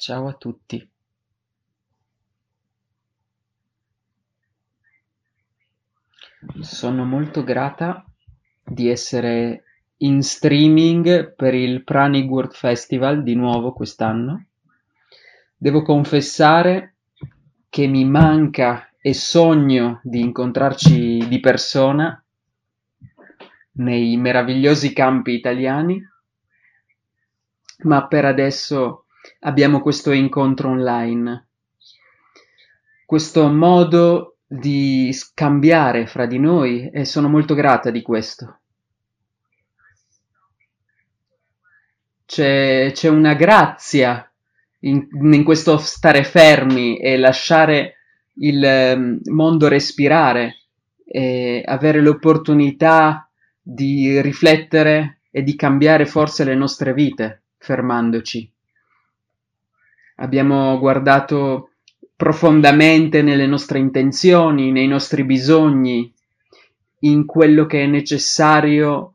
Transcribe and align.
Ciao 0.00 0.28
a 0.28 0.32
tutti. 0.34 0.88
Sono 6.60 7.04
molto 7.04 7.42
grata 7.42 8.06
di 8.62 8.88
essere 8.88 9.64
in 9.96 10.22
streaming 10.22 11.34
per 11.34 11.54
il 11.54 11.82
Pranic 11.82 12.30
World 12.30 12.52
Festival 12.52 13.24
di 13.24 13.34
nuovo 13.34 13.72
quest'anno. 13.72 14.46
Devo 15.56 15.82
confessare 15.82 16.94
che 17.68 17.88
mi 17.88 18.04
manca 18.04 18.92
e 19.00 19.12
sogno 19.12 20.00
di 20.04 20.20
incontrarci 20.20 21.26
di 21.26 21.40
persona 21.40 22.24
nei 23.72 24.16
meravigliosi 24.16 24.92
campi 24.92 25.32
italiani, 25.32 26.00
ma 27.78 28.06
per 28.06 28.26
adesso 28.26 29.02
abbiamo 29.40 29.80
questo 29.80 30.12
incontro 30.12 30.70
online, 30.70 31.46
questo 33.06 33.48
modo 33.48 34.36
di 34.46 35.12
scambiare 35.12 36.06
fra 36.06 36.26
di 36.26 36.38
noi 36.38 36.88
e 36.90 37.04
sono 37.04 37.28
molto 37.28 37.54
grata 37.54 37.90
di 37.90 38.02
questo. 38.02 38.60
C'è, 42.24 42.90
c'è 42.92 43.08
una 43.08 43.34
grazia 43.34 44.30
in, 44.80 45.08
in, 45.10 45.44
questo 45.44 45.78
stare 45.78 46.24
fermi 46.24 46.98
e 46.98 47.16
lasciare 47.16 47.94
il 48.34 48.62
ehm, 48.62 49.20
mondo 49.30 49.68
respirare 49.68 50.56
e 51.04 51.62
avere 51.64 52.00
l'opportunità 52.00 53.28
di 53.60 54.20
riflettere 54.20 55.20
e 55.30 55.42
di 55.42 55.56
cambiare 55.56 56.06
forse 56.06 56.44
le 56.44 56.54
nostre 56.54 56.92
vite 56.92 57.42
fermandoci. 57.58 58.50
Abbiamo 60.20 60.78
guardato 60.78 61.70
profondamente 62.16 63.22
nelle 63.22 63.46
nostre 63.46 63.78
intenzioni, 63.78 64.72
nei 64.72 64.88
nostri 64.88 65.24
bisogni, 65.24 66.12
in 67.00 67.24
quello 67.24 67.66
che 67.66 67.82
è 67.82 67.86
necessario 67.86 69.14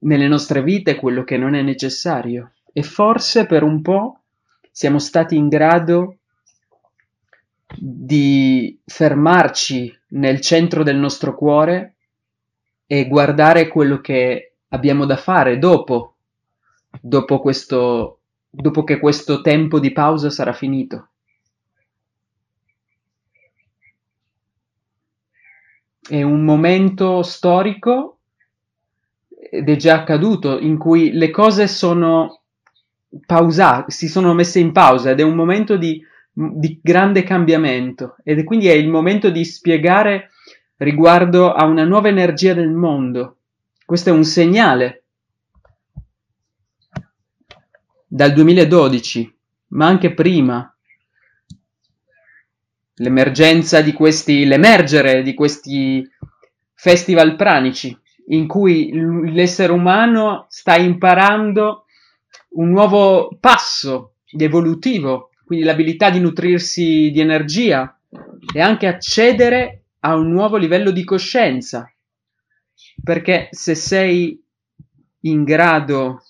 nelle 0.00 0.26
nostre 0.26 0.62
vite 0.62 0.92
e 0.92 0.96
quello 0.96 1.22
che 1.24 1.36
non 1.36 1.54
è 1.54 1.62
necessario. 1.62 2.52
E 2.72 2.82
forse 2.82 3.46
per 3.46 3.62
un 3.62 3.80
po' 3.82 4.22
siamo 4.70 4.98
stati 4.98 5.36
in 5.36 5.48
grado 5.48 6.16
di 7.76 8.78
fermarci 8.84 9.96
nel 10.08 10.40
centro 10.40 10.82
del 10.82 10.96
nostro 10.96 11.36
cuore 11.36 11.94
e 12.86 13.06
guardare 13.06 13.68
quello 13.68 14.00
che 14.00 14.54
abbiamo 14.68 15.06
da 15.06 15.16
fare 15.16 15.58
dopo, 15.58 16.16
dopo 17.00 17.38
questo, 17.38 18.18
dopo 18.54 18.84
che 18.84 18.98
questo 18.98 19.40
tempo 19.40 19.80
di 19.80 19.92
pausa 19.92 20.30
sarà 20.30 20.52
finito. 20.52 21.08
È 26.00 26.22
un 26.22 26.44
momento 26.44 27.22
storico 27.22 28.18
ed 29.28 29.68
è 29.68 29.76
già 29.76 29.94
accaduto 29.94 30.58
in 30.58 30.76
cui 30.78 31.12
le 31.12 31.30
cose 31.30 31.66
sono 31.66 32.42
pausate, 33.26 33.90
si 33.90 34.08
sono 34.08 34.34
messe 34.34 34.60
in 34.60 34.72
pausa 34.72 35.10
ed 35.10 35.20
è 35.20 35.22
un 35.22 35.34
momento 35.34 35.76
di, 35.76 36.02
di 36.32 36.78
grande 36.82 37.22
cambiamento 37.22 38.16
ed 38.22 38.44
quindi 38.44 38.68
è 38.68 38.72
il 38.72 38.88
momento 38.88 39.30
di 39.30 39.44
spiegare 39.44 40.30
riguardo 40.76 41.52
a 41.52 41.64
una 41.64 41.84
nuova 41.84 42.08
energia 42.08 42.52
del 42.52 42.70
mondo. 42.70 43.38
Questo 43.84 44.10
è 44.10 44.12
un 44.12 44.24
segnale 44.24 45.03
dal 48.14 48.32
2012, 48.32 49.36
ma 49.70 49.88
anche 49.88 50.14
prima. 50.14 50.72
L'emergenza 52.98 53.80
di 53.80 53.92
questi, 53.92 54.44
l'emergere 54.44 55.24
di 55.24 55.34
questi 55.34 56.08
festival 56.74 57.34
pranici, 57.34 57.98
in 58.28 58.46
cui 58.46 58.92
l'essere 59.32 59.72
umano 59.72 60.46
sta 60.48 60.76
imparando 60.76 61.86
un 62.50 62.70
nuovo 62.70 63.36
passo 63.40 64.14
evolutivo, 64.26 65.30
quindi 65.44 65.64
l'abilità 65.64 66.10
di 66.10 66.20
nutrirsi 66.20 67.10
di 67.10 67.18
energia 67.18 67.98
e 68.54 68.60
anche 68.60 68.86
accedere 68.86 69.86
a 70.00 70.14
un 70.14 70.30
nuovo 70.30 70.56
livello 70.56 70.92
di 70.92 71.02
coscienza. 71.02 71.92
Perché 73.02 73.48
se 73.50 73.74
sei 73.74 74.40
in 75.22 75.42
grado 75.42 76.22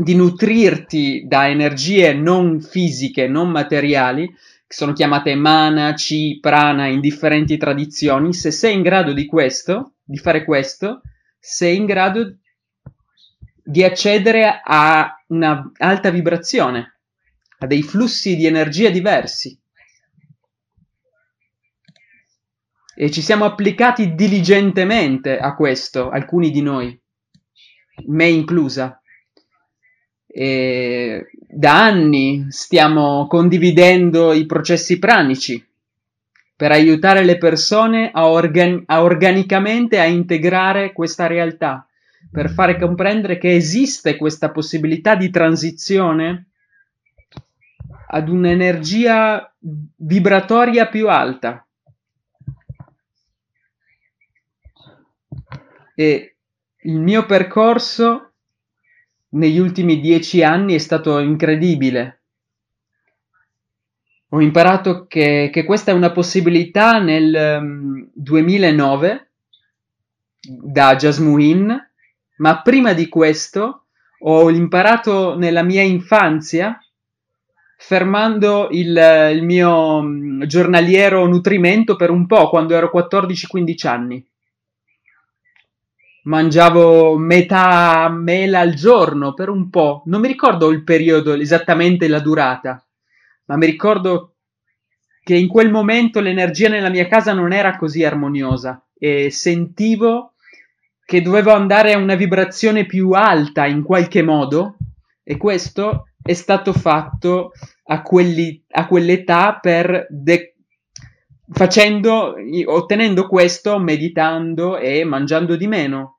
di 0.00 0.14
nutrirti 0.14 1.24
da 1.26 1.48
energie 1.48 2.12
non 2.12 2.60
fisiche, 2.60 3.26
non 3.26 3.50
materiali, 3.50 4.28
che 4.28 4.74
sono 4.74 4.92
chiamate 4.92 5.34
mana, 5.34 5.92
chi, 5.94 6.38
prana 6.40 6.86
in 6.86 7.00
differenti 7.00 7.56
tradizioni, 7.56 8.32
se 8.32 8.52
sei 8.52 8.74
in 8.74 8.82
grado 8.82 9.12
di 9.12 9.26
questo, 9.26 9.94
di 10.04 10.16
fare 10.16 10.44
questo, 10.44 11.02
sei 11.40 11.76
in 11.76 11.86
grado 11.86 12.36
di 13.60 13.82
accedere 13.82 14.60
a 14.62 15.20
una 15.28 15.72
alta 15.78 16.10
vibrazione, 16.10 17.00
a 17.58 17.66
dei 17.66 17.82
flussi 17.82 18.36
di 18.36 18.46
energia 18.46 18.90
diversi. 18.90 19.58
E 22.94 23.10
ci 23.10 23.20
siamo 23.20 23.44
applicati 23.44 24.14
diligentemente 24.14 25.38
a 25.38 25.56
questo, 25.56 26.08
alcuni 26.08 26.52
di 26.52 26.62
noi, 26.62 27.00
me 28.06 28.28
inclusa. 28.28 28.97
E 30.40 31.26
da 31.48 31.82
anni 31.82 32.46
stiamo 32.50 33.26
condividendo 33.26 34.32
i 34.32 34.46
processi 34.46 35.00
pranici 35.00 35.66
per 36.54 36.70
aiutare 36.70 37.24
le 37.24 37.38
persone 37.38 38.12
a, 38.12 38.28
organ- 38.28 38.84
a 38.86 39.02
organicamente 39.02 39.98
a 39.98 40.04
integrare 40.04 40.92
questa 40.92 41.26
realtà 41.26 41.84
per 42.30 42.50
fare 42.50 42.78
comprendere 42.78 43.36
che 43.36 43.56
esiste 43.56 44.16
questa 44.16 44.52
possibilità 44.52 45.16
di 45.16 45.28
transizione 45.28 46.46
ad 48.06 48.28
un'energia 48.28 49.52
vibratoria 49.96 50.86
più 50.86 51.08
alta. 51.08 51.66
E 55.96 56.36
il 56.82 57.00
mio 57.00 57.26
percorso 57.26 58.27
negli 59.30 59.58
ultimi 59.58 60.00
dieci 60.00 60.42
anni 60.42 60.74
è 60.74 60.78
stato 60.78 61.18
incredibile. 61.18 62.22
Ho 64.30 64.40
imparato 64.40 65.06
che, 65.06 65.50
che 65.52 65.64
questa 65.64 65.90
è 65.90 65.94
una 65.94 66.12
possibilità 66.12 66.98
nel 66.98 67.58
um, 67.60 68.10
2009 68.12 69.30
da 70.40 70.96
Jasmuin 70.96 71.88
ma 72.38 72.62
prima 72.62 72.92
di 72.92 73.08
questo 73.08 73.84
ho 74.20 74.50
imparato 74.50 75.36
nella 75.36 75.62
mia 75.62 75.82
infanzia 75.82 76.78
fermando 77.76 78.68
il, 78.72 79.30
il 79.32 79.42
mio 79.44 80.02
mm, 80.02 80.42
giornaliero 80.42 81.26
nutrimento 81.26 81.96
per 81.96 82.10
un 82.10 82.26
po' 82.26 82.48
quando 82.48 82.74
ero 82.74 82.90
14-15 82.92 83.86
anni. 83.86 84.26
Mangiavo 86.28 87.16
metà 87.16 88.06
mela 88.10 88.60
al 88.60 88.74
giorno 88.74 89.32
per 89.32 89.48
un 89.48 89.70
po', 89.70 90.02
non 90.04 90.20
mi 90.20 90.28
ricordo 90.28 90.68
il 90.68 90.84
periodo, 90.84 91.32
esattamente 91.32 92.06
la 92.06 92.20
durata, 92.20 92.86
ma 93.46 93.56
mi 93.56 93.64
ricordo 93.64 94.34
che 95.22 95.34
in 95.34 95.48
quel 95.48 95.70
momento 95.70 96.20
l'energia 96.20 96.68
nella 96.68 96.90
mia 96.90 97.08
casa 97.08 97.32
non 97.32 97.54
era 97.54 97.78
così 97.78 98.04
armoniosa 98.04 98.86
e 98.92 99.30
sentivo 99.30 100.34
che 101.02 101.22
dovevo 101.22 101.52
andare 101.52 101.94
a 101.94 101.98
una 101.98 102.14
vibrazione 102.14 102.84
più 102.84 103.12
alta 103.12 103.64
in 103.64 103.82
qualche 103.82 104.20
modo 104.20 104.76
e 105.22 105.38
questo 105.38 106.08
è 106.20 106.34
stato 106.34 106.74
fatto 106.74 107.52
a, 107.84 108.02
quelli, 108.02 108.62
a 108.72 108.86
quell'età 108.86 109.58
per 109.62 110.06
de- 110.10 110.56
facendo, 111.50 112.34
ottenendo 112.66 113.26
questo 113.26 113.78
meditando 113.78 114.76
e 114.76 115.04
mangiando 115.04 115.56
di 115.56 115.66
meno. 115.66 116.17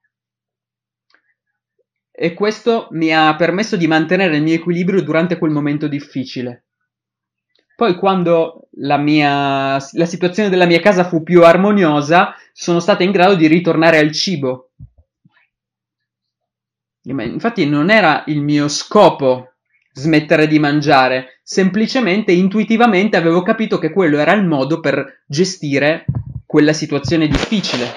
E 2.22 2.34
questo 2.34 2.90
mi 2.92 3.16
ha 3.16 3.34
permesso 3.38 3.78
di 3.78 3.88
mantenere 3.88 4.36
il 4.36 4.44
mio 4.44 4.54
equilibrio 4.54 5.02
durante 5.02 5.38
quel 5.38 5.52
momento 5.52 5.88
difficile. 5.88 6.66
Poi 7.78 7.96
quando 7.96 8.68
la, 8.72 8.98
mia, 8.98 9.78
la 9.94 10.06
situazione 10.06 10.50
della 10.50 10.66
mia 10.66 10.82
casa 10.82 11.06
fu 11.06 11.24
più 11.24 11.46
armoniosa, 11.46 12.36
sono 12.52 12.82
stata 12.82 13.04
in 13.04 13.12
grado 13.12 13.36
di 13.36 13.48
ritornare 13.48 14.00
al 14.00 14.12
cibo. 14.12 14.72
Infatti 17.04 17.66
non 17.66 17.90
era 17.90 18.26
il 18.28 18.42
mio 18.42 18.68
scopo 18.68 19.54
smettere 19.94 20.48
di 20.48 20.60
mangiare, 20.60 21.40
semplicemente 21.42 22.34
intuitivamente 22.34 23.16
avevo 23.16 23.44
capito 23.44 23.80
che 23.80 23.94
quello 23.94 24.18
era 24.18 24.34
il 24.34 24.46
modo 24.46 24.82
per 24.82 25.22
gestire 25.26 26.04
quella 26.46 26.74
situazione 26.74 27.30
difficile. 27.30 27.88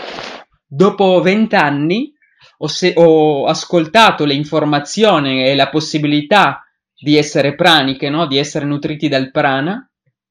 Dopo 0.65 1.21
vent'anni 1.21 2.15
ho, 2.63 2.69
se- 2.69 2.93
ho 2.97 3.47
ascoltato 3.47 4.25
le 4.25 4.35
informazioni 4.35 5.45
e 5.45 5.55
la 5.55 5.69
possibilità 5.69 6.65
di 6.97 7.17
essere 7.17 7.57
praniche, 7.57 8.09
no? 8.09 8.27
di 8.27 8.39
essere 8.39 8.65
nutriti 8.65 9.09
dal 9.09 9.33
prana, 9.33 9.89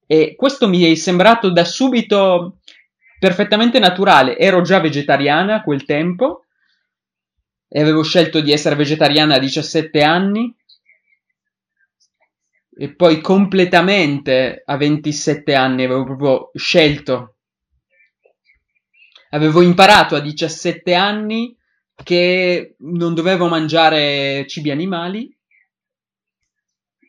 e 0.08 0.36
questo 0.36 0.70
mi 0.70 0.90
è 0.90 0.96
sembrato 0.96 1.50
da 1.52 1.66
subito 1.66 2.60
perfettamente 3.20 3.80
naturale. 3.80 4.38
Ero 4.38 4.62
già 4.62 4.80
vegetariana 4.80 5.56
a 5.56 5.62
quel 5.62 5.84
tempo 5.84 6.46
e 7.68 7.82
avevo 7.82 8.02
scelto 8.04 8.40
di 8.40 8.52
essere 8.52 8.76
vegetariana 8.76 9.36
a 9.36 9.40
17 9.40 10.02
anni 10.02 10.54
e 12.78 12.96
poi 12.96 13.20
completamente 13.22 14.64
a 14.66 14.78
27 14.78 15.54
anni 15.54 15.84
avevo 15.84 16.04
proprio 16.04 16.52
scelto. 16.56 17.36
Avevo 19.30 19.62
imparato 19.62 20.16
a 20.16 20.20
17 20.20 20.94
anni 20.94 21.56
che 22.04 22.76
non 22.80 23.14
dovevo 23.14 23.48
mangiare 23.48 24.46
cibi 24.48 24.72
animali 24.72 25.36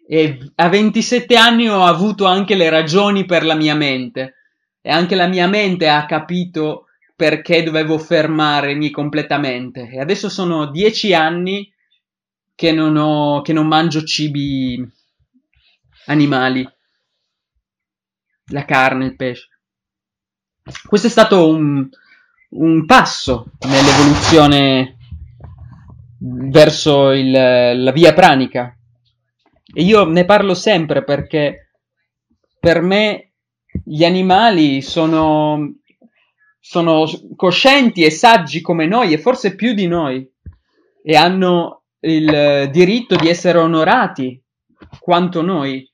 e 0.07 0.51
a 0.57 0.69
27 0.69 1.37
anni 1.37 1.69
ho 1.69 1.85
avuto 1.85 2.27
anche 2.27 2.55
le 2.55 2.69
ragioni 2.69 3.25
per 3.25 3.45
la 3.45 3.55
mia 3.55 3.75
mente 3.75 4.35
e 4.81 4.91
anche 4.91 5.15
la 5.15 5.27
mia 5.27 5.47
mente 5.47 5.89
ha 5.89 6.05
capito 6.07 6.87
perché 7.15 7.63
dovevo 7.63 7.99
fermarmi 7.99 8.91
completamente. 8.91 9.89
E 9.89 10.01
adesso 10.01 10.29
sono 10.29 10.67
10 10.67 11.15
anni 11.15 11.73
che 12.55 12.73
non, 12.73 12.97
ho, 12.97 13.43
che 13.43 13.53
non 13.53 13.67
mangio 13.69 14.03
cibi 14.03 14.85
animali, 16.07 16.69
la 18.47 18.65
carne, 18.65 19.07
il 19.07 19.17
pesce. 19.17 19.49
Questo 20.87 21.07
è 21.07 21.11
stato 21.11 21.49
un, 21.49 21.89
un 22.53 22.85
passo 22.85 23.53
nell'evoluzione 23.67 24.97
verso 26.19 27.11
il, 27.11 27.31
la 27.31 27.93
via 27.93 28.13
pranica. 28.13 28.77
E 29.75 29.83
io 29.83 30.05
ne 30.05 30.25
parlo 30.25 30.55
sempre 30.55 31.03
perché 31.03 31.71
per 32.59 32.83
me 32.83 33.33
gli 33.85 34.05
animali 34.05 34.83
sono, 34.83 35.77
sono 36.61 37.05
coscienti 37.37 38.05
e 38.05 38.11
saggi 38.11 38.61
come 38.61 38.87
noi 38.87 39.13
e 39.13 39.19
forse 39.19 39.55
più 39.55 39.73
di 39.73 39.87
noi 39.87 40.29
e 41.03 41.17
hanno 41.17 41.85
il 42.01 42.69
diritto 42.71 43.17
di 43.17 43.29
essere 43.29 43.59
onorati 43.59 44.41
quanto 45.01 45.43
noi. 45.43 45.89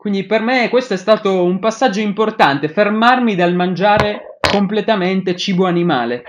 Quindi 0.00 0.24
per 0.24 0.40
me 0.40 0.70
questo 0.70 0.94
è 0.94 0.96
stato 0.96 1.44
un 1.44 1.58
passaggio 1.58 2.00
importante, 2.00 2.70
fermarmi 2.70 3.34
dal 3.34 3.54
mangiare 3.54 4.38
completamente 4.40 5.36
cibo 5.36 5.66
animale. 5.66 6.22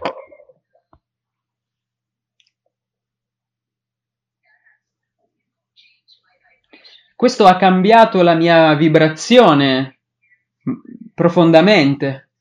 Questo 7.15 7.45
ha 7.45 7.55
cambiato 7.55 8.21
la 8.23 8.33
mia 8.33 8.75
vibrazione 8.75 10.01
profondamente. 11.13 12.31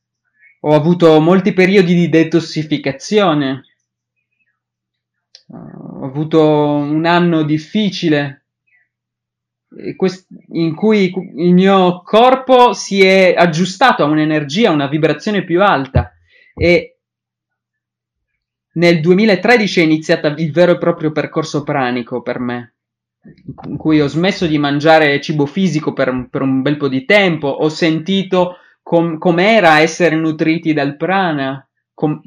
Ho 0.63 0.75
avuto 0.75 1.21
molti 1.21 1.53
periodi 1.53 1.95
di 1.95 2.09
detossificazione. 2.09 3.63
Ho 5.47 6.05
avuto 6.05 6.43
un 6.45 7.07
anno 7.07 7.45
difficile 7.45 8.40
in 10.53 10.75
cui 10.75 11.13
il 11.37 11.55
mio 11.55 12.03
corpo 12.03 12.73
si 12.73 13.05
è 13.05 13.35
aggiustato 13.37 14.03
a 14.03 14.07
un'energia, 14.07 14.71
a 14.71 14.73
una 14.73 14.89
vibrazione 14.89 15.45
più 15.45 15.63
alta 15.63 16.13
e 16.55 16.99
nel 18.73 19.01
2013 19.01 19.81
è 19.81 19.85
iniziato 19.85 20.27
il 20.27 20.53
vero 20.53 20.73
e 20.73 20.79
proprio 20.79 21.13
percorso 21.13 21.63
pranico 21.63 22.23
per 22.23 22.39
me 22.41 22.75
in 23.67 23.77
cui 23.77 24.01
ho 24.01 24.07
smesso 24.07 24.47
di 24.47 24.59
mangiare 24.59 25.21
cibo 25.21 25.47
fisico 25.47 25.93
per, 25.93 26.29
per 26.31 26.43
un 26.43 26.63
bel 26.63 26.77
po' 26.77 26.89
di 26.89 27.05
tempo, 27.05 27.49
ho 27.49 27.69
sentito 27.69 28.57
com- 28.83 29.19
com'era 29.19 29.81
essere 29.81 30.17
nutriti 30.17 30.73
dal 30.73 30.97
prana 30.97 31.67
com- 31.93 32.21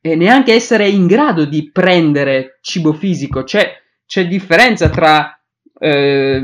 e 0.00 0.14
neanche 0.14 0.54
essere 0.54 0.88
in 0.88 1.06
grado 1.06 1.44
di 1.44 1.70
prendere 1.70 2.58
cibo 2.62 2.92
fisico. 2.92 3.42
C'è, 3.42 3.72
c'è 4.06 4.26
differenza 4.26 4.88
tra 4.88 5.38
eh, 5.78 6.42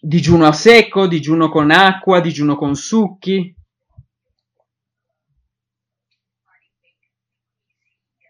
digiuno 0.00 0.46
a 0.46 0.52
secco, 0.52 1.06
digiuno 1.06 1.48
con 1.48 1.70
acqua, 1.70 2.20
digiuno 2.20 2.56
con 2.56 2.74
succhi. 2.74 3.54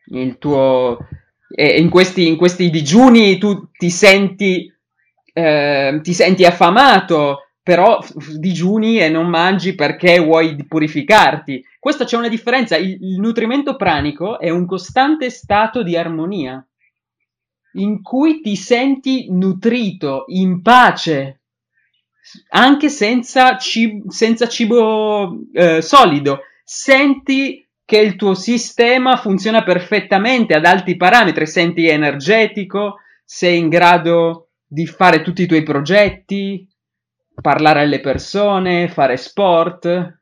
Il 0.09 0.39
tuo 0.39 0.99
e 1.49 1.81
in 1.81 1.91
questi, 1.91 2.27
in 2.27 2.37
questi 2.37 2.71
digiuni 2.71 3.39
tu 3.39 3.71
ti 3.71 3.91
senti, 3.91 4.73
eh, 5.33 6.01
ti 6.03 6.13
senti 6.13 6.45
affamato, 6.45 7.51
però 7.63 7.99
digiuni 8.37 9.01
e 9.01 9.09
non 9.09 9.29
mangi 9.29 9.75
perché 9.75 10.19
vuoi 10.19 10.57
purificarti. 10.67 11.65
Questa 11.79 12.05
c'è 12.05 12.17
una 12.17 12.29
differenza. 12.29 12.77
Il, 12.77 12.99
il 13.01 13.21
nutrimento 13.21 13.77
pranico 13.77 14.39
è 14.41 14.51
un 14.51 14.67
costante 14.67 15.31
stato 15.31 15.83
di 15.83 15.97
armonia 15.97 16.65
in 17.77 18.03
cui 18.03 18.41
ti 18.41 18.57
senti 18.57 19.29
nutrito, 19.31 20.25
in 20.29 20.63
pace, 20.63 21.41
anche 22.51 22.89
senza 22.89 23.57
cibo, 23.57 24.11
senza 24.11 24.49
cibo 24.49 25.39
eh, 25.53 25.81
solido. 25.81 26.41
Senti 26.65 27.67
che 27.85 27.99
il 27.99 28.17
tuo 28.17 28.35
sistema 28.35 29.17
funziona 29.17 29.63
perfettamente 29.63 30.55
ad 30.55 30.65
alti 30.65 30.97
parametri, 30.97 31.47
senti 31.47 31.87
energetico, 31.87 32.97
sei 33.25 33.59
in 33.59 33.69
grado 33.69 34.49
di 34.67 34.87
fare 34.87 35.23
tutti 35.23 35.43
i 35.43 35.47
tuoi 35.47 35.63
progetti, 35.63 36.69
parlare 37.41 37.83
alle 37.83 38.01
persone, 38.01 38.89
fare 38.89 39.17
sport. 39.17 40.19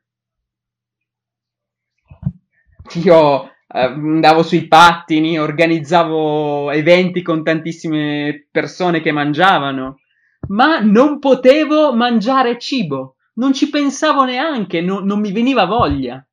Io 3.03 3.43
eh, 3.45 3.54
andavo 3.75 4.41
sui 4.41 4.67
pattini, 4.67 5.37
organizzavo 5.37 6.71
eventi 6.71 7.21
con 7.21 7.43
tantissime 7.43 8.47
persone 8.49 9.01
che 9.01 9.11
mangiavano, 9.11 9.99
ma 10.47 10.79
non 10.79 11.19
potevo 11.19 11.93
mangiare 11.93 12.57
cibo, 12.57 13.17
non 13.33 13.53
ci 13.53 13.69
pensavo 13.69 14.23
neanche, 14.23 14.79
no, 14.81 14.99
non 14.99 15.19
mi 15.19 15.31
veniva 15.31 15.65
voglia. 15.65 16.25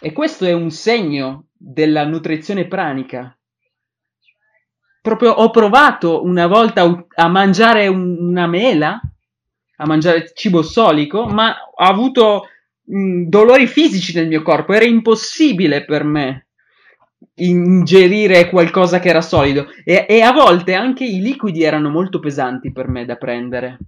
E 0.00 0.12
questo 0.12 0.44
è 0.44 0.52
un 0.52 0.70
segno 0.70 1.46
della 1.56 2.04
nutrizione 2.04 2.66
pranica. 2.66 3.36
Proprio 5.00 5.30
ho 5.30 5.50
provato 5.50 6.22
una 6.22 6.46
volta 6.46 7.06
a 7.14 7.28
mangiare 7.28 7.86
una 7.88 8.46
mela, 8.46 9.00
a 9.76 9.86
mangiare 9.86 10.32
cibo 10.34 10.62
solico, 10.62 11.26
ma 11.26 11.56
ho 11.74 11.84
avuto 11.84 12.46
mh, 12.84 13.24
dolori 13.28 13.66
fisici 13.66 14.14
nel 14.14 14.28
mio 14.28 14.42
corpo. 14.42 14.72
Era 14.72 14.84
impossibile 14.84 15.84
per 15.84 16.04
me 16.04 16.46
ingerire 17.34 18.48
qualcosa 18.50 18.98
che 18.98 19.08
era 19.08 19.20
solido 19.20 19.68
e, 19.84 20.06
e, 20.08 20.20
a 20.20 20.32
volte 20.32 20.74
anche 20.74 21.04
i 21.04 21.20
liquidi 21.20 21.62
erano 21.62 21.88
molto 21.88 22.18
pesanti 22.18 22.72
per 22.72 22.88
me 22.88 23.04
da 23.04 23.16
prendere. 23.16 23.78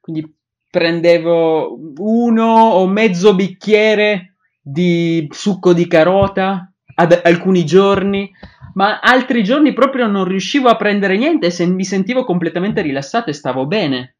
Quindi 0.00 0.34
prendevo 0.70 1.78
uno 1.98 2.44
o 2.44 2.86
mezzo 2.86 3.34
bicchiere 3.34 4.34
di 4.60 5.26
succo 5.30 5.72
di 5.72 5.86
carota 5.86 6.70
ad 6.96 7.20
alcuni 7.24 7.64
giorni, 7.64 8.30
ma 8.74 9.00
altri 9.00 9.42
giorni 9.42 9.72
proprio 9.72 10.06
non 10.06 10.24
riuscivo 10.24 10.68
a 10.68 10.76
prendere 10.76 11.16
niente 11.16 11.46
e 11.46 11.66
mi 11.66 11.84
sentivo 11.84 12.24
completamente 12.24 12.82
rilassato 12.82 13.30
e 13.30 13.34
stavo 13.34 13.66
bene. 13.66 14.15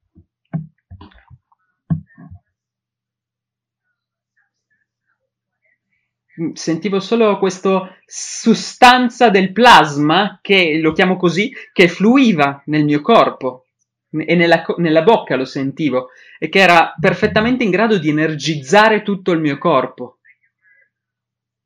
Sentivo 6.53 7.01
solo 7.01 7.39
questa 7.39 7.97
sostanza 8.05 9.31
del 9.31 9.53
plasma, 9.53 10.39
che 10.43 10.79
lo 10.81 10.93
chiamo 10.93 11.17
così, 11.17 11.51
che 11.73 11.89
fluiva 11.89 12.63
nel 12.67 12.85
mio 12.85 13.01
corpo 13.01 13.67
e 14.11 14.35
nella, 14.35 14.65
nella 14.77 15.03
bocca 15.03 15.37
lo 15.37 15.45
sentivo 15.45 16.09
e 16.39 16.49
che 16.49 16.59
era 16.61 16.95
perfettamente 16.99 17.65
in 17.65 17.71
grado 17.71 17.99
di 17.99 18.09
energizzare 18.09 19.03
tutto 19.03 19.33
il 19.33 19.41
mio 19.41 19.59
corpo. 19.59 20.19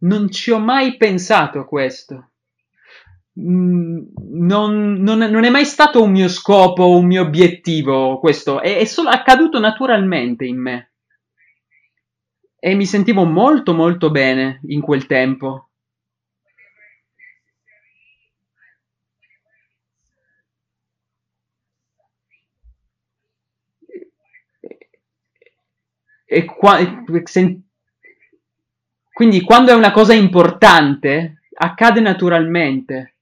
Non 0.03 0.31
ci 0.31 0.51
ho 0.51 0.59
mai 0.59 0.97
pensato 0.97 1.59
a 1.59 1.67
questo. 1.67 2.31
Mm, 3.39 3.99
non, 4.33 4.95
non, 4.95 5.19
non, 5.19 5.45
è 5.45 5.51
mai 5.51 5.65
stato 5.65 6.03
un 6.03 6.11
mio 6.11 6.29
scopo, 6.29 6.97
un 6.97 7.07
mio 7.07 7.23
obiettivo 7.23 8.19
questo, 8.19 8.61
è, 8.61 8.77
è 8.77 8.85
solo 8.85 9.09
accaduto 9.09 9.59
naturalmente 9.59 10.45
in 10.45 10.61
me. 10.61 10.90
E 12.63 12.75
mi 12.75 12.85
sentivo 12.85 13.25
molto 13.25 13.73
molto 13.73 14.11
bene 14.11 14.61
in 14.67 14.83
quel 14.83 15.07
tempo. 15.07 15.71
E 26.27 26.45
qua, 26.45 26.79
quindi 29.13 29.41
quando 29.41 29.73
è 29.73 29.75
una 29.75 29.91
cosa 29.91 30.13
importante, 30.15 31.41
accade 31.55 32.01
naturalmente. 32.01 33.15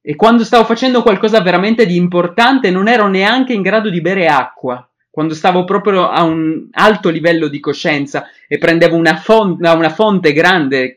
E 0.00 0.16
quando 0.16 0.42
stavo 0.42 0.64
facendo 0.64 1.02
qualcosa 1.02 1.40
veramente 1.42 1.86
di 1.86 1.94
importante 1.94 2.70
non 2.70 2.88
ero 2.88 3.06
neanche 3.08 3.52
in 3.52 3.62
grado 3.62 3.88
di 3.88 4.00
bere 4.00 4.26
acqua, 4.26 4.84
quando 5.12 5.34
stavo 5.34 5.64
proprio 5.64 6.08
a 6.08 6.22
un 6.22 6.68
alto 6.70 7.10
livello 7.10 7.48
di 7.48 7.60
coscienza 7.60 8.24
e 8.48 8.56
prendevo 8.56 8.96
una 8.96 9.16
fonte, 9.16 9.68
una 9.68 9.90
fonte 9.90 10.32
grande 10.32 10.96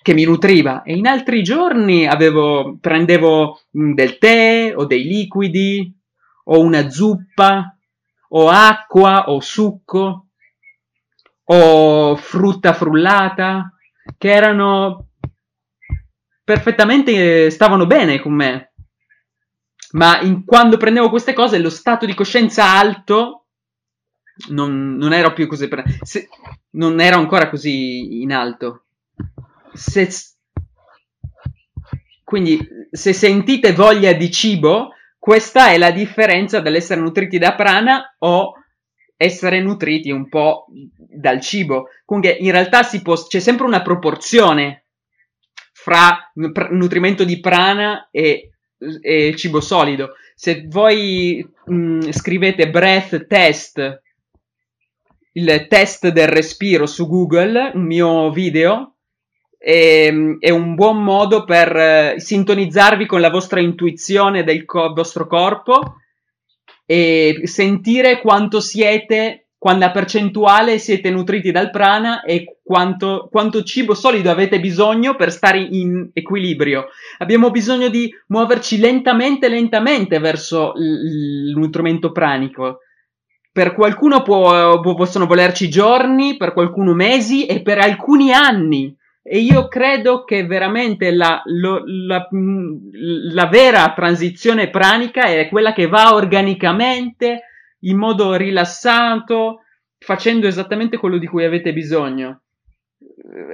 che 0.00 0.14
mi 0.14 0.22
nutriva. 0.22 0.82
E 0.82 0.94
in 0.94 1.08
altri 1.08 1.42
giorni 1.42 2.06
avevo, 2.06 2.78
prendevo 2.80 3.60
mm, 3.76 3.92
del 3.94 4.18
tè 4.18 4.72
o 4.72 4.84
dei 4.84 5.02
liquidi 5.02 5.92
o 6.44 6.60
una 6.60 6.88
zuppa 6.88 7.76
o 8.28 8.48
acqua 8.50 9.30
o 9.30 9.40
succo 9.40 10.28
o 11.42 12.14
frutta 12.14 12.72
frullata 12.72 13.72
che 14.16 14.30
erano 14.30 15.08
perfettamente 16.44 17.50
stavano 17.50 17.84
bene 17.84 18.20
con 18.20 18.32
me. 18.32 18.67
Ma 19.92 20.20
in, 20.20 20.44
quando 20.44 20.76
prendevo 20.76 21.08
queste 21.08 21.32
cose, 21.32 21.58
lo 21.58 21.70
stato 21.70 22.04
di 22.04 22.14
coscienza 22.14 22.64
alto 22.64 23.46
non, 24.48 24.96
non 24.96 25.12
ero 25.12 25.32
più 25.32 25.46
così. 25.46 25.68
Se, 26.02 26.28
non 26.70 27.00
ero 27.00 27.18
ancora 27.18 27.48
così 27.48 28.20
in 28.20 28.32
alto. 28.32 28.84
Se, 29.72 30.08
quindi, 32.22 32.66
se 32.90 33.12
sentite 33.12 33.72
voglia 33.72 34.12
di 34.12 34.30
cibo, 34.30 34.90
questa 35.18 35.70
è 35.70 35.78
la 35.78 35.90
differenza 35.90 36.60
dall'essere 36.60 37.00
nutriti 37.00 37.38
da 37.38 37.54
prana 37.54 38.14
o 38.18 38.54
essere 39.16 39.60
nutriti 39.60 40.10
un 40.10 40.28
po' 40.28 40.66
dal 40.96 41.40
cibo. 41.40 41.88
Comunque, 42.04 42.32
in 42.32 42.50
realtà 42.50 42.88
può, 43.02 43.14
c'è 43.14 43.40
sempre 43.40 43.66
una 43.66 43.82
proporzione 43.82 44.84
fra 45.72 46.30
nutrimento 46.70 47.24
di 47.24 47.40
prana 47.40 48.08
e, 48.10 48.52
e 49.00 49.34
cibo 49.36 49.60
solido. 49.60 50.14
Se 50.34 50.66
voi 50.68 51.46
mh, 51.66 51.74
mm, 51.74 52.10
scrivete 52.10 52.70
breath 52.70 53.26
test, 53.26 54.02
il 55.32 55.66
test 55.68 56.08
del 56.08 56.28
respiro 56.28 56.86
su 56.86 57.06
Google, 57.06 57.72
un 57.74 57.84
mio 57.84 58.30
video, 58.30 58.94
è, 59.58 60.12
è 60.38 60.50
un 60.50 60.74
buon 60.74 61.02
modo 61.02 61.44
per 61.44 61.76
eh, 61.76 62.14
sintonizzarvi 62.18 63.06
con 63.06 63.20
la 63.20 63.30
vostra 63.30 63.60
intuizione 63.60 64.44
del 64.44 64.64
co- 64.64 64.92
vostro 64.92 65.26
corpo 65.26 65.96
e 66.86 67.40
sentire 67.44 68.20
quanto 68.20 68.60
siete 68.60 69.47
quanta 69.58 69.90
percentuale 69.90 70.78
siete 70.78 71.10
nutriti 71.10 71.50
dal 71.50 71.70
prana 71.70 72.22
e 72.22 72.58
quanto, 72.62 73.28
quanto, 73.30 73.64
cibo 73.64 73.92
solido 73.92 74.30
avete 74.30 74.60
bisogno 74.60 75.16
per 75.16 75.32
stare 75.32 75.58
in 75.58 76.10
equilibrio. 76.12 76.86
Abbiamo 77.18 77.50
bisogno 77.50 77.88
di 77.88 78.08
muoverci 78.28 78.78
lentamente, 78.78 79.48
lentamente 79.48 80.20
verso 80.20 80.74
il, 80.76 81.52
nutrimento 81.56 82.12
pranico. 82.12 82.78
Per 83.50 83.74
qualcuno 83.74 84.22
può, 84.22 84.80
possono 84.80 85.26
volerci 85.26 85.68
giorni, 85.68 86.36
per 86.36 86.52
qualcuno 86.52 86.94
mesi 86.94 87.46
e 87.46 87.60
per 87.60 87.78
alcuni 87.78 88.32
anni. 88.32 88.96
E 89.20 89.40
io 89.40 89.66
credo 89.66 90.22
che 90.22 90.46
veramente 90.46 91.10
la, 91.10 91.42
lo, 91.44 91.82
la, 91.84 92.28
la 93.32 93.46
vera 93.46 93.92
transizione 93.94 94.70
pranica 94.70 95.24
è 95.24 95.48
quella 95.48 95.72
che 95.72 95.88
va 95.88 96.14
organicamente 96.14 97.42
in 97.80 97.96
modo 97.96 98.34
rilassato, 98.34 99.62
facendo 99.98 100.46
esattamente 100.46 100.96
quello 100.96 101.18
di 101.18 101.26
cui 101.26 101.44
avete 101.44 101.72
bisogno. 101.72 102.42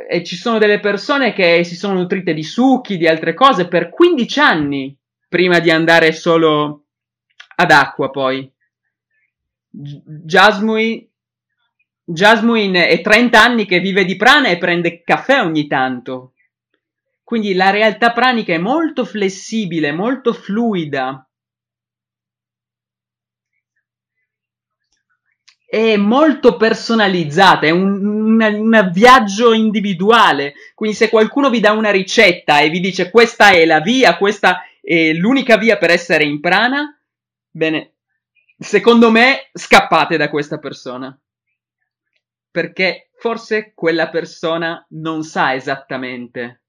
E 0.09 0.25
ci 0.25 0.37
sono 0.37 0.59
delle 0.59 0.81
persone 0.81 1.33
che 1.33 1.64
si 1.64 1.76
sono 1.76 1.95
nutrite 1.95 2.33
di 2.33 2.45
succhi, 2.45 2.97
di 2.97 3.07
altre 3.07 3.35
cose 3.35 3.69
per 3.69 3.90
15 3.90 4.40
anni 4.40 4.97
prima 5.28 5.59
di 5.59 5.71
andare 5.71 6.12
solo 6.12 6.85
ad 7.57 7.71
acqua 7.71 8.11
poi. 8.11 8.50
Jasmine, 9.71 11.09
Jasmine 12.04 12.87
è 12.87 13.00
30 13.00 13.43
anni 13.43 13.66
che 13.66 13.81
vive 13.81 14.04
di 14.04 14.16
prana 14.16 14.49
e 14.49 14.59
prende 14.59 15.02
caffè 15.02 15.40
ogni 15.40 15.66
tanto. 15.66 16.35
Quindi 17.25 17.54
la 17.54 17.71
realtà 17.71 18.12
pranica 18.12 18.52
è 18.52 18.59
molto 18.59 19.04
flessibile, 19.04 19.93
molto 19.93 20.33
fluida. 20.33 21.26
È 25.66 25.97
molto 25.97 26.56
personalizzata, 26.56 27.66
è 27.66 27.71
un, 27.71 28.40
un, 28.40 28.90
viaggio 28.92 29.52
individuale. 29.52 30.54
Quindi 30.75 30.97
se 30.97 31.09
qualcuno 31.09 31.50
vi 31.50 31.61
dà 31.61 31.73
una 31.73 31.90
ricetta 31.90 32.61
e 32.61 32.71
vi 32.71 32.80
dice 32.80 33.11
questa 33.11 33.50
è 33.50 33.64
la 33.64 33.80
via, 33.80 34.16
questa 34.16 34.62
è 34.80 35.12
l'unica 35.12 35.56
via 35.56 35.76
per 35.76 35.90
essere 35.90 36.25
in 36.25 36.40
prana, 36.40 36.97
bene, 37.50 37.94
secondo 38.59 39.11
me 39.11 39.50
scappate 39.52 40.16
da 40.16 40.28
questa 40.28 40.59
persona. 40.59 41.18
Perché 42.50 43.11
forse 43.16 43.73
quella 43.75 44.11
persona 44.11 44.85
non 44.90 45.25
sa 45.25 45.54
esattamente 45.54 46.61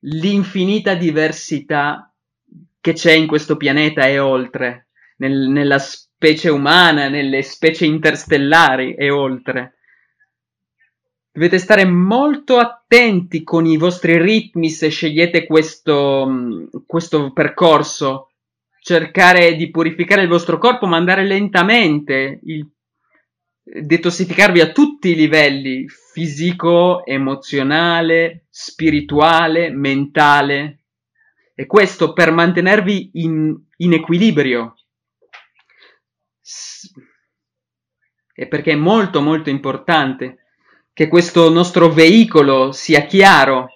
l'infinita 0.00 0.94
diversità 0.94 2.12
che 2.80 2.92
c'è 2.92 3.12
in 3.12 3.26
questo 3.26 3.56
pianeta 3.56 4.06
e 4.06 4.18
oltre, 4.18 4.88
nel, 5.16 5.48
nella 5.48 5.78
specie 6.26 6.48
umana, 6.48 7.08
nelle 7.08 7.42
specie 7.42 7.86
interstellari 7.86 8.94
e 8.94 9.10
oltre. 9.10 9.74
Dovete 11.30 11.58
stare 11.58 11.84
molto 11.84 12.56
attenti 12.56 13.44
con 13.44 13.64
i 13.64 13.76
vostri 13.76 14.20
ritmi 14.20 14.68
se 14.68 14.88
scegliete 14.88 15.46
questo, 15.46 16.28
questo 16.84 17.32
percorso. 17.32 18.30
Cercare 18.80 19.54
di 19.54 19.70
purificare 19.70 20.22
il 20.22 20.28
vostro 20.28 20.58
corpo, 20.58 20.86
ma 20.86 20.96
andare 20.96 21.24
lentamente, 21.24 22.40
il, 22.42 22.68
detossificarvi 23.62 24.60
a 24.60 24.72
tutti 24.72 25.10
i 25.10 25.14
livelli, 25.14 25.86
fisico, 25.88 27.04
emozionale, 27.04 28.46
spirituale, 28.50 29.70
mentale. 29.70 30.80
E 31.54 31.66
questo 31.66 32.12
per 32.12 32.32
mantenervi 32.32 33.10
in, 33.14 33.56
in 33.76 33.92
equilibrio 33.92 34.74
e 38.34 38.46
perché 38.46 38.72
è 38.72 38.76
molto 38.76 39.20
molto 39.20 39.50
importante 39.50 40.44
che 40.92 41.08
questo 41.08 41.50
nostro 41.50 41.88
veicolo 41.90 42.72
sia 42.72 43.02
chiaro 43.02 43.68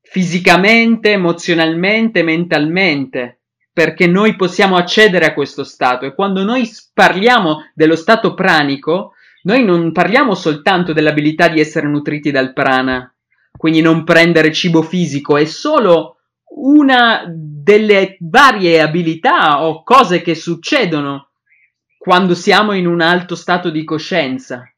fisicamente, 0.00 1.12
emozionalmente, 1.12 2.22
mentalmente, 2.22 3.40
perché 3.72 4.06
noi 4.06 4.36
possiamo 4.36 4.76
accedere 4.76 5.26
a 5.26 5.34
questo 5.34 5.64
stato. 5.64 6.06
E 6.06 6.14
quando 6.14 6.44
noi 6.44 6.70
parliamo 6.92 7.70
dello 7.74 7.96
stato 7.96 8.34
pranico, 8.34 9.14
noi 9.42 9.64
non 9.64 9.92
parliamo 9.92 10.34
soltanto 10.34 10.92
dell'abilità 10.92 11.48
di 11.48 11.60
essere 11.60 11.88
nutriti 11.88 12.30
dal 12.30 12.52
prana, 12.52 13.12
quindi 13.56 13.80
non 13.80 14.04
prendere 14.04 14.52
cibo 14.52 14.82
fisico, 14.82 15.36
è 15.36 15.44
solo 15.44 16.18
una 16.56 17.24
delle 17.26 18.16
varie 18.20 18.80
abilità 18.80 19.64
o 19.64 19.82
cose 19.82 20.22
che 20.22 20.34
succedono 20.34 21.30
quando 22.04 22.34
siamo 22.34 22.72
in 22.72 22.86
un 22.86 23.00
alto 23.00 23.34
stato 23.34 23.70
di 23.70 23.82
coscienza. 23.82 24.70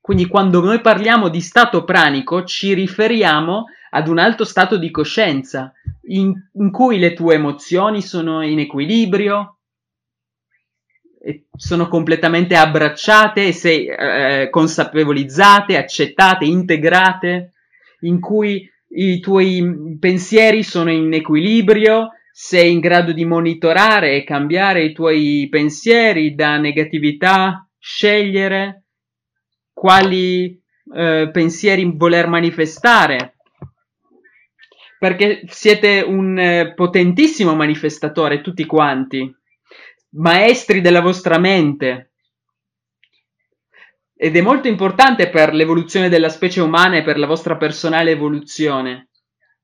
Quindi 0.00 0.28
quando 0.28 0.60
noi 0.60 0.80
parliamo 0.80 1.28
di 1.28 1.40
stato 1.40 1.82
pranico 1.82 2.44
ci 2.44 2.74
riferiamo 2.74 3.64
ad 3.90 4.06
un 4.06 4.20
alto 4.20 4.44
stato 4.44 4.76
di 4.76 4.88
coscienza 4.92 5.72
in, 6.02 6.32
in 6.52 6.70
cui 6.70 7.00
le 7.00 7.12
tue 7.12 7.34
emozioni 7.34 8.00
sono 8.02 8.42
in 8.42 8.60
equilibrio, 8.60 9.58
sono 11.56 11.88
completamente 11.88 12.54
abbracciate 12.54 13.50
sei 13.50 13.86
eh, 13.86 14.46
consapevolizzate, 14.48 15.76
accettate, 15.76 16.44
integrate, 16.44 17.54
in 18.02 18.20
cui 18.20 18.64
i 18.90 19.18
tuoi 19.18 19.96
pensieri 19.98 20.62
sono 20.62 20.92
in 20.92 21.12
equilibrio, 21.14 22.10
sei 22.32 22.72
in 22.72 22.80
grado 22.80 23.12
di 23.12 23.24
monitorare 23.24 24.14
e 24.14 24.24
cambiare 24.24 24.84
i 24.84 24.92
tuoi 24.92 25.48
pensieri 25.50 26.34
da 26.34 26.56
negatività, 26.58 27.68
scegliere 27.78 28.84
quali 29.72 30.60
eh, 30.94 31.30
pensieri 31.32 31.90
voler 31.94 32.28
manifestare. 32.28 33.36
Perché 34.98 35.42
siete 35.48 36.02
un 36.02 36.38
eh, 36.38 36.74
potentissimo 36.74 37.54
manifestatore, 37.54 38.42
tutti 38.42 38.66
quanti, 38.66 39.34
maestri 40.10 40.80
della 40.80 41.00
vostra 41.00 41.38
mente. 41.38 42.12
Ed 44.14 44.36
è 44.36 44.40
molto 44.42 44.68
importante 44.68 45.30
per 45.30 45.54
l'evoluzione 45.54 46.10
della 46.10 46.28
specie 46.28 46.60
umana 46.60 46.98
e 46.98 47.02
per 47.02 47.18
la 47.18 47.26
vostra 47.26 47.56
personale 47.56 48.10
evoluzione 48.10 49.08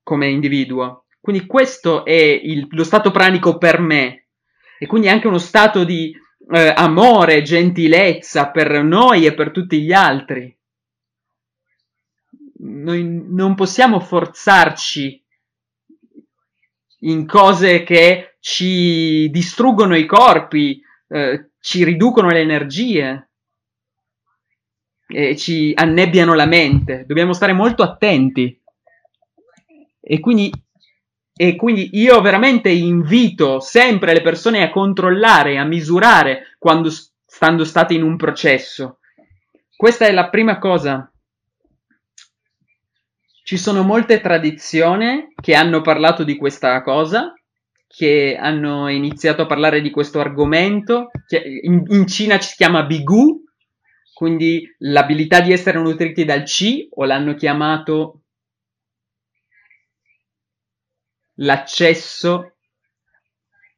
come 0.03 0.29
individuo. 0.29 1.06
Quindi 1.27 1.47
questo 1.47 2.05
è 2.05 2.13
il, 2.13 2.69
lo 2.71 2.85
stato 2.85 3.11
pranico 3.11 3.59
per 3.59 3.81
me 3.81 4.29
e 4.79 4.87
quindi 4.87 5.09
anche 5.09 5.27
uno 5.27 5.39
stato 5.39 5.83
di 5.83 6.17
eh, 6.53 6.73
amore, 6.77 7.43
gentilezza 7.43 8.53
per 8.53 8.85
noi 8.85 9.27
e 9.27 9.35
per 9.35 9.51
tutti 9.51 9.83
gli 9.83 9.93
altri. 9.93 10.57
noi 12.59 13.25
non 13.29 13.57
possiamo 13.57 13.99
forzarci 13.99 15.21
in 17.01 17.27
cose 17.27 17.83
che 17.83 18.37
ci 18.39 19.29
distruggono 19.29 19.97
i 19.97 20.07
corpi, 20.07 20.81
eh, 21.09 21.51
ci 21.59 21.83
riducono 21.83 22.29
le 22.29 22.41
energie 22.41 23.31
e 25.09 25.37
ci 25.37 25.73
annebbiano 25.75 26.35
la 26.35 26.47
mente. 26.47 27.03
Dobbiamo 27.05 27.33
stare 27.33 27.53
molto 27.53 27.83
attenti. 27.83 28.63
E 30.01 30.21
quindi, 30.21 30.53
e 31.39 31.55
quindi 31.55 31.91
io 31.93 32.19
veramente 32.23 32.71
invito 32.71 33.61
sempre 33.61 34.15
le 34.15 34.23
persone 34.23 34.63
a 34.63 34.71
controllare, 34.71 35.59
a 35.59 35.65
misurare 35.65 36.57
quando 36.59 36.91
stanno 36.91 37.63
state 37.65 37.93
in 37.93 38.03
un 38.03 38.17
processo. 38.17 39.01
Questa 39.77 40.07
è 40.07 40.13
la 40.13 40.31
prima 40.31 40.59
cosa. 40.59 41.13
Ci 43.45 43.59
sono 43.59 43.83
molte 43.83 44.23
tradizioni 44.23 45.35
che 45.39 45.55
hanno 45.55 45.83
parlato 45.83 46.25
di 46.25 46.37
questa 46.37 46.81
cosa, 46.81 47.35
che 47.87 48.39
hanno 48.41 48.89
iniziato 48.89 49.43
a 49.43 49.47
parlare 49.47 49.83
di 49.83 49.91
questo 49.91 50.21
argomento. 50.21 51.11
In, 51.63 51.85
in 51.89 52.07
Cina 52.07 52.39
ci 52.39 52.49
si 52.49 52.57
chiama 52.57 52.85
Bigu, 52.85 53.43
quindi 54.15 54.67
l'abilità 54.79 55.43
di 55.43 55.53
essere 55.53 55.79
nutriti 55.79 56.25
dal 56.25 56.45
Qi, 56.45 56.89
o 56.95 57.05
l'hanno 57.05 57.35
chiamato 57.35 58.23
l'accesso 61.37 62.57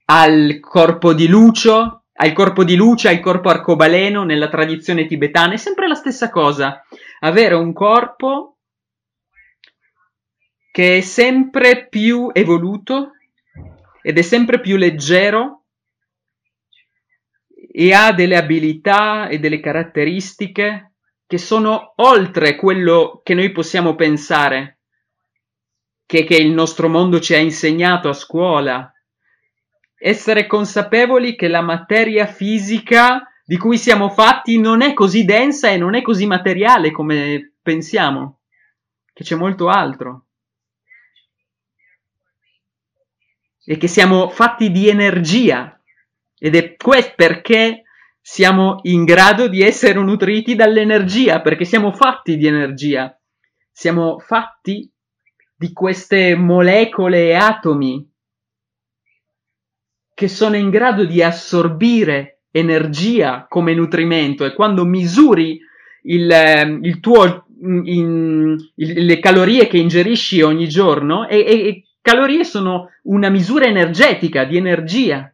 al 0.06 0.58
corpo 0.60 1.12
di 1.12 1.28
lucio, 1.28 2.04
al 2.12 2.32
corpo 2.32 2.64
di 2.64 2.74
luce, 2.74 3.08
al 3.08 3.20
corpo 3.20 3.48
arcobaleno 3.48 4.24
nella 4.24 4.48
tradizione 4.48 5.06
tibetana, 5.06 5.54
è 5.54 5.56
sempre 5.56 5.86
la 5.86 5.94
stessa 5.94 6.30
cosa. 6.30 6.82
Avere 7.20 7.54
un 7.54 7.72
corpo 7.72 8.56
che 10.70 10.98
è 10.98 11.00
sempre 11.00 11.88
più 11.88 12.30
evoluto 12.32 13.12
ed 14.02 14.16
è 14.16 14.22
sempre 14.22 14.60
più 14.60 14.76
leggero 14.76 15.64
e 17.70 17.92
ha 17.92 18.12
delle 18.12 18.36
abilità 18.36 19.28
e 19.28 19.38
delle 19.38 19.60
caratteristiche 19.60 20.92
che 21.26 21.38
sono 21.38 21.92
oltre 21.96 22.56
quello 22.56 23.20
che 23.22 23.34
noi 23.34 23.52
possiamo 23.52 23.94
pensare, 23.94 24.77
che, 26.08 26.24
che 26.24 26.36
il 26.36 26.52
nostro 26.52 26.88
mondo 26.88 27.20
ci 27.20 27.34
ha 27.34 27.38
insegnato 27.38 28.08
a 28.08 28.14
scuola, 28.14 28.90
essere 29.98 30.46
consapevoli 30.46 31.36
che 31.36 31.48
la 31.48 31.60
materia 31.60 32.24
fisica 32.24 33.30
di 33.44 33.58
cui 33.58 33.76
siamo 33.76 34.08
fatti 34.08 34.58
non 34.58 34.80
è 34.80 34.94
così 34.94 35.26
densa 35.26 35.68
e 35.68 35.76
non 35.76 35.94
è 35.94 36.00
così 36.00 36.24
materiale 36.24 36.92
come 36.92 37.56
pensiamo, 37.60 38.40
che 39.12 39.22
c'è 39.22 39.34
molto 39.34 39.68
altro. 39.68 40.28
E 43.66 43.76
che 43.76 43.86
siamo 43.86 44.30
fatti 44.30 44.70
di 44.70 44.88
energia. 44.88 45.78
Ed 46.38 46.56
è 46.56 46.74
questo 46.74 47.12
perché 47.16 47.82
siamo 48.18 48.78
in 48.84 49.04
grado 49.04 49.46
di 49.46 49.60
essere 49.60 50.00
nutriti 50.00 50.54
dall'energia, 50.54 51.42
perché 51.42 51.66
siamo 51.66 51.92
fatti 51.92 52.38
di 52.38 52.46
energia. 52.46 53.14
Siamo 53.70 54.18
fatti 54.20 54.90
di 55.58 55.72
queste 55.72 56.36
molecole 56.36 57.30
e 57.30 57.34
atomi 57.34 58.08
che 60.14 60.28
sono 60.28 60.54
in 60.54 60.70
grado 60.70 61.04
di 61.04 61.20
assorbire 61.20 62.42
energia 62.52 63.46
come 63.48 63.74
nutrimento 63.74 64.44
e 64.44 64.54
quando 64.54 64.84
misuri 64.84 65.60
il, 66.02 66.30
ehm, 66.30 66.84
il 66.84 67.00
tuo, 67.00 67.46
in, 67.60 68.56
il, 68.76 69.04
le 69.04 69.18
calorie 69.18 69.66
che 69.66 69.78
ingerisci 69.78 70.42
ogni 70.42 70.68
giorno, 70.68 71.26
e, 71.26 71.38
e, 71.38 71.66
e 71.66 71.84
calorie 72.00 72.44
sono 72.44 72.90
una 73.04 73.28
misura 73.28 73.66
energetica 73.66 74.44
di 74.44 74.56
energia. 74.56 75.32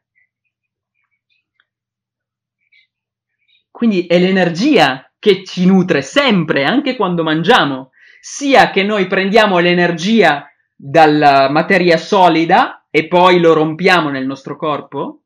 Quindi 3.70 4.06
è 4.06 4.18
l'energia 4.18 5.10
che 5.18 5.44
ci 5.44 5.66
nutre 5.66 6.00
sempre, 6.00 6.64
anche 6.64 6.96
quando 6.96 7.22
mangiamo, 7.22 7.90
sia 8.26 8.70
che 8.70 8.82
noi 8.82 9.06
prendiamo 9.06 9.58
l'energia 9.58 10.50
dalla 10.74 11.50
materia 11.50 11.98
solida 11.98 12.86
e 12.88 13.06
poi 13.06 13.38
lo 13.38 13.52
rompiamo 13.52 14.08
nel 14.08 14.24
nostro 14.24 14.56
corpo 14.56 15.24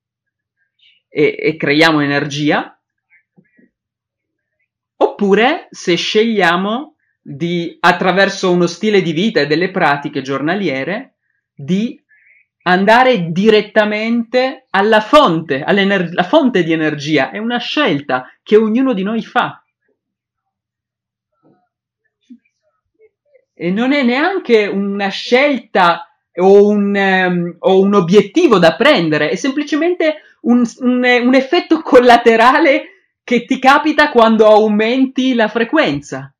e, 1.08 1.36
e 1.38 1.56
creiamo 1.56 2.00
energia, 2.00 2.76
oppure 4.96 5.68
se 5.70 5.94
scegliamo 5.94 6.96
di, 7.22 7.76
attraverso 7.78 8.50
uno 8.50 8.66
stile 8.66 9.00
di 9.00 9.12
vita 9.12 9.42
e 9.42 9.46
delle 9.46 9.70
pratiche 9.70 10.20
giornaliere, 10.20 11.18
di 11.54 12.02
andare 12.62 13.30
direttamente 13.30 14.66
alla 14.70 15.00
fonte, 15.00 15.62
alla 15.62 16.24
fonte 16.24 16.64
di 16.64 16.72
energia. 16.72 17.30
È 17.30 17.38
una 17.38 17.58
scelta 17.58 18.26
che 18.42 18.56
ognuno 18.56 18.92
di 18.92 19.04
noi 19.04 19.22
fa. 19.22 19.62
E 23.60 23.72
non 23.72 23.92
è 23.92 24.04
neanche 24.04 24.66
una 24.66 25.08
scelta 25.08 26.08
o 26.36 26.68
un, 26.68 26.94
um, 26.94 27.56
o 27.58 27.80
un 27.80 27.94
obiettivo 27.94 28.58
da 28.58 28.76
prendere, 28.76 29.30
è 29.30 29.34
semplicemente 29.34 30.22
un, 30.42 30.62
un, 30.78 31.04
un 31.24 31.34
effetto 31.34 31.82
collaterale 31.82 33.14
che 33.24 33.44
ti 33.44 33.58
capita 33.58 34.10
quando 34.10 34.46
aumenti 34.46 35.34
la 35.34 35.48
frequenza. 35.48 36.32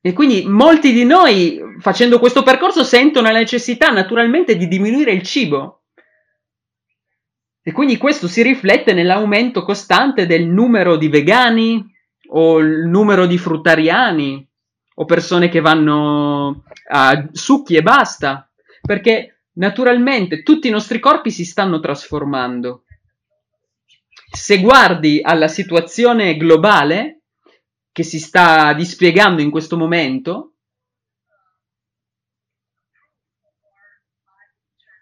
E 0.00 0.12
quindi 0.14 0.44
molti 0.46 0.92
di 0.92 1.04
noi, 1.04 1.60
facendo 1.80 2.18
questo 2.18 2.42
percorso, 2.42 2.84
sentono 2.84 3.30
la 3.30 3.38
necessità 3.38 3.90
naturalmente 3.90 4.56
di 4.56 4.66
diminuire 4.66 5.12
il 5.12 5.22
cibo. 5.22 5.83
E 7.66 7.72
quindi 7.72 7.96
questo 7.96 8.28
si 8.28 8.42
riflette 8.42 8.92
nell'aumento 8.92 9.62
costante 9.62 10.26
del 10.26 10.46
numero 10.46 10.96
di 10.96 11.08
vegani, 11.08 11.92
o 12.28 12.58
il 12.58 12.86
numero 12.86 13.26
di 13.26 13.38
fruttariani 13.38 14.46
o 14.96 15.04
persone 15.04 15.48
che 15.48 15.60
vanno 15.60 16.64
a 16.88 17.28
succhi 17.32 17.74
e 17.74 17.82
basta, 17.82 18.48
perché 18.80 19.44
naturalmente 19.54 20.42
tutti 20.42 20.68
i 20.68 20.70
nostri 20.70 20.98
corpi 20.98 21.30
si 21.30 21.44
stanno 21.44 21.80
trasformando. 21.80 22.84
Se 24.30 24.60
guardi 24.60 25.20
alla 25.22 25.48
situazione 25.48 26.36
globale 26.36 27.22
che 27.92 28.02
si 28.02 28.18
sta 28.18 28.72
dispiegando 28.72 29.40
in 29.40 29.50
questo 29.50 29.76
momento, 29.76 30.53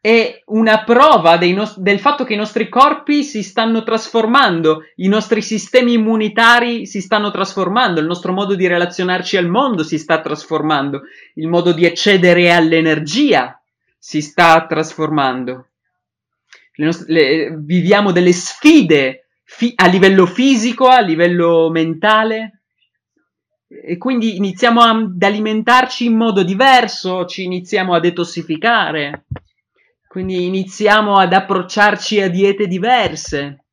è 0.04 0.42
una 0.46 0.82
prova 0.82 1.38
no- 1.38 1.74
del 1.76 2.00
fatto 2.00 2.24
che 2.24 2.34
i 2.34 2.36
nostri 2.36 2.68
corpi 2.68 3.22
si 3.22 3.44
stanno 3.44 3.84
trasformando, 3.84 4.82
i 4.96 5.06
nostri 5.06 5.40
sistemi 5.42 5.92
immunitari 5.92 6.86
si 6.86 7.00
stanno 7.00 7.30
trasformando, 7.30 8.00
il 8.00 8.06
nostro 8.06 8.32
modo 8.32 8.56
di 8.56 8.66
relazionarci 8.66 9.36
al 9.36 9.46
mondo 9.46 9.84
si 9.84 9.98
sta 9.98 10.20
trasformando, 10.20 11.02
il 11.34 11.46
modo 11.46 11.70
di 11.70 11.86
accedere 11.86 12.50
all'energia 12.50 13.62
si 13.96 14.20
sta 14.20 14.66
trasformando. 14.66 15.68
Le 16.74 16.84
nost- 16.84 17.08
le, 17.08 17.54
viviamo 17.60 18.10
delle 18.10 18.32
sfide 18.32 19.28
fi- 19.44 19.72
a 19.76 19.86
livello 19.86 20.26
fisico, 20.26 20.88
a 20.88 21.00
livello 21.00 21.70
mentale. 21.70 22.62
E 23.68 23.96
quindi 23.98 24.34
iniziamo 24.34 24.80
ad 24.80 25.22
alimentarci 25.22 26.06
in 26.06 26.16
modo 26.16 26.42
diverso, 26.42 27.24
ci 27.24 27.44
iniziamo 27.44 27.94
a 27.94 28.00
detossificare. 28.00 29.26
Quindi 30.12 30.44
iniziamo 30.44 31.16
ad 31.16 31.32
approcciarci 31.32 32.20
a 32.20 32.28
diete 32.28 32.66
diverse, 32.66 33.64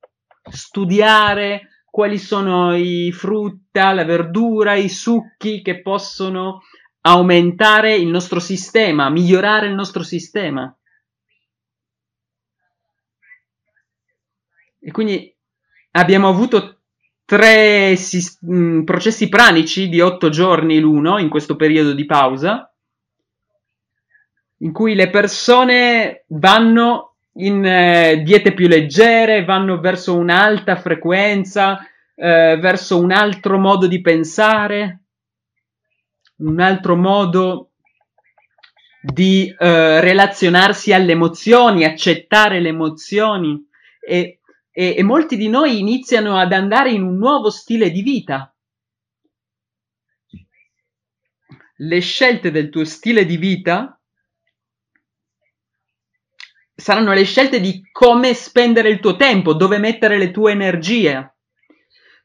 studiare 0.50 1.84
quali 1.92 2.18
sono 2.18 2.74
i 2.78 3.12
frutta, 3.12 3.92
la 3.92 4.06
verdura, 4.06 4.76
i 4.76 4.88
succhi 4.88 5.62
che 5.62 5.82
possono 5.82 6.62
aumentare 7.02 7.94
il 7.96 8.08
nostro 8.08 8.40
sistema, 8.40 9.10
migliorare 9.10 9.68
il 9.68 9.74
nostro 9.74 10.02
sistema. 10.02 10.74
E 14.80 14.92
quindi 14.92 15.36
abbiamo 15.92 16.30
avuto 16.30 16.84
tre 17.26 17.98
sis- 17.98 18.40
mh, 18.44 18.84
processi 18.86 19.28
pranici 19.28 19.90
di 19.90 20.00
otto 20.00 20.30
giorni 20.30 20.80
l'uno 20.80 21.18
in 21.18 21.28
questo 21.28 21.58
periodo 21.58 21.92
di 21.92 22.06
pausa 22.06 22.69
in 24.60 24.72
cui 24.72 24.96
le 24.96 25.10
persone 25.10 26.26
vanno 26.28 27.16
in 27.34 27.64
eh, 27.66 28.22
diete 28.24 28.54
più 28.54 28.68
leggere, 28.68 29.46
vanno 29.46 29.80
verso 29.80 30.18
un'alta 30.18 30.76
frequenza, 30.76 31.80
eh, 32.16 32.58
verso 32.60 33.00
un 33.00 33.12
altro 33.12 33.58
modo 33.58 33.88
di 33.88 34.02
pensare, 34.02 35.04
un 36.38 36.60
altro 36.60 36.96
modo 36.96 37.72
di 39.02 39.54
eh, 39.58 40.02
relazionarsi 40.02 40.92
alle 40.92 41.14
emozioni, 41.14 41.86
accettare 41.86 42.60
le 42.60 42.70
emozioni 42.70 43.66
e, 44.06 44.42
e, 44.72 44.96
e 44.98 45.04
molti 45.04 45.38
di 45.38 45.48
noi 45.48 45.80
iniziano 45.80 46.38
ad 46.38 46.52
andare 46.52 46.92
in 46.92 47.04
un 47.04 47.18
nuovo 47.18 47.50
stile 47.50 47.92
di 47.92 48.02
vita. 48.02 48.54
Le 51.82 52.00
scelte 52.02 52.52
del 52.52 52.70
tuo 52.70 52.84
stile 52.84 53.26
di 53.26 53.38
vita 53.38 53.99
saranno 56.80 57.14
le 57.14 57.24
scelte 57.24 57.60
di 57.60 57.88
come 57.92 58.34
spendere 58.34 58.90
il 58.90 59.00
tuo 59.00 59.16
tempo, 59.16 59.54
dove 59.54 59.78
mettere 59.78 60.18
le 60.18 60.32
tue 60.32 60.52
energie. 60.52 61.34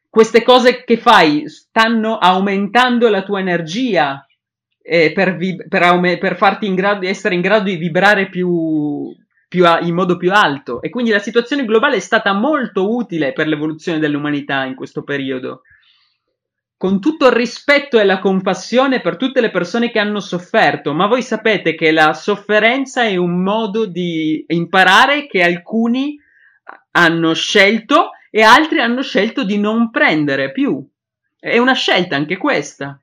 Queste 0.08 0.42
cose 0.42 0.84
che 0.84 0.96
fai 0.96 1.48
stanno 1.48 2.18
aumentando 2.18 3.08
la 3.08 3.22
tua 3.22 3.40
energia 3.40 4.24
eh, 4.80 5.12
per, 5.12 5.36
vib- 5.36 5.66
per, 5.66 5.82
aume- 5.82 6.18
per, 6.18 6.36
farti 6.36 6.66
in 6.66 6.74
grado 6.74 7.06
essere 7.06 7.34
in 7.34 7.40
grado 7.40 7.64
di 7.64 7.76
vibrare 7.76 8.28
più, 8.28 9.12
più 9.48 9.66
a- 9.66 9.80
in 9.80 9.94
modo 9.94 10.16
più 10.16 10.32
alto. 10.32 10.80
E 10.82 10.90
quindi 10.90 11.10
la 11.10 11.18
situazione 11.18 11.64
globale 11.64 11.96
è 11.96 12.00
stata 12.00 12.32
molto 12.32 12.94
utile 12.94 13.32
per 13.32 13.48
l'evoluzione 13.48 13.98
dell'umanità 13.98 14.64
in 14.64 14.74
questo 14.74 15.02
periodo 15.02 15.62
con 16.84 17.00
tutto 17.00 17.28
il 17.28 17.32
rispetto 17.32 17.98
e 17.98 18.04
la 18.04 18.18
compassione 18.18 19.00
per 19.00 19.16
tutte 19.16 19.40
le 19.40 19.50
persone 19.50 19.90
che 19.90 19.98
hanno 19.98 20.20
sofferto, 20.20 20.92
ma 20.92 21.06
voi 21.06 21.22
sapete 21.22 21.74
che 21.74 21.90
la 21.92 22.12
sofferenza 22.12 23.04
è 23.04 23.16
un 23.16 23.42
modo 23.42 23.86
di 23.86 24.44
imparare 24.48 25.26
che 25.26 25.42
alcuni 25.42 26.20
hanno 26.90 27.32
scelto 27.32 28.10
e 28.30 28.42
altri 28.42 28.80
hanno 28.80 29.00
scelto 29.00 29.44
di 29.44 29.56
non 29.56 29.90
prendere 29.90 30.52
più. 30.52 30.86
È 31.40 31.56
una 31.56 31.72
scelta 31.72 32.16
anche 32.16 32.36
questa. 32.36 33.00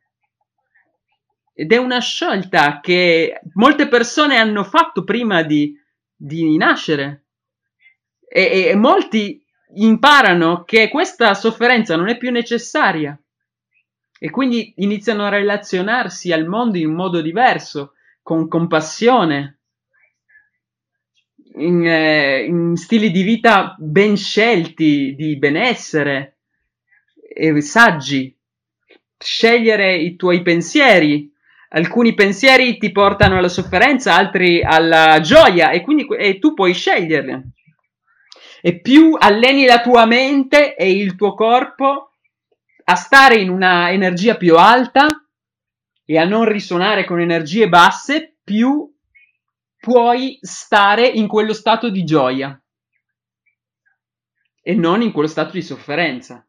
Ed 1.52 1.72
è 1.72 1.78
una 1.78 2.02
scelta 2.02 2.82
che 2.82 3.42
molte 3.56 3.88
persone 3.88 4.38
hanno 4.38 4.64
fatto 4.64 5.04
prima 5.04 5.42
di, 5.42 5.74
di 6.16 6.56
nascere. 6.56 7.24
E, 8.30 8.68
e 8.68 8.76
molti 8.76 9.44
imparano 9.74 10.66
che 10.66 10.88
questa 10.88 11.34
sofferenza 11.34 11.96
non 11.96 12.10
è 12.10 12.18
più 12.18 12.30
necessaria 12.30 13.20
e 14.24 14.30
quindi 14.30 14.74
iniziano 14.76 15.26
a 15.26 15.30
relazionarsi 15.30 16.32
al 16.32 16.46
mondo 16.46 16.78
in 16.78 16.94
modo 16.94 17.22
diverso, 17.22 17.94
con 18.22 18.48
compassione, 18.48 19.62
in, 21.56 21.84
eh, 21.88 22.44
in 22.44 22.76
stili 22.76 23.10
di 23.10 23.24
vita 23.24 23.76
ben 23.80 24.16
scelti, 24.16 25.16
di 25.16 25.40
benessere 25.40 26.38
e 27.34 27.60
saggi. 27.62 28.38
Scegliere 29.18 29.96
i 29.96 30.16
tuoi 30.16 30.44
pensieri. 30.44 31.34
Alcuni 31.70 32.14
pensieri 32.14 32.78
ti 32.78 32.92
portano 32.92 33.40
alla 33.40 33.50
sofferenza, 33.50 34.16
altri 34.16 34.62
alla 34.62 35.20
gioia 35.20 35.72
e 35.72 35.82
quindi 35.82 36.06
e 36.16 36.38
tu 36.38 36.54
puoi 36.54 36.76
sceglierli. 36.76 37.42
E 38.62 38.80
più 38.82 39.18
alleni 39.18 39.66
la 39.66 39.82
tua 39.82 40.06
mente 40.06 40.76
e 40.76 40.92
il 40.92 41.16
tuo 41.16 41.34
corpo, 41.34 42.11
a 42.92 42.96
stare 42.96 43.36
in 43.36 43.50
una 43.50 43.90
energia 43.90 44.36
più 44.36 44.58
alta 44.58 45.08
e 46.04 46.18
a 46.18 46.26
non 46.26 46.44
risuonare 46.44 47.06
con 47.06 47.22
energie 47.22 47.70
basse, 47.70 48.36
più 48.44 48.94
puoi 49.78 50.38
stare 50.42 51.08
in 51.08 51.30
quello 51.30 51.54
stato 51.54 51.90
di 51.90 52.04
gioia 52.04 52.62
e 54.62 54.76
non 54.76 55.02
in 55.02 55.14
quello 55.14 55.30
stato 55.30 55.52
di 55.52 55.62
sofferenza. 55.62 56.46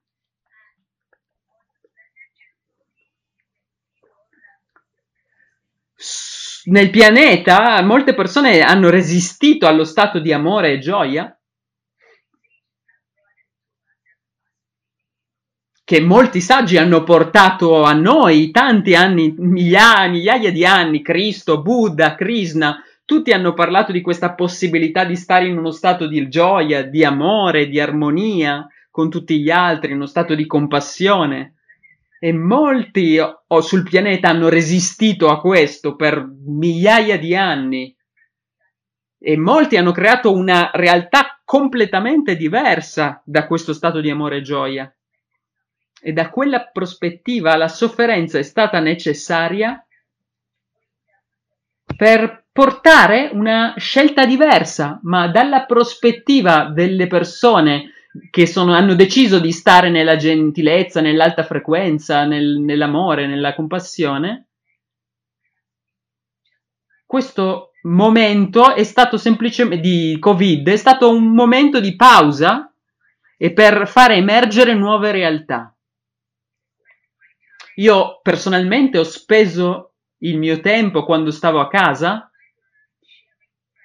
Nel 6.65 6.91
pianeta 6.91 7.81
molte 7.83 8.15
persone 8.15 8.63
hanno 8.63 8.91
resistito 8.91 9.69
allo 9.69 9.85
stato 9.85 10.19
di 10.19 10.33
amore 10.33 10.73
e 10.73 10.79
gioia 10.81 11.37
che 15.93 16.01
molti 16.01 16.41
saggi 16.41 16.79
hanno 16.79 17.03
portato 17.03 17.83
a 17.83 17.93
noi 17.93 18.51
tanti 18.51 18.95
anni, 18.95 19.35
migliaia, 19.37 20.09
migliaia 20.09 20.51
di 20.51 20.65
anni, 20.65 21.03
Cristo, 21.03 21.61
Buddha, 21.61 22.15
Krishna, 22.15 22.83
tutti 23.05 23.31
hanno 23.31 23.53
parlato 23.53 23.93
di 23.93 24.01
questa 24.01 24.33
possibilità 24.33 25.05
di 25.05 25.17
stare 25.17 25.49
in 25.49 25.59
uno 25.59 25.71
stato 25.71 26.07
di 26.07 26.27
gioia, 26.31 26.83
di 26.83 27.05
amore, 27.05 27.69
di 27.69 27.79
armonia 27.79 28.67
con 28.91 29.11
tutti 29.11 29.39
gli 29.39 29.51
altri, 29.51 29.93
uno 29.93 30.07
stato 30.07 30.35
di 30.35 30.47
compassione. 30.47 31.57
E 32.19 32.33
molti 32.33 33.19
oh, 33.19 33.61
sul 33.61 33.83
pianeta 33.83 34.31
hanno 34.31 34.49
resistito 34.49 35.29
a 35.29 35.43
questo 35.43 35.95
per 35.95 36.27
migliaia 36.47 37.19
di 37.19 37.37
anni. 37.37 37.95
E 39.19 39.37
molti 39.37 39.77
hanno 39.77 39.93
creato 39.93 40.33
una 40.33 40.71
realtà 40.73 41.39
completamente 41.45 42.35
diversa 42.35 43.21
da 43.27 43.47
questo 43.47 43.75
stato 43.75 44.01
di 44.01 44.09
amore 44.09 44.39
e 44.39 44.41
gioia 44.41 44.91
e 46.03 46.12
da 46.12 46.31
quella 46.31 46.65
prospettiva 46.65 47.57
la 47.57 47.69
sofferenza 47.69 48.38
è 48.38 48.43
stata 48.43 48.81
necessaria 48.81 49.87
per 51.97 52.47
portare 52.51 53.31
una 53.33 53.75
scelta 53.79 54.27
diversa, 54.27 54.99
ma 55.05 55.29
dalla 55.29 55.65
prospettiva 55.65 56.65
delle 56.65 57.07
persone 57.07 57.93
che 58.31 58.47
sono, 58.47 58.75
hanno 58.75 58.95
deciso 58.95 59.38
di 59.38 59.53
stare 59.53 59.88
nella 59.88 60.17
gentilezza, 60.17 61.01
nell'alta 61.01 61.45
frequenza, 61.45 62.25
nel, 62.25 62.59
nell'amore, 62.59 63.27
nella 63.27 63.55
compassione, 63.55 64.49
questo 67.07 67.73
momento 67.83 68.75
è 68.75 68.85
stato 68.85 69.19
semplicemente 69.19 69.81
di 69.81 70.17
Covid, 70.19 70.69
è 70.69 70.77
stato 70.77 71.11
un 71.11 71.35
momento 71.35 71.79
di 71.79 71.95
pausa 71.95 72.73
e 73.37 73.53
per 73.53 73.87
fare 73.87 74.15
emergere 74.15 74.73
nuove 74.75 75.11
realtà. 75.11 75.72
Io 77.77 78.21
personalmente 78.23 78.99
ho 78.99 79.05
speso 79.05 79.95
il 80.19 80.39
mio 80.39 80.61
tempo 80.61 81.05
quando 81.05 81.31
stavo 81.31 81.61
a 81.61 81.69
casa 81.69 82.31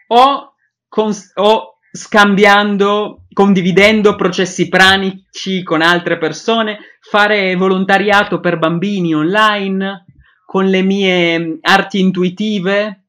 o, 0.08 0.54
cons- 0.88 1.32
o 1.36 1.80
scambiando, 1.92 3.26
condividendo 3.34 4.16
processi 4.16 4.68
pranici 4.68 5.64
con 5.64 5.82
altre 5.82 6.18
persone, 6.18 6.80
fare 7.00 7.56
volontariato 7.56 8.40
per 8.40 8.58
bambini 8.58 9.16
online, 9.16 10.06
con 10.46 10.66
le 10.66 10.82
mie 10.82 11.58
arti 11.62 12.00
intuitive, 12.00 13.08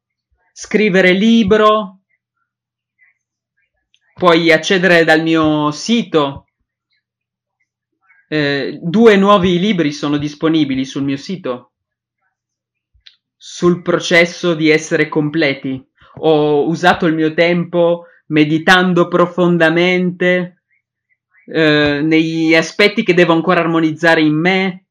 scrivere 0.52 1.12
libro, 1.12 2.00
puoi 4.14 4.50
accedere 4.50 5.04
dal 5.04 5.22
mio 5.22 5.70
sito 5.70 6.47
eh, 8.28 8.78
due 8.82 9.16
nuovi 9.16 9.58
libri 9.58 9.92
sono 9.92 10.18
disponibili 10.18 10.84
sul 10.84 11.02
mio 11.02 11.16
sito 11.16 11.72
sul 13.40 13.82
processo 13.82 14.54
di 14.54 14.68
essere 14.68 15.08
completi. 15.08 15.82
Ho 16.20 16.66
usato 16.66 17.06
il 17.06 17.14
mio 17.14 17.32
tempo 17.32 18.06
meditando 18.26 19.06
profondamente 19.06 20.64
eh, 21.46 22.00
negli 22.02 22.54
aspetti 22.54 23.04
che 23.04 23.14
devo 23.14 23.32
ancora 23.32 23.60
armonizzare 23.60 24.20
in 24.20 24.34
me. 24.34 24.86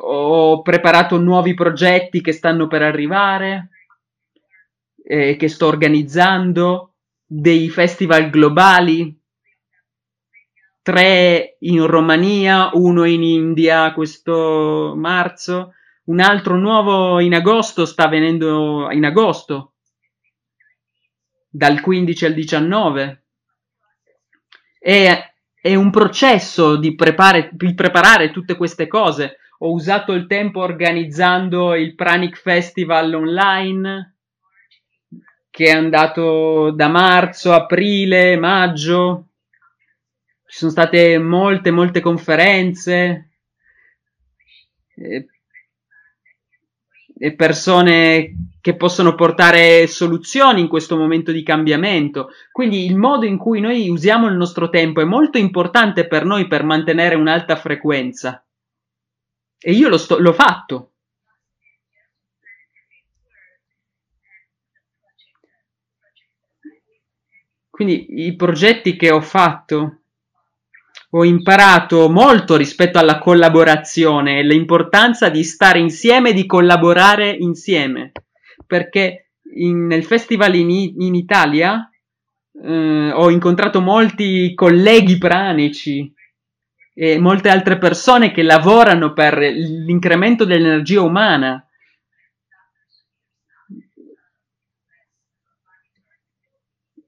Ho 0.00 0.60
preparato 0.60 1.18
nuovi 1.18 1.54
progetti 1.54 2.20
che 2.20 2.32
stanno 2.32 2.68
per 2.68 2.82
arrivare, 2.82 3.70
eh, 5.02 5.36
che 5.36 5.48
sto 5.48 5.66
organizzando, 5.66 6.92
dei 7.24 7.68
festival 7.68 8.30
globali 8.30 9.17
tre 10.88 11.58
in 11.58 11.86
Romania, 11.86 12.70
uno 12.72 13.04
in 13.04 13.22
India 13.22 13.92
questo 13.92 14.94
marzo, 14.96 15.74
un 16.04 16.18
altro 16.18 16.56
nuovo 16.56 17.20
in 17.20 17.34
agosto 17.34 17.84
sta 17.84 18.04
avvenendo 18.04 18.90
in 18.90 19.04
agosto, 19.04 19.74
dal 21.46 21.82
15 21.82 22.24
al 22.24 22.32
19. 22.32 23.24
È, 24.78 25.32
è 25.60 25.74
un 25.74 25.90
processo 25.90 26.76
di, 26.76 26.94
prepare, 26.94 27.50
di 27.52 27.74
preparare 27.74 28.30
tutte 28.30 28.56
queste 28.56 28.86
cose. 28.86 29.40
Ho 29.58 29.72
usato 29.72 30.14
il 30.14 30.26
tempo 30.26 30.60
organizzando 30.60 31.74
il 31.74 31.94
Pranic 31.96 32.38
Festival 32.38 33.12
online, 33.12 34.16
che 35.50 35.66
è 35.66 35.72
andato 35.72 36.70
da 36.70 36.88
marzo, 36.88 37.52
aprile, 37.52 38.38
maggio, 38.38 39.27
ci 40.48 40.56
sono 40.56 40.70
state 40.70 41.18
molte, 41.18 41.70
molte 41.70 42.00
conferenze 42.00 43.32
e, 44.96 45.26
persone 47.36 48.54
che 48.58 48.74
possono 48.74 49.14
portare 49.14 49.86
soluzioni 49.86 50.62
in 50.62 50.68
questo 50.68 50.96
momento 50.96 51.32
di 51.32 51.42
cambiamento. 51.42 52.30
Quindi 52.50 52.86
il 52.86 52.96
modo 52.96 53.26
in 53.26 53.36
cui 53.36 53.60
noi 53.60 53.90
usiamo 53.90 54.26
il 54.26 54.36
nostro 54.36 54.70
tempo 54.70 55.02
è 55.02 55.04
molto 55.04 55.36
importante 55.36 56.06
per 56.06 56.24
noi 56.24 56.46
per 56.46 56.64
mantenere 56.64 57.14
un'alta 57.14 57.56
frequenza. 57.56 58.42
E 59.58 59.72
io 59.72 59.90
lo 59.90 59.98
sto, 59.98 60.18
l'ho 60.18 60.32
fatto. 60.32 60.92
Quindi 67.68 68.26
i 68.26 68.34
progetti 68.34 68.96
che 68.96 69.10
ho 69.10 69.20
fatto 69.20 70.04
ho 71.10 71.24
imparato 71.24 72.10
molto 72.10 72.56
rispetto 72.56 72.98
alla 72.98 73.18
collaborazione 73.18 74.38
e 74.38 74.42
l'importanza 74.42 75.30
di 75.30 75.42
stare 75.42 75.78
insieme 75.78 76.30
e 76.30 76.32
di 76.34 76.44
collaborare 76.44 77.30
insieme. 77.30 78.12
Perché 78.66 79.30
in, 79.54 79.86
nel 79.86 80.04
festival 80.04 80.54
in, 80.54 80.68
in 80.70 81.14
Italia 81.14 81.88
eh, 82.62 83.10
ho 83.10 83.30
incontrato 83.30 83.80
molti 83.80 84.52
colleghi 84.54 85.16
pranici 85.16 86.12
e 86.92 87.18
molte 87.18 87.48
altre 87.48 87.78
persone 87.78 88.32
che 88.32 88.42
lavorano 88.42 89.12
per 89.14 89.38
l'incremento 89.38 90.44
dell'energia 90.44 91.00
umana. 91.00 91.62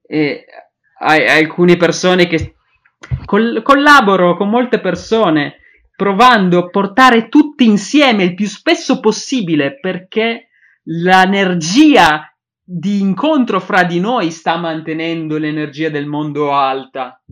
E 0.07 0.45
alcune 0.99 1.77
persone 1.77 2.27
che 2.27 2.55
Col- 3.25 3.63
collaboro 3.63 4.37
con 4.37 4.51
molte 4.51 4.81
persone 4.81 5.57
provando 5.97 6.59
a 6.59 6.71
portare 6.71 7.29
tutti 7.29 7.65
insieme 7.65 8.25
il 8.25 8.35
più 8.35 8.47
spesso 8.47 9.01
possibile 9.01 9.79
perché 9.79 10.49
l'energia 10.85 12.35
di 12.63 13.01
incontro 13.01 13.61
fra 13.61 13.85
di 13.85 14.01
noi 14.01 14.31
sta 14.31 14.57
mantenendo 14.57 15.39
l'energia 15.39 15.89
del 15.91 16.07
mondo 16.07 16.55
alta. 16.55 17.23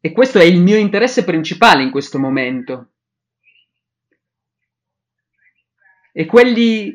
E 0.00 0.12
questo 0.12 0.38
è 0.38 0.44
il 0.44 0.60
mio 0.60 0.76
interesse 0.76 1.24
principale 1.24 1.82
in 1.82 1.90
questo 1.90 2.18
momento. 2.18 2.92
E 6.12 6.26
quelli 6.26 6.92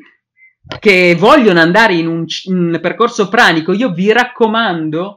che 0.78 1.14
vogliono 1.16 1.60
andare 1.60 1.94
in 1.94 2.06
un, 2.06 2.24
un 2.46 2.78
percorso 2.80 3.28
pranico, 3.28 3.72
io 3.72 3.90
vi 3.90 4.12
raccomando, 4.12 5.16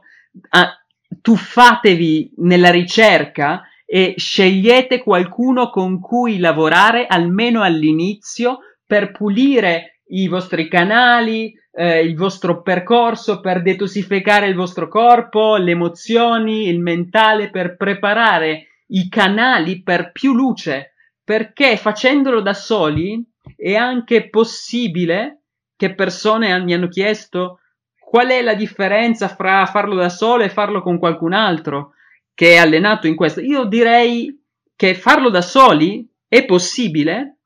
a, 0.50 0.80
tuffatevi 1.20 2.34
nella 2.38 2.70
ricerca 2.70 3.62
e 3.84 4.14
scegliete 4.16 5.02
qualcuno 5.02 5.68
con 5.70 5.98
cui 6.00 6.38
lavorare 6.38 7.06
almeno 7.06 7.62
all'inizio 7.62 8.58
per 8.86 9.10
pulire 9.10 10.00
i 10.10 10.28
vostri 10.28 10.68
canali, 10.68 11.52
eh, 11.72 12.00
il 12.02 12.14
vostro 12.16 12.62
percorso, 12.62 13.40
per 13.40 13.62
detossificare 13.62 14.46
il 14.46 14.54
vostro 14.54 14.88
corpo, 14.88 15.56
le 15.56 15.72
emozioni, 15.72 16.68
il 16.68 16.78
mentale, 16.78 17.50
per 17.50 17.76
preparare 17.76 18.66
i 18.88 19.08
canali 19.08 19.82
per 19.82 20.12
più 20.12 20.34
luce, 20.34 20.94
perché 21.22 21.76
facendolo 21.76 22.40
da 22.40 22.54
soli 22.54 23.24
è 23.56 23.74
anche 23.74 24.28
possibile 24.28 25.39
che 25.80 25.94
persone 25.94 26.60
mi 26.60 26.74
hanno 26.74 26.88
chiesto 26.88 27.60
qual 27.98 28.28
è 28.28 28.42
la 28.42 28.52
differenza 28.52 29.28
fra 29.28 29.64
farlo 29.64 29.94
da 29.94 30.10
solo 30.10 30.42
e 30.42 30.50
farlo 30.50 30.82
con 30.82 30.98
qualcun 30.98 31.32
altro 31.32 31.94
che 32.34 32.52
è 32.52 32.56
allenato 32.58 33.06
in 33.06 33.16
questo. 33.16 33.40
Io 33.40 33.64
direi 33.64 34.44
che 34.76 34.94
farlo 34.94 35.30
da 35.30 35.40
soli 35.40 36.06
è 36.28 36.44
possibile, 36.44 37.38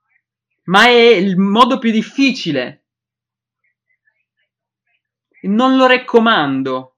ma 0.65 0.87
è 0.87 0.91
il 0.91 1.37
modo 1.37 1.79
più 1.79 1.93
difficile. 1.93 2.87
Non 5.43 5.77
lo 5.77 5.87
raccomando 5.87 6.97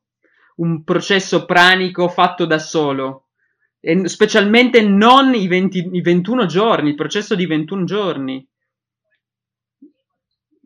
un 0.57 0.85
processo 0.85 1.44
pranico 1.44 2.09
fatto 2.09 2.46
da 2.46 2.59
solo, 2.59 3.27
e 3.79 4.09
specialmente 4.09 4.81
non 4.81 5.35
i, 5.35 5.46
20, 5.46 5.90
i 5.92 6.01
21 6.01 6.46
giorni, 6.46 6.88
il 6.88 6.94
processo 6.94 7.35
di 7.35 7.44
21 7.44 7.85
giorni 7.85 8.49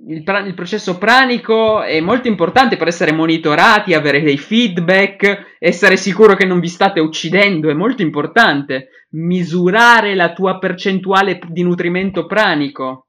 il, 0.06 0.22
pra- 0.22 0.40
il, 0.40 0.54
processo 0.54 0.98
pranico 0.98 1.82
è 1.82 2.00
molto 2.00 2.28
importante 2.28 2.76
per 2.76 2.88
essere 2.88 3.12
monitorati, 3.12 3.94
avere 3.94 4.22
dei 4.22 4.38
feedback, 4.38 5.56
essere 5.58 5.96
sicuro 5.96 6.34
che 6.34 6.46
non 6.46 6.60
vi 6.60 6.68
state 6.68 7.00
uccidendo, 7.00 7.68
è 7.68 7.74
molto 7.74 8.02
importante. 8.02 8.88
Misurare 9.10 10.14
la 10.14 10.32
tua 10.32 10.58
percentuale 10.58 11.40
di 11.48 11.62
nutrimento 11.62 12.26
pranico. 12.26 13.06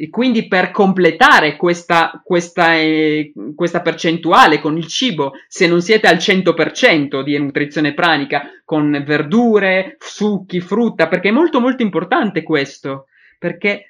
E 0.00 0.10
quindi 0.10 0.46
per 0.46 0.70
completare 0.70 1.56
questa, 1.56 2.20
questa, 2.22 2.76
eh, 2.76 3.32
questa 3.54 3.80
percentuale 3.80 4.60
con 4.60 4.76
il 4.76 4.86
cibo, 4.86 5.32
se 5.48 5.66
non 5.66 5.80
siete 5.80 6.06
al 6.06 6.18
100% 6.18 7.22
di 7.22 7.36
nutrizione 7.36 7.94
pranica, 7.94 8.48
con 8.64 9.02
verdure, 9.04 9.96
succhi, 9.98 10.60
frutta, 10.60 11.08
perché 11.08 11.30
è 11.30 11.32
molto 11.32 11.58
molto 11.58 11.82
importante 11.82 12.44
questo, 12.44 13.06
perché 13.38 13.87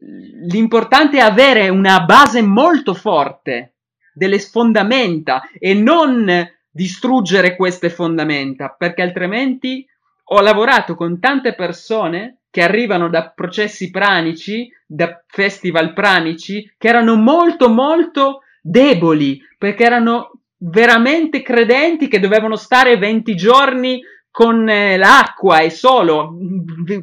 l'importante 0.00 1.18
è 1.18 1.20
avere 1.20 1.68
una 1.68 2.00
base 2.00 2.42
molto 2.42 2.94
forte, 2.94 3.74
delle 4.12 4.38
fondamenta 4.38 5.48
e 5.58 5.74
non 5.74 6.48
distruggere 6.70 7.56
queste 7.56 7.90
fondamenta, 7.90 8.74
perché 8.76 9.02
altrimenti 9.02 9.86
ho 10.32 10.40
lavorato 10.40 10.94
con 10.94 11.18
tante 11.18 11.54
persone 11.54 12.40
che 12.50 12.62
arrivano 12.62 13.08
da 13.08 13.30
processi 13.30 13.90
pranici, 13.90 14.70
da 14.86 15.22
festival 15.26 15.92
pranici, 15.92 16.70
che 16.76 16.88
erano 16.88 17.16
molto 17.16 17.68
molto 17.68 18.42
deboli, 18.60 19.40
perché 19.56 19.84
erano 19.84 20.32
veramente 20.58 21.42
credenti 21.42 22.08
che 22.08 22.20
dovevano 22.20 22.56
stare 22.56 22.98
20 22.98 23.34
giorni 23.36 24.00
con 24.30 24.68
eh, 24.68 24.96
l'acqua 24.96 25.60
e 25.60 25.70
solo 25.70 26.36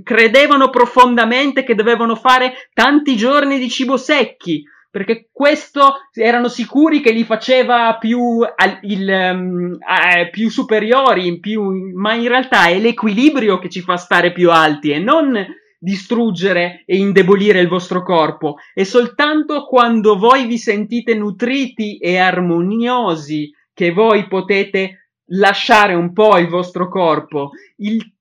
credevano 0.03 0.69
profondamente 0.69 1.63
che 1.63 1.75
dovevano 1.75 2.15
fare 2.15 2.69
tanti 2.73 3.15
giorni 3.15 3.59
di 3.59 3.69
cibo 3.69 3.97
secchi 3.97 4.63
perché 4.89 5.29
questo 5.31 6.07
erano 6.13 6.47
sicuri 6.47 7.01
che 7.01 7.11
li 7.11 7.23
faceva 7.23 7.97
più, 7.99 8.39
il, 8.81 9.31
um, 9.31 9.77
eh, 9.79 10.29
più 10.29 10.49
superiori, 10.49 11.39
più, 11.39 11.93
ma 11.93 12.15
in 12.15 12.27
realtà 12.27 12.67
è 12.67 12.79
l'equilibrio 12.79 13.59
che 13.59 13.69
ci 13.69 13.81
fa 13.81 13.97
stare 13.97 14.31
più 14.31 14.49
alti 14.49 14.89
e 14.89 14.97
non 14.97 15.45
distruggere 15.77 16.83
e 16.87 16.97
indebolire 16.97 17.59
il 17.59 17.67
vostro 17.67 18.01
corpo. 18.01 18.55
È 18.73 18.83
soltanto 18.83 19.65
quando 19.65 20.17
voi 20.17 20.47
vi 20.47 20.57
sentite 20.57 21.13
nutriti 21.13 21.97
e 21.97 22.17
armoniosi 22.17 23.51
che 23.73 23.91
voi 23.91 24.27
potete 24.27 25.06
lasciare 25.27 25.93
un 25.93 26.13
po' 26.13 26.37
il 26.37 26.47
vostro 26.47 26.89
corpo. 26.89 27.51
Il, 27.77 28.13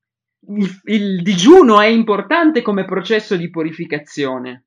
il, 0.49 0.81
il 0.85 1.23
digiuno 1.23 1.81
è 1.81 1.87
importante 1.87 2.63
come 2.63 2.85
processo 2.85 3.37
di 3.37 3.51
purificazione, 3.51 4.65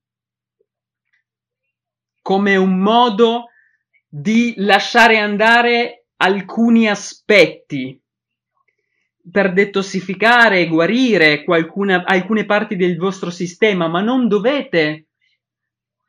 come 2.22 2.56
un 2.56 2.78
modo 2.78 3.46
di 4.08 4.54
lasciare 4.58 5.18
andare 5.18 6.06
alcuni 6.18 6.88
aspetti 6.88 8.02
per 9.32 9.54
detossificare 9.54 10.68
guarire 10.68 11.44
qualcuna, 11.44 12.04
alcune 12.06 12.46
parti 12.46 12.76
del 12.76 12.98
vostro 12.98 13.30
sistema, 13.30 13.88
ma 13.88 14.02
non 14.02 14.28
dovete 14.28 15.08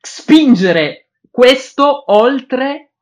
spingere 0.00 1.10
questo 1.30 2.10
oltre 2.12 2.92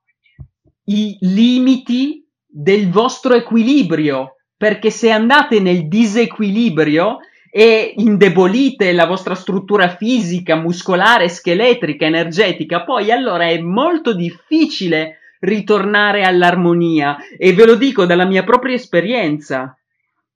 i 0.84 1.16
limiti 1.20 2.27
del 2.60 2.90
vostro 2.90 3.34
equilibrio, 3.34 4.38
perché 4.56 4.90
se 4.90 5.12
andate 5.12 5.60
nel 5.60 5.86
disequilibrio 5.86 7.18
e 7.52 7.94
indebolite 7.98 8.90
la 8.90 9.06
vostra 9.06 9.36
struttura 9.36 9.94
fisica, 9.94 10.56
muscolare, 10.56 11.28
scheletrica, 11.28 12.06
energetica, 12.06 12.82
poi 12.82 13.12
allora 13.12 13.46
è 13.46 13.60
molto 13.60 14.12
difficile 14.12 15.18
ritornare 15.38 16.24
all'armonia 16.24 17.18
e 17.38 17.52
ve 17.52 17.64
lo 17.64 17.76
dico 17.76 18.06
dalla 18.06 18.26
mia 18.26 18.42
propria 18.42 18.74
esperienza 18.74 19.78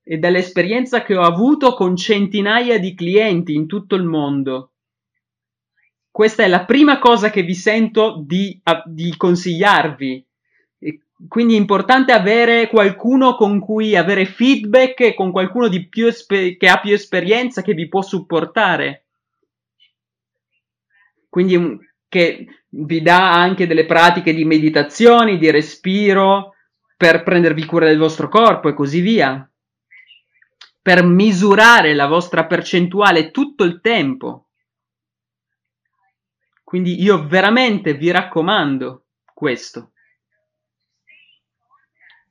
e 0.01 0.19
dall'esperienza 0.19 1.03
che 1.03 1.17
ho 1.17 1.23
avuto 1.23 1.75
con 1.75 1.97
centinaia 1.97 2.79
di 2.79 2.95
clienti 2.95 3.53
in 3.53 3.67
tutto 3.67 3.97
il 3.97 4.05
mondo. 4.05 4.75
Questa 6.09 6.45
è 6.45 6.47
la 6.47 6.65
prima 6.67 7.01
cosa 7.01 7.31
che 7.31 7.43
vi 7.43 7.55
sento 7.55 8.23
di, 8.25 8.63
di 8.87 9.13
consigliarvi 9.17 10.25
quindi 11.29 11.55
è 11.55 11.59
importante 11.59 12.13
avere 12.13 12.69
qualcuno 12.69 13.37
con 13.37 13.61
cui 13.61 13.97
avere 13.97 14.25
feedback 14.25 15.01
e 15.01 15.15
con 15.15 15.31
qualcuno 15.31 15.69
esper- 15.69 16.57
che 16.57 16.69
ha 16.69 16.81
più 16.81 16.93
esperienza 16.93 17.63
che 17.63 17.75
vi 17.75 17.89
può 17.89 18.03
supportare. 18.03 19.05
Quindi 21.29 21.79
che 22.09 22.47
vi 22.69 23.03
dà 23.03 23.33
anche 23.33 23.67
delle 23.67 23.87
pratiche 23.87 24.35
di 24.35 24.45
meditazione, 24.45 25.39
di 25.39 25.51
respiro 25.51 26.55
per 26.97 27.23
prendervi 27.23 27.65
cura 27.65 27.87
del 27.87 27.99
vostro 27.99 28.29
corpo 28.29 28.69
e 28.69 28.75
così 28.75 29.01
via. 29.01 29.49
Per 30.83 31.05
misurare 31.05 31.95
la 31.95 32.07
vostra 32.07 32.47
percentuale 32.47 33.31
tutto 33.31 33.65
il 33.65 33.81
tempo. 33.81 34.49
Quindi 36.65 37.01
io 37.01 37.27
veramente 37.27 37.95
vi 37.95 38.11
raccomando 38.11 39.05
questo 39.33 39.92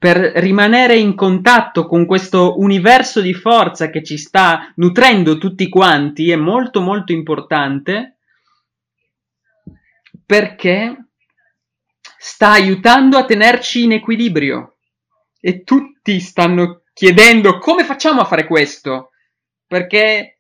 per 0.02 0.18
rimanere 0.18 0.98
in 0.98 1.14
contatto 1.14 1.86
con 1.86 2.08
questo 2.08 2.60
universo 2.60 3.22
di 3.22 3.36
forza 3.36 3.92
che 3.92 4.04
ci 4.04 4.18
sta 4.18 4.74
nutrendo 4.78 5.38
tutti 5.38 5.70
quanti 5.70 6.32
è 6.32 6.36
molto 6.36 6.82
molto 6.82 7.12
importante 7.12 8.18
perché 10.26 11.10
sta 12.18 12.50
aiutando 12.50 13.20
a 13.20 13.26
tenerci 13.26 13.84
in 13.84 13.92
equilibrio. 13.92 14.78
E 15.40 15.62
tutti 15.62 16.20
stanno 16.20 16.82
chiedendo 16.94 17.60
come 17.60 17.84
facciamo 17.84 18.22
a 18.22 18.26
fare 18.26 18.48
questo? 18.48 19.12
Perché 19.68 20.40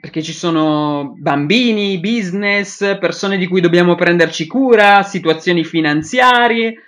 perché 0.00 0.22
ci 0.22 0.32
sono 0.32 1.14
bambini, 1.16 1.98
business, 1.98 2.98
persone 2.98 3.36
di 3.36 3.46
cui 3.46 3.60
dobbiamo 3.60 3.94
prenderci 3.94 4.46
cura, 4.46 5.02
situazioni 5.02 5.64
finanziarie, 5.64 6.82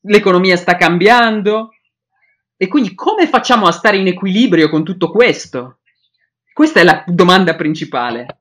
l'economia 0.00 0.56
sta 0.56 0.76
cambiando. 0.76 1.70
E 2.56 2.68
quindi 2.68 2.94
come 2.94 3.26
facciamo 3.26 3.66
a 3.66 3.72
stare 3.72 3.96
in 3.96 4.06
equilibrio 4.06 4.68
con 4.68 4.84
tutto 4.84 5.10
questo? 5.10 5.78
Questa 6.52 6.80
è 6.80 6.84
la 6.84 7.02
domanda 7.06 7.56
principale. 7.56 8.38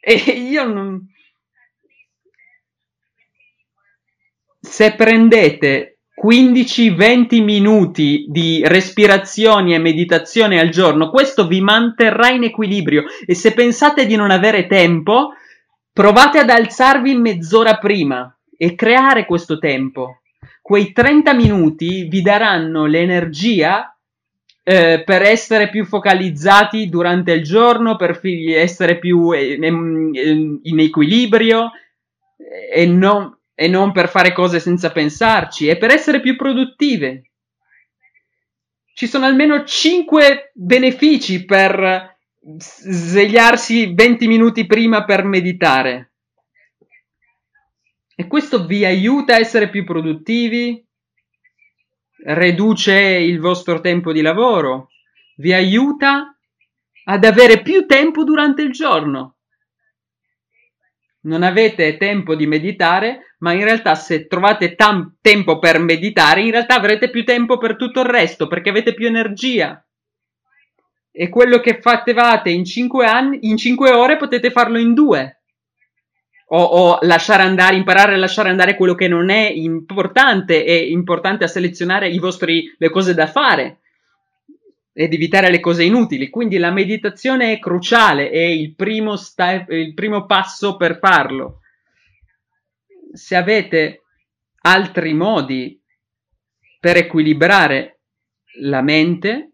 E 0.00 0.14
io 0.14 0.64
non... 0.64 1.12
Se 4.60 4.94
prendete 4.94 5.95
15-20 6.22 7.42
minuti 7.42 8.24
di 8.28 8.62
respirazione 8.64 9.74
e 9.74 9.78
meditazione 9.78 10.58
al 10.58 10.70
giorno, 10.70 11.10
questo 11.10 11.46
vi 11.46 11.60
manterrà 11.60 12.30
in 12.30 12.44
equilibrio 12.44 13.04
e 13.26 13.34
se 13.34 13.52
pensate 13.52 14.06
di 14.06 14.16
non 14.16 14.30
avere 14.30 14.66
tempo, 14.66 15.32
provate 15.92 16.38
ad 16.38 16.48
alzarvi 16.48 17.14
mezz'ora 17.16 17.76
prima 17.76 18.34
e 18.56 18.74
creare 18.74 19.26
questo 19.26 19.58
tempo. 19.58 20.20
Quei 20.62 20.92
30 20.92 21.34
minuti 21.34 22.04
vi 22.04 22.22
daranno 22.22 22.86
l'energia 22.86 23.94
eh, 24.62 25.02
per 25.04 25.22
essere 25.22 25.68
più 25.68 25.84
focalizzati 25.84 26.88
durante 26.88 27.32
il 27.32 27.42
giorno, 27.44 27.96
per 27.96 28.20
essere 28.22 28.98
più 28.98 29.32
eh, 29.32 29.54
in 29.54 30.80
equilibrio 30.80 31.70
e 32.72 32.86
non 32.86 33.32
e 33.58 33.68
non 33.68 33.90
per 33.90 34.10
fare 34.10 34.34
cose 34.34 34.60
senza 34.60 34.92
pensarci, 34.92 35.66
e 35.66 35.78
per 35.78 35.90
essere 35.90 36.20
più 36.20 36.36
produttive. 36.36 37.30
Ci 38.92 39.06
sono 39.06 39.24
almeno 39.24 39.64
5 39.64 40.52
benefici 40.54 41.44
per 41.46 42.18
svegliarsi 42.58 43.94
20 43.94 44.26
minuti 44.26 44.66
prima 44.66 45.04
per 45.04 45.24
meditare. 45.24 46.12
E 48.14 48.26
questo 48.26 48.66
vi 48.66 48.84
aiuta 48.84 49.34
a 49.34 49.38
essere 49.38 49.70
più 49.70 49.84
produttivi, 49.84 50.84
riduce 52.24 52.94
il 52.94 53.40
vostro 53.40 53.80
tempo 53.80 54.12
di 54.12 54.20
lavoro, 54.20 54.88
vi 55.36 55.54
aiuta 55.54 56.36
ad 57.04 57.24
avere 57.24 57.62
più 57.62 57.86
tempo 57.86 58.22
durante 58.22 58.62
il 58.62 58.72
giorno 58.72 59.35
non 61.26 61.42
avete 61.42 61.96
tempo 61.96 62.34
di 62.34 62.46
meditare, 62.46 63.34
ma 63.38 63.52
in 63.52 63.64
realtà 63.64 63.94
se 63.94 64.26
trovate 64.26 64.74
tam- 64.74 65.16
tempo 65.20 65.58
per 65.58 65.78
meditare, 65.78 66.42
in 66.42 66.50
realtà 66.50 66.76
avrete 66.76 67.10
più 67.10 67.24
tempo 67.24 67.58
per 67.58 67.76
tutto 67.76 68.00
il 68.00 68.06
resto, 68.06 68.46
perché 68.46 68.70
avete 68.70 68.94
più 68.94 69.06
energia. 69.06 69.84
E 71.10 71.28
quello 71.28 71.60
che 71.60 71.80
facevate 71.80 72.50
in 72.50 72.64
5 72.64 73.06
anni, 73.06 73.38
in 73.42 73.56
5 73.56 73.90
ore 73.90 74.16
potete 74.16 74.50
farlo 74.50 74.78
in 74.78 74.94
2. 74.94 75.40
O, 76.48 76.62
o, 76.62 76.98
lasciare 77.02 77.42
andare, 77.42 77.74
imparare 77.74 78.14
a 78.14 78.16
lasciare 78.16 78.50
andare 78.50 78.76
quello 78.76 78.94
che 78.94 79.08
non 79.08 79.30
è 79.30 79.50
importante, 79.50 80.64
è 80.64 80.72
importante 80.72 81.44
a 81.44 81.48
selezionare 81.48 82.08
i 82.08 82.18
vostri, 82.18 82.72
le 82.78 82.90
cose 82.90 83.14
da 83.14 83.26
fare 83.26 83.80
ed 84.98 85.12
evitare 85.12 85.50
le 85.50 85.60
cose 85.60 85.84
inutili. 85.84 86.30
Quindi 86.30 86.56
la 86.56 86.70
meditazione 86.70 87.52
è 87.52 87.58
cruciale, 87.58 88.30
è 88.30 88.38
il 88.38 88.74
primo, 88.74 89.16
step, 89.16 89.70
il 89.70 89.92
primo 89.92 90.24
passo 90.24 90.78
per 90.78 90.98
farlo. 90.98 91.60
Se 93.12 93.36
avete 93.36 94.04
altri 94.62 95.12
modi 95.12 95.78
per 96.80 96.96
equilibrare 96.96 97.98
la 98.60 98.80
mente, 98.80 99.50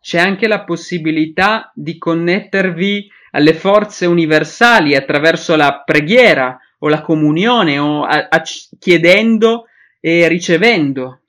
c'è 0.00 0.20
anche 0.20 0.46
la 0.46 0.62
possibilità 0.62 1.72
di 1.74 1.98
connettervi 1.98 3.10
alle 3.32 3.54
forze 3.54 4.06
universali 4.06 4.94
attraverso 4.94 5.56
la 5.56 5.82
preghiera 5.84 6.60
o 6.78 6.88
la 6.88 7.00
comunione 7.00 7.80
o 7.80 8.04
a, 8.04 8.28
a, 8.30 8.42
chiedendo 8.78 9.64
e 9.98 10.28
ricevendo 10.28 11.22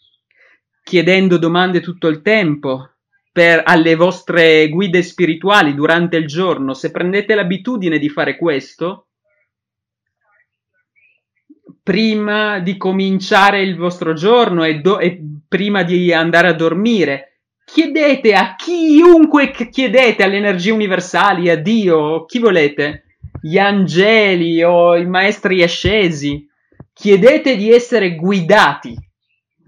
chiedendo 0.85 1.39
domande 1.39 1.81
tutto 1.81 2.07
il 2.07 2.21
tempo 2.21 2.91
per, 3.31 3.63
alle 3.65 3.95
vostre 3.95 4.69
guide 4.69 5.01
spirituali 5.01 5.73
durante 5.73 6.15
il 6.15 6.27
giorno, 6.27 6.75
se 6.75 6.91
prendete 6.91 7.33
l'abitudine 7.33 7.97
di 7.97 8.07
fare 8.07 8.37
questo, 8.37 9.07
prima 11.81 12.59
di 12.59 12.77
cominciare 12.77 13.63
il 13.63 13.75
vostro 13.75 14.13
giorno 14.13 14.63
e, 14.63 14.75
do- 14.75 14.99
e 14.99 15.19
prima 15.47 15.81
di 15.81 16.13
andare 16.13 16.49
a 16.49 16.53
dormire, 16.53 17.39
chiedete 17.65 18.33
a 18.33 18.55
chiunque 18.55 19.49
chiedete, 19.49 20.23
alle 20.23 20.37
energie 20.37 20.69
universali, 20.69 21.49
a 21.49 21.55
Dio, 21.55 22.25
chi 22.25 22.37
volete, 22.37 23.17
gli 23.41 23.57
angeli 23.57 24.61
o 24.61 24.95
i 24.95 25.07
maestri 25.07 25.63
ascesi, 25.63 26.47
chiedete 26.93 27.55
di 27.55 27.71
essere 27.71 28.13
guidati 28.13 29.04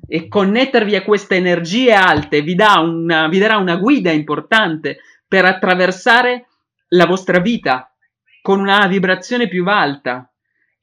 e 0.07 0.27
connettervi 0.27 0.95
a 0.95 1.03
queste 1.03 1.35
energie 1.35 1.93
alte 1.93 2.41
vi, 2.41 2.55
una, 2.55 3.27
vi 3.27 3.39
darà 3.39 3.57
una 3.57 3.75
guida 3.75 4.09
importante 4.11 4.99
per 5.27 5.43
attraversare 5.43 6.47
la 6.89 7.05
vostra 7.05 7.39
vita 7.39 7.93
con 8.41 8.61
una 8.61 8.87
vibrazione 8.87 9.49
più 9.49 9.67
alta 9.67 10.31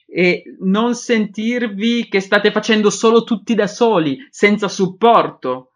e 0.06 0.42
non 0.60 0.94
sentirvi 0.94 2.08
che 2.08 2.20
state 2.20 2.52
facendo 2.52 2.90
solo 2.90 3.24
tutti 3.24 3.54
da 3.54 3.66
soli, 3.66 4.18
senza 4.30 4.68
supporto. 4.68 5.72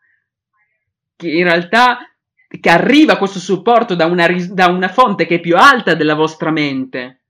Che 1.17 1.29
in 1.29 1.43
realtà 1.43 1.99
che 2.47 2.71
arriva 2.71 3.19
questo 3.19 3.41
supporto 3.41 3.95
da 3.95 4.07
una, 4.07 4.29
da 4.51 4.69
una 4.69 4.89
fonte 4.89 5.27
che 5.27 5.37
è 5.37 5.41
più 5.41 5.57
alta 5.57 5.95
della 5.95 6.15
vostra 6.15 6.51
mente. 6.51 7.23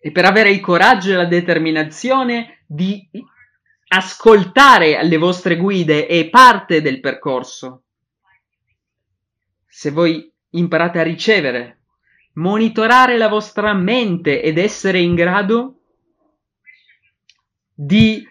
E 0.00 0.10
per 0.10 0.24
avere 0.24 0.50
il 0.50 0.60
coraggio 0.60 1.12
e 1.12 1.16
la 1.16 1.26
determinazione 1.26 2.64
di 2.66 3.08
ascoltare 3.94 5.02
le 5.04 5.16
vostre 5.18 5.56
guide 5.56 6.06
è 6.06 6.30
parte 6.30 6.80
del 6.80 7.00
percorso. 7.00 7.82
Se 9.66 9.90
voi 9.90 10.32
imparate 10.50 10.98
a 10.98 11.02
ricevere, 11.02 11.80
monitorare 12.34 13.18
la 13.18 13.28
vostra 13.28 13.74
mente 13.74 14.40
ed 14.42 14.56
essere 14.56 14.98
in 15.00 15.14
grado 15.14 15.80
di 17.74 18.26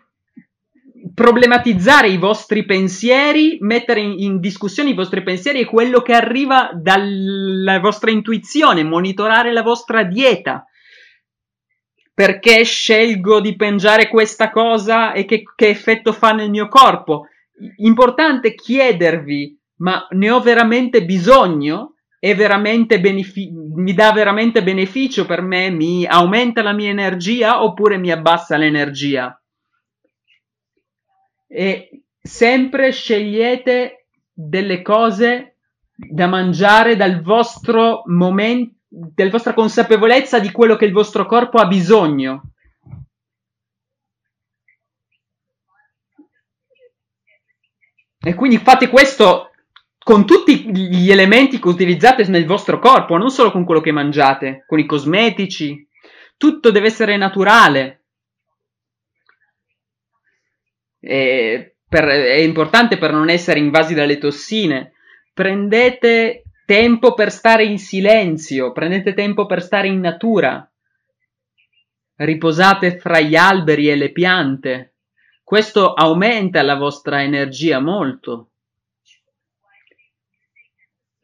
problematizzare 1.14 2.08
i 2.08 2.18
vostri 2.18 2.66
pensieri, 2.66 3.58
mettere 3.62 4.00
in, 4.00 4.16
in, 4.18 4.40
discussione 4.40 4.90
i 4.90 4.96
vostri 4.96 5.22
pensieri 5.22 5.60
e 5.60 5.66
quello 5.66 6.02
che 6.02 6.14
arriva 6.14 6.72
dalla 6.74 7.80
vostra 7.80 8.10
intuizione, 8.10 8.84
monitorare 8.84 9.52
la 9.52 9.62
vostra 9.62 10.04
dieta, 10.04 10.66
perché 12.22 12.64
scelgo 12.64 13.42
di 13.42 13.56
pengiare 13.56 14.08
questa 14.08 14.52
cosa 14.52 15.12
e 15.12 15.26
che, 15.26 15.42
che 15.56 15.70
effetto 15.70 16.14
fa 16.14 16.34
nel 16.34 16.52
mio 16.52 16.68
corpo. 16.68 17.26
Importante 17.78 18.54
chiedervi, 18.54 19.60
ma 19.78 20.06
ne 20.12 20.30
ho 20.30 20.40
veramente 20.40 21.04
bisogno? 21.04 21.96
Benefi- 22.20 23.50
mi 23.52 23.96
dà 23.96 24.12
veramente 24.12 24.62
beneficio 24.62 25.26
per 25.26 25.42
me? 25.42 25.72
Mi 25.72 26.06
aumenta 26.06 26.62
la 26.62 26.74
mia 26.74 26.90
energia 26.90 27.64
oppure 27.64 27.98
mi 27.98 28.12
abbassa 28.12 28.56
l'energia? 28.56 29.42
E 31.48 32.04
sempre 32.22 32.92
scegliete 32.92 34.10
delle 34.32 34.84
cose 34.84 35.56
da 35.96 36.28
mangiare 36.28 36.96
dal 36.96 37.24
vostro 37.24 38.04
momento 38.06 38.76
della 38.94 39.30
vostra 39.30 39.54
consapevolezza 39.54 40.40
di 40.40 40.52
quello 40.52 40.76
che 40.76 40.84
il 40.84 40.92
vostro 40.92 41.26
corpo 41.26 41.60
ha 41.60 41.66
bisogno. 41.66 42.52
E 48.20 48.36
quindi 48.36 48.58
fate 48.58 48.90
questo 48.90 49.52
con 49.98 50.26
tutti 50.26 50.70
gli 50.76 51.10
elementi 51.10 51.58
che 51.60 51.68
utilizzate 51.70 52.28
nel 52.28 52.46
vostro 52.46 52.80
corpo, 52.80 53.16
non 53.16 53.30
solo 53.30 53.50
con 53.50 53.64
quello 53.64 53.80
che 53.80 53.94
mangiate, 53.94 54.66
con 54.68 54.78
i 54.78 54.86
cosmetici. 54.86 55.88
Tutto 56.36 56.70
deve 56.70 56.88
essere 56.88 57.16
naturale. 57.16 58.04
Per, 61.00 62.06
è 62.06 62.36
importante 62.36 62.98
per 62.98 63.14
non 63.14 63.30
essere 63.30 63.60
invasi 63.60 63.94
dalle 63.94 64.18
tossine. 64.18 64.94
Prendete 65.34 66.44
tempo 66.66 67.14
per 67.14 67.32
stare 67.32 67.64
in 67.64 67.78
silenzio, 67.78 68.72
prendete 68.72 69.14
tempo 69.14 69.46
per 69.46 69.62
stare 69.62 69.88
in 69.88 70.00
natura, 70.00 70.70
riposate 72.16 72.98
fra 72.98 73.20
gli 73.20 73.36
alberi 73.36 73.90
e 73.90 73.96
le 73.96 74.12
piante. 74.12 74.96
Questo 75.44 75.94
aumenta 75.94 76.62
la 76.62 76.76
vostra 76.76 77.24
energia 77.24 77.80
molto. 77.80 78.52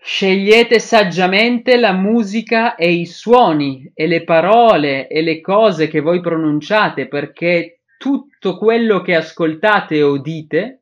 Scegliete 0.10 0.80
saggiamente 0.80 1.78
la 1.78 1.92
musica 1.92 2.76
e 2.76 2.92
i 2.92 3.06
suoni 3.06 3.92
e 3.94 4.08
le 4.08 4.24
parole 4.24 5.08
e 5.08 5.22
le 5.22 5.42
cose 5.42 5.88
che 5.88 6.00
voi 6.00 6.22
pronunciate 6.22 7.08
perché 7.08 7.82
tutto 7.98 8.58
quello 8.58 9.02
che 9.02 9.16
ascoltate 9.16 9.96
e 9.96 10.04
udite 10.04 10.77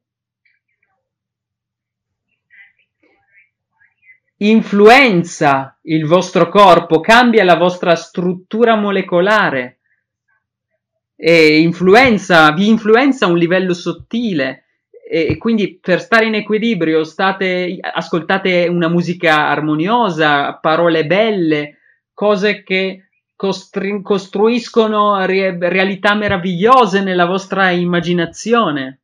influenza 4.37 5.77
il 5.83 6.05
vostro 6.05 6.49
corpo, 6.49 6.99
cambia 6.99 7.43
la 7.43 7.55
vostra 7.55 7.95
struttura 7.95 8.75
molecolare 8.75 9.79
e 11.15 11.59
influenza, 11.59 12.51
vi 12.51 12.67
influenza 12.67 13.25
a 13.25 13.29
un 13.29 13.37
livello 13.37 13.73
sottile 13.73 14.65
e 15.07 15.37
quindi 15.37 15.77
per 15.79 16.01
stare 16.01 16.25
in 16.25 16.33
equilibrio 16.33 17.03
state, 17.03 17.77
ascoltate 17.79 18.67
una 18.67 18.89
musica 18.89 19.47
armoniosa, 19.47 20.55
parole 20.55 21.05
belle, 21.05 21.77
cose 22.13 22.63
che 22.63 23.09
costri- 23.35 24.01
costruiscono 24.01 25.23
re- 25.25 25.57
realtà 25.59 26.15
meravigliose 26.15 27.01
nella 27.01 27.25
vostra 27.25 27.69
immaginazione. 27.69 29.01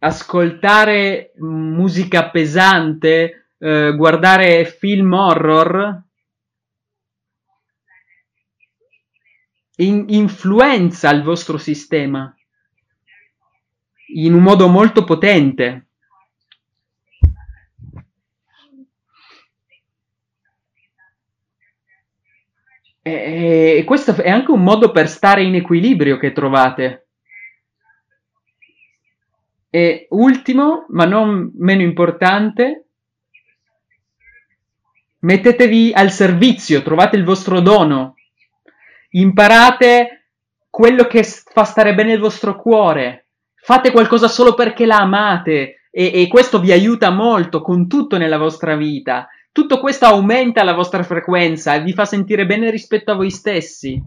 Ascoltare 0.00 1.32
musica 1.38 2.30
pesante, 2.30 3.50
eh, 3.58 3.94
guardare 3.96 4.64
film 4.64 5.12
horror 5.12 6.02
in- 9.76 10.06
influenza 10.08 11.10
il 11.10 11.22
vostro 11.22 11.58
sistema 11.58 12.34
in 14.14 14.34
un 14.34 14.42
modo 14.42 14.68
molto 14.68 15.04
potente. 15.04 15.86
E 23.02 23.82
questo 23.86 24.14
è 24.14 24.30
anche 24.30 24.50
un 24.50 24.62
modo 24.62 24.92
per 24.92 25.08
stare 25.08 25.42
in 25.42 25.54
equilibrio 25.54 26.16
che 26.18 26.32
trovate. 26.32 27.09
E 29.70 30.06
ultimo, 30.10 30.86
ma 30.88 31.04
non 31.04 31.52
meno 31.56 31.82
importante, 31.82 32.86
mettetevi 35.20 35.92
al 35.94 36.10
servizio, 36.10 36.82
trovate 36.82 37.16
il 37.16 37.24
vostro 37.24 37.60
dono, 37.60 38.16
imparate 39.10 40.28
quello 40.68 41.04
che 41.04 41.22
fa 41.22 41.64
stare 41.64 41.94
bene 41.94 42.12
il 42.12 42.20
vostro 42.20 42.56
cuore, 42.56 43.26
fate 43.54 43.90
qualcosa 43.90 44.28
solo 44.28 44.54
perché 44.54 44.86
la 44.86 44.98
amate 44.98 45.86
e, 45.90 46.22
e 46.22 46.28
questo 46.28 46.60
vi 46.60 46.72
aiuta 46.72 47.10
molto 47.10 47.60
con 47.60 47.88
tutto 47.88 48.16
nella 48.16 48.38
vostra 48.38 48.76
vita. 48.76 49.28
Tutto 49.52 49.80
questo 49.80 50.06
aumenta 50.06 50.62
la 50.62 50.74
vostra 50.74 51.02
frequenza 51.02 51.74
e 51.74 51.82
vi 51.82 51.92
fa 51.92 52.04
sentire 52.04 52.46
bene 52.46 52.70
rispetto 52.70 53.10
a 53.10 53.16
voi 53.16 53.30
stessi. 53.30 54.00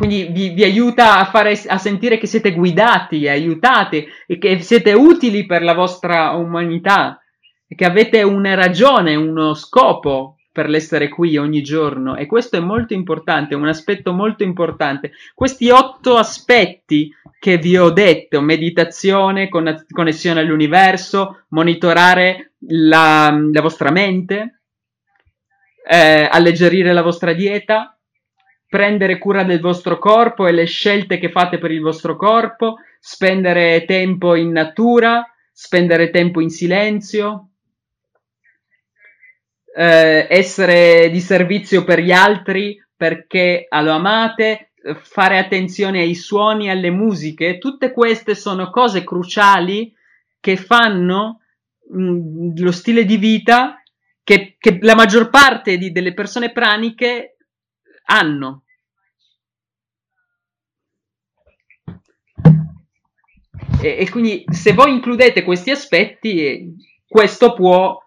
Quindi 0.00 0.28
vi, 0.30 0.48
vi 0.54 0.64
aiuta 0.64 1.18
a, 1.18 1.26
fare, 1.26 1.60
a 1.66 1.76
sentire 1.76 2.16
che 2.16 2.26
siete 2.26 2.54
guidati, 2.54 3.28
aiutati 3.28 4.08
e 4.26 4.38
che 4.38 4.58
siete 4.60 4.94
utili 4.94 5.44
per 5.44 5.62
la 5.62 5.74
vostra 5.74 6.30
umanità 6.30 7.20
e 7.68 7.74
che 7.74 7.84
avete 7.84 8.22
una 8.22 8.54
ragione, 8.54 9.14
uno 9.14 9.52
scopo 9.52 10.38
per 10.50 10.70
l'essere 10.70 11.10
qui 11.10 11.36
ogni 11.36 11.60
giorno 11.60 12.16
e 12.16 12.24
questo 12.24 12.56
è 12.56 12.60
molto 12.60 12.94
importante, 12.94 13.54
un 13.54 13.68
aspetto 13.68 14.14
molto 14.14 14.42
importante. 14.42 15.12
Questi 15.34 15.68
otto 15.68 16.16
aspetti 16.16 17.14
che 17.38 17.58
vi 17.58 17.76
ho 17.76 17.90
detto, 17.90 18.40
meditazione, 18.40 19.50
con- 19.50 19.84
connessione 19.90 20.40
all'universo, 20.40 21.42
monitorare 21.48 22.52
la, 22.68 23.38
la 23.52 23.60
vostra 23.60 23.90
mente, 23.90 24.60
eh, 25.86 26.26
alleggerire 26.32 26.94
la 26.94 27.02
vostra 27.02 27.34
dieta, 27.34 27.99
prendere 28.70 29.18
cura 29.18 29.42
del 29.42 29.60
vostro 29.60 29.98
corpo 29.98 30.46
e 30.46 30.52
le 30.52 30.64
scelte 30.64 31.18
che 31.18 31.28
fate 31.28 31.58
per 31.58 31.72
il 31.72 31.80
vostro 31.80 32.14
corpo, 32.16 32.76
spendere 33.00 33.84
tempo 33.84 34.36
in 34.36 34.52
natura, 34.52 35.28
spendere 35.52 36.10
tempo 36.10 36.40
in 36.40 36.50
silenzio, 36.50 37.48
eh, 39.76 40.28
essere 40.30 41.10
di 41.10 41.20
servizio 41.20 41.82
per 41.82 41.98
gli 41.98 42.12
altri 42.12 42.80
perché 42.96 43.66
lo 43.68 43.90
amate, 43.90 44.70
fare 45.02 45.38
attenzione 45.38 46.00
ai 46.00 46.14
suoni, 46.14 46.70
alle 46.70 46.90
musiche, 46.90 47.58
tutte 47.58 47.90
queste 47.90 48.36
sono 48.36 48.70
cose 48.70 49.02
cruciali 49.02 49.92
che 50.38 50.56
fanno 50.56 51.40
mh, 51.90 52.02
mm, 52.02 52.50
lo 52.58 52.70
stile 52.70 53.04
di 53.04 53.16
vita 53.16 53.82
che, 54.22 54.54
che 54.58 54.78
la 54.82 54.94
maggior 54.94 55.28
parte 55.28 55.76
di, 55.76 55.90
delle 55.90 56.14
persone 56.14 56.52
praniche 56.52 57.36
hanno. 58.10 58.64
E, 63.80 63.96
e, 64.00 64.10
quindi 64.10 64.44
se 64.50 64.74
voi 64.74 64.92
includete 64.92 65.42
questi 65.42 65.70
aspetti, 65.70 66.74
questo 67.06 67.54
può 67.54 67.98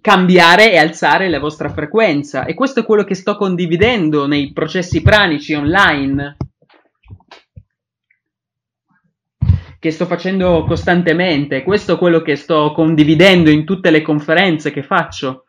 cambiare 0.00 0.72
e 0.72 0.78
alzare 0.78 1.28
la 1.28 1.40
vostra 1.40 1.68
frequenza. 1.68 2.44
E 2.44 2.54
questo 2.54 2.80
è 2.80 2.84
quello 2.84 3.04
che 3.04 3.14
sto 3.14 3.36
condividendo 3.36 4.26
nei 4.26 4.52
processi 4.52 5.02
pranici 5.02 5.54
online. 5.54 6.36
Che 9.78 9.90
sto 9.90 10.06
facendo 10.06 10.64
costantemente. 10.64 11.62
Questo 11.62 11.94
è 11.94 11.98
quello 11.98 12.22
che 12.22 12.36
sto 12.36 12.72
condividendo 12.72 13.50
in 13.50 13.64
tutte 13.64 13.90
le 13.90 14.02
conferenze 14.02 14.70
che 14.70 14.82
faccio. 14.82 15.44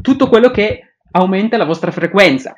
Tutto 0.00 0.28
quello 0.28 0.50
che 0.50 0.94
aumenta 1.10 1.56
la 1.56 1.64
vostra 1.64 1.90
frequenza. 1.90 2.54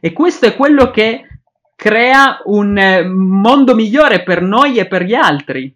E 0.00 0.12
questo 0.12 0.46
è 0.46 0.56
quello 0.56 0.90
che 0.90 1.26
crea 1.74 2.40
un 2.44 2.76
eh, 2.76 3.04
mondo 3.04 3.74
migliore 3.74 4.22
per 4.22 4.42
noi 4.42 4.78
e 4.78 4.86
per 4.86 5.04
gli 5.04 5.14
altri. 5.14 5.74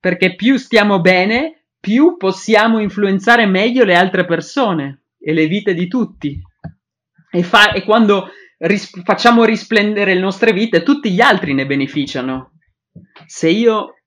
Perché 0.00 0.34
più 0.34 0.56
stiamo 0.56 1.00
bene, 1.00 1.66
più 1.80 2.16
possiamo 2.16 2.80
influenzare 2.80 3.46
meglio 3.46 3.84
le 3.84 3.94
altre 3.94 4.24
persone 4.24 5.02
e 5.18 5.32
le 5.32 5.46
vite 5.46 5.74
di 5.74 5.88
tutti. 5.88 6.40
E, 7.30 7.42
fa- 7.42 7.72
e 7.72 7.84
quando 7.84 8.30
ris- 8.58 9.02
facciamo 9.04 9.44
risplendere 9.44 10.14
le 10.14 10.20
nostre 10.20 10.52
vite, 10.52 10.82
tutti 10.82 11.12
gli 11.12 11.20
altri 11.20 11.54
ne 11.54 11.66
beneficiano. 11.66 12.52
Se 13.26 13.48
io 13.48 13.97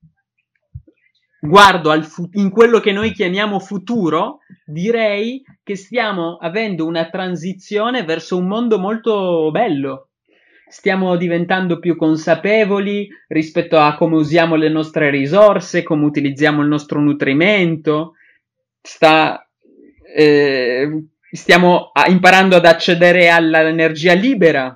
guardo 1.43 1.99
fu- 2.03 2.29
in 2.33 2.51
quello 2.51 2.79
che 2.79 2.91
noi 2.91 3.11
chiamiamo 3.13 3.59
futuro, 3.59 4.39
direi 4.63 5.41
che 5.63 5.75
stiamo 5.75 6.37
avendo 6.39 6.85
una 6.85 7.09
transizione 7.09 8.03
verso 8.03 8.37
un 8.37 8.47
mondo 8.47 8.77
molto 8.77 9.49
bello. 9.49 10.09
Stiamo 10.67 11.17
diventando 11.17 11.79
più 11.79 11.97
consapevoli 11.97 13.09
rispetto 13.27 13.77
a 13.77 13.95
come 13.95 14.15
usiamo 14.15 14.55
le 14.55 14.69
nostre 14.69 15.09
risorse, 15.09 15.83
come 15.83 16.05
utilizziamo 16.05 16.61
il 16.61 16.67
nostro 16.67 17.01
nutrimento, 17.01 18.13
sta, 18.81 19.45
eh, 20.15 21.07
stiamo 21.29 21.91
imparando 22.07 22.55
ad 22.55 22.65
accedere 22.65 23.29
all'energia 23.29 24.13
libera, 24.13 24.73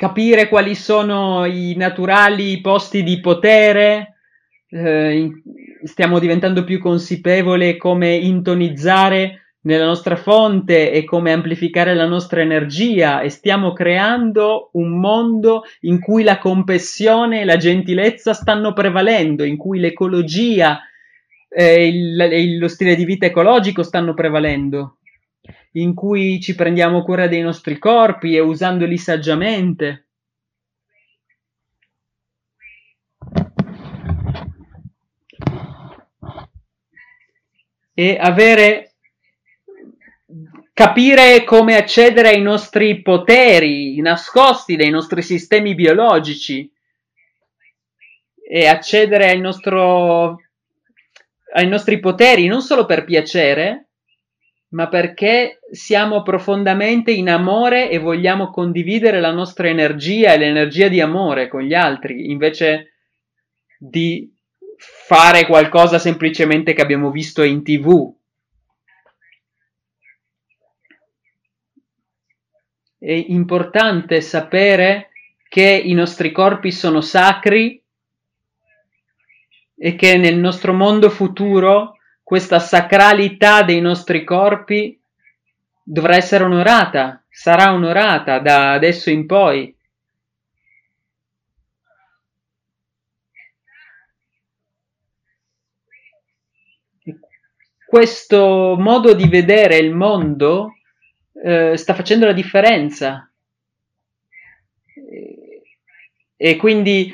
capire 0.00 0.48
quali 0.48 0.74
sono 0.74 1.44
i 1.44 1.74
naturali 1.76 2.58
posti 2.62 3.02
di 3.02 3.20
potere, 3.20 4.14
eh, 4.70 5.30
stiamo 5.82 6.18
diventando 6.18 6.64
più 6.64 6.78
consapevoli 6.78 7.76
come 7.76 8.14
intonizzare 8.14 9.56
nella 9.64 9.84
nostra 9.84 10.16
fonte 10.16 10.90
e 10.90 11.04
come 11.04 11.32
amplificare 11.32 11.92
la 11.92 12.06
nostra 12.06 12.40
energia 12.40 13.20
e 13.20 13.28
stiamo 13.28 13.74
creando 13.74 14.70
un 14.72 14.98
mondo 14.98 15.64
in 15.80 16.00
cui 16.00 16.22
la 16.22 16.38
compassione 16.38 17.42
e 17.42 17.44
la 17.44 17.58
gentilezza 17.58 18.32
stanno 18.32 18.72
prevalendo, 18.72 19.44
in 19.44 19.58
cui 19.58 19.80
l'ecologia 19.80 20.80
e 21.46 21.88
il, 21.88 22.56
lo 22.56 22.68
stile 22.68 22.94
di 22.94 23.04
vita 23.04 23.26
ecologico 23.26 23.82
stanno 23.82 24.14
prevalendo, 24.14 24.99
in 25.72 25.94
cui 25.94 26.40
ci 26.40 26.54
prendiamo 26.54 27.02
cura 27.02 27.28
dei 27.28 27.42
nostri 27.42 27.78
corpi 27.78 28.34
e 28.34 28.40
usandoli 28.40 28.98
saggiamente. 28.98 30.06
E 37.94 38.16
avere 38.18 38.94
capire 40.72 41.44
come 41.44 41.76
accedere 41.76 42.30
ai 42.30 42.40
nostri 42.40 43.02
poteri 43.02 44.00
nascosti 44.00 44.76
dai 44.76 44.88
nostri 44.88 45.20
sistemi 45.20 45.74
biologici 45.74 46.72
e 48.52 48.66
accedere 48.66 49.36
nostro, 49.36 50.40
ai 51.52 51.68
nostri 51.68 52.00
poteri 52.00 52.46
non 52.46 52.62
solo 52.62 52.86
per 52.86 53.04
piacere, 53.04 53.89
ma 54.70 54.88
perché 54.88 55.60
siamo 55.70 56.22
profondamente 56.22 57.10
in 57.10 57.28
amore 57.28 57.90
e 57.90 57.98
vogliamo 57.98 58.50
condividere 58.50 59.20
la 59.20 59.32
nostra 59.32 59.68
energia 59.68 60.32
e 60.32 60.38
l'energia 60.38 60.88
di 60.88 61.00
amore 61.00 61.48
con 61.48 61.62
gli 61.62 61.74
altri, 61.74 62.30
invece 62.30 62.92
di 63.78 64.32
fare 64.76 65.46
qualcosa 65.46 65.98
semplicemente 65.98 66.72
che 66.72 66.82
abbiamo 66.82 67.10
visto 67.10 67.42
in 67.42 67.62
tv. 67.62 68.14
È 72.98 73.12
importante 73.12 74.20
sapere 74.20 75.08
che 75.48 75.68
i 75.68 75.94
nostri 75.94 76.30
corpi 76.30 76.70
sono 76.70 77.00
sacri 77.00 77.82
e 79.74 79.96
che 79.96 80.16
nel 80.16 80.36
nostro 80.36 80.72
mondo 80.72 81.10
futuro 81.10 81.94
questa 82.30 82.60
sacralità 82.60 83.64
dei 83.64 83.80
nostri 83.80 84.22
corpi 84.22 84.96
dovrà 85.82 86.14
essere 86.14 86.44
onorata, 86.44 87.24
sarà 87.28 87.72
onorata 87.72 88.38
da 88.38 88.70
adesso 88.70 89.10
in 89.10 89.26
poi. 89.26 89.76
Questo 97.84 98.76
modo 98.78 99.12
di 99.12 99.26
vedere 99.26 99.78
il 99.78 99.92
mondo 99.92 100.74
eh, 101.32 101.76
sta 101.76 101.94
facendo 101.94 102.26
la 102.26 102.32
differenza. 102.32 103.28
E 106.36 106.56
quindi 106.56 107.12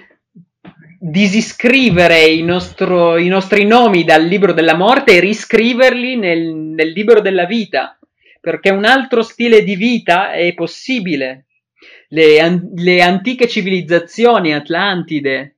disiscrivere 0.99 2.25
nostro, 2.43 3.17
i 3.17 3.29
nostri 3.29 3.65
nomi 3.65 4.05
dal 4.05 4.25
libro 4.25 4.53
della 4.53 4.75
morte 4.75 5.17
e 5.17 5.21
riscriverli 5.21 6.17
nel, 6.17 6.55
nel 6.55 6.91
libro 6.91 7.21
della 7.21 7.45
vita, 7.45 7.99
perché 8.41 8.71
un 8.71 8.85
altro 8.85 9.23
stile 9.23 9.63
di 9.63 9.77
vita 9.77 10.33
è 10.33 10.55
possibile. 10.55 11.47
Le, 12.09 12.71
le 12.75 13.03
antiche 13.03 13.49
civilizzazioni, 13.49 14.55
Atlantide 14.55 15.57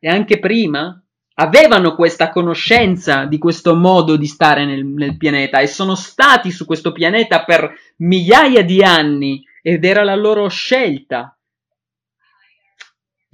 e 0.00 0.08
anche 0.08 0.38
prima, 0.38 1.00
avevano 1.34 1.94
questa 1.94 2.30
conoscenza 2.30 3.24
di 3.24 3.38
questo 3.38 3.74
modo 3.74 4.16
di 4.16 4.26
stare 4.26 4.64
nel, 4.64 4.84
nel, 4.84 5.16
pianeta 5.16 5.60
e 5.60 5.66
sono 5.66 5.94
stati 5.94 6.50
su 6.50 6.64
questo 6.64 6.92
pianeta 6.92 7.44
per 7.44 7.72
migliaia 7.98 8.62
di 8.62 8.82
anni 8.82 9.42
ed 9.62 9.84
era 9.84 10.04
la 10.04 10.14
loro 10.14 10.48
scelta 10.48 11.33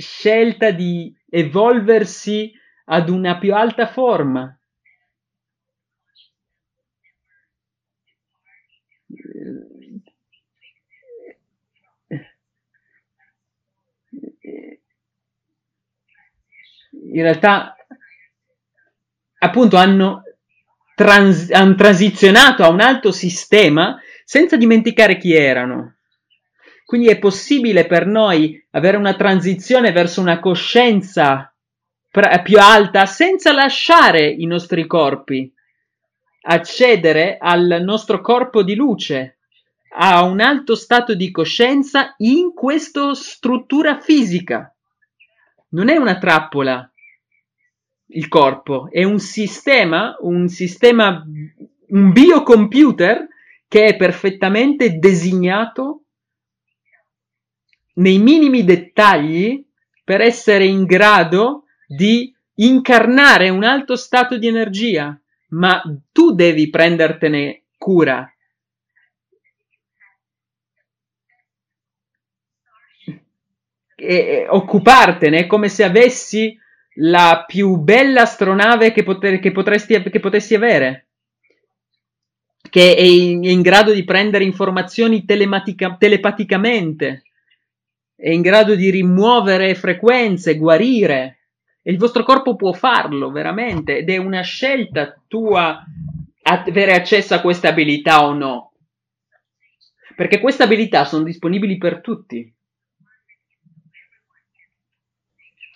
scelta 0.00 0.70
di 0.70 1.14
evolversi 1.28 2.52
ad 2.86 3.08
una 3.08 3.38
più 3.38 3.54
alta 3.54 3.86
forma. 3.86 4.54
In 17.12 17.22
realtà, 17.22 17.76
appunto, 19.38 19.76
hanno, 19.76 20.22
trans- 20.94 21.50
hanno 21.50 21.74
transizionato 21.74 22.62
a 22.62 22.68
un 22.68 22.80
altro 22.80 23.12
sistema 23.12 24.00
senza 24.24 24.56
dimenticare 24.56 25.16
chi 25.16 25.34
erano. 25.34 25.99
Quindi 26.90 27.06
è 27.06 27.20
possibile 27.20 27.86
per 27.86 28.04
noi 28.04 28.60
avere 28.70 28.96
una 28.96 29.14
transizione 29.14 29.92
verso 29.92 30.20
una 30.20 30.40
coscienza 30.40 31.54
più 32.42 32.58
alta 32.58 33.06
senza 33.06 33.52
lasciare 33.52 34.28
i 34.28 34.44
nostri 34.44 34.88
corpi, 34.88 35.54
accedere 36.40 37.36
al 37.38 37.78
nostro 37.84 38.20
corpo 38.20 38.64
di 38.64 38.74
luce, 38.74 39.38
a 39.98 40.24
un 40.24 40.40
alto 40.40 40.74
stato 40.74 41.14
di 41.14 41.30
coscienza 41.30 42.16
in 42.16 42.52
questa 42.54 43.14
struttura 43.14 44.00
fisica. 44.00 44.74
Non 45.68 45.90
è 45.90 45.96
una 45.96 46.18
trappola 46.18 46.90
il 48.06 48.26
corpo, 48.26 48.88
è 48.90 49.04
un 49.04 49.20
sistema, 49.20 50.16
un 50.22 50.48
sistema, 50.48 51.24
un 51.90 52.10
biocomputer 52.10 53.28
che 53.68 53.84
è 53.84 53.96
perfettamente 53.96 54.98
designato 54.98 55.99
nei 58.00 58.18
minimi 58.18 58.64
dettagli 58.64 59.64
per 60.04 60.20
essere 60.20 60.64
in 60.64 60.84
grado 60.84 61.64
di 61.86 62.34
incarnare 62.54 63.48
un 63.48 63.64
alto 63.64 63.96
stato 63.96 64.36
di 64.36 64.46
energia, 64.46 65.18
ma 65.50 65.82
tu 66.12 66.32
devi 66.32 66.68
prendertene 66.68 67.62
cura. 67.78 68.30
E, 73.94 74.46
occupartene 74.48 75.46
come 75.46 75.68
se 75.68 75.84
avessi 75.84 76.58
la 76.94 77.44
più 77.46 77.76
bella 77.76 78.22
astronave 78.22 78.92
che, 78.92 79.02
poter, 79.02 79.38
che, 79.40 79.52
potresti, 79.52 80.02
che 80.02 80.20
potessi 80.20 80.54
avere 80.54 81.06
che 82.70 82.94
è 82.94 83.02
in, 83.02 83.44
è 83.44 83.48
in, 83.48 83.62
grado 83.62 83.92
di 83.92 84.04
prendere 84.04 84.44
informazioni 84.44 85.24
telepaticamente 85.24 87.24
è 88.20 88.28
in 88.28 88.42
grado 88.42 88.74
di 88.74 88.90
rimuovere 88.90 89.74
frequenze, 89.74 90.56
guarire. 90.56 91.38
E 91.82 91.90
il 91.90 91.98
vostro 91.98 92.22
corpo 92.22 92.54
può 92.54 92.72
farlo 92.72 93.30
veramente 93.30 93.96
ed 93.96 94.10
è 94.10 94.18
una 94.18 94.42
scelta 94.42 95.18
tua 95.26 95.82
avere 96.42 96.92
accesso 96.92 97.34
a 97.34 97.40
queste 97.40 97.68
abilità 97.68 98.26
o 98.26 98.34
no. 98.34 98.72
Perché 100.14 100.38
queste 100.38 100.64
abilità 100.64 101.06
sono 101.06 101.24
disponibili 101.24 101.78
per 101.78 102.02
tutti. 102.02 102.52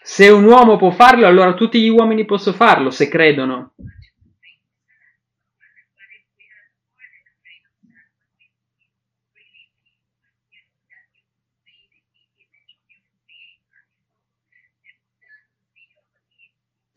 Se 0.02 0.28
un 0.28 0.44
uomo 0.44 0.76
può 0.76 0.90
farlo, 0.90 1.26
allora 1.26 1.54
tutti 1.54 1.80
gli 1.80 1.88
uomini 1.88 2.26
possono 2.26 2.54
farlo, 2.54 2.90
se 2.90 3.08
credono. 3.08 3.72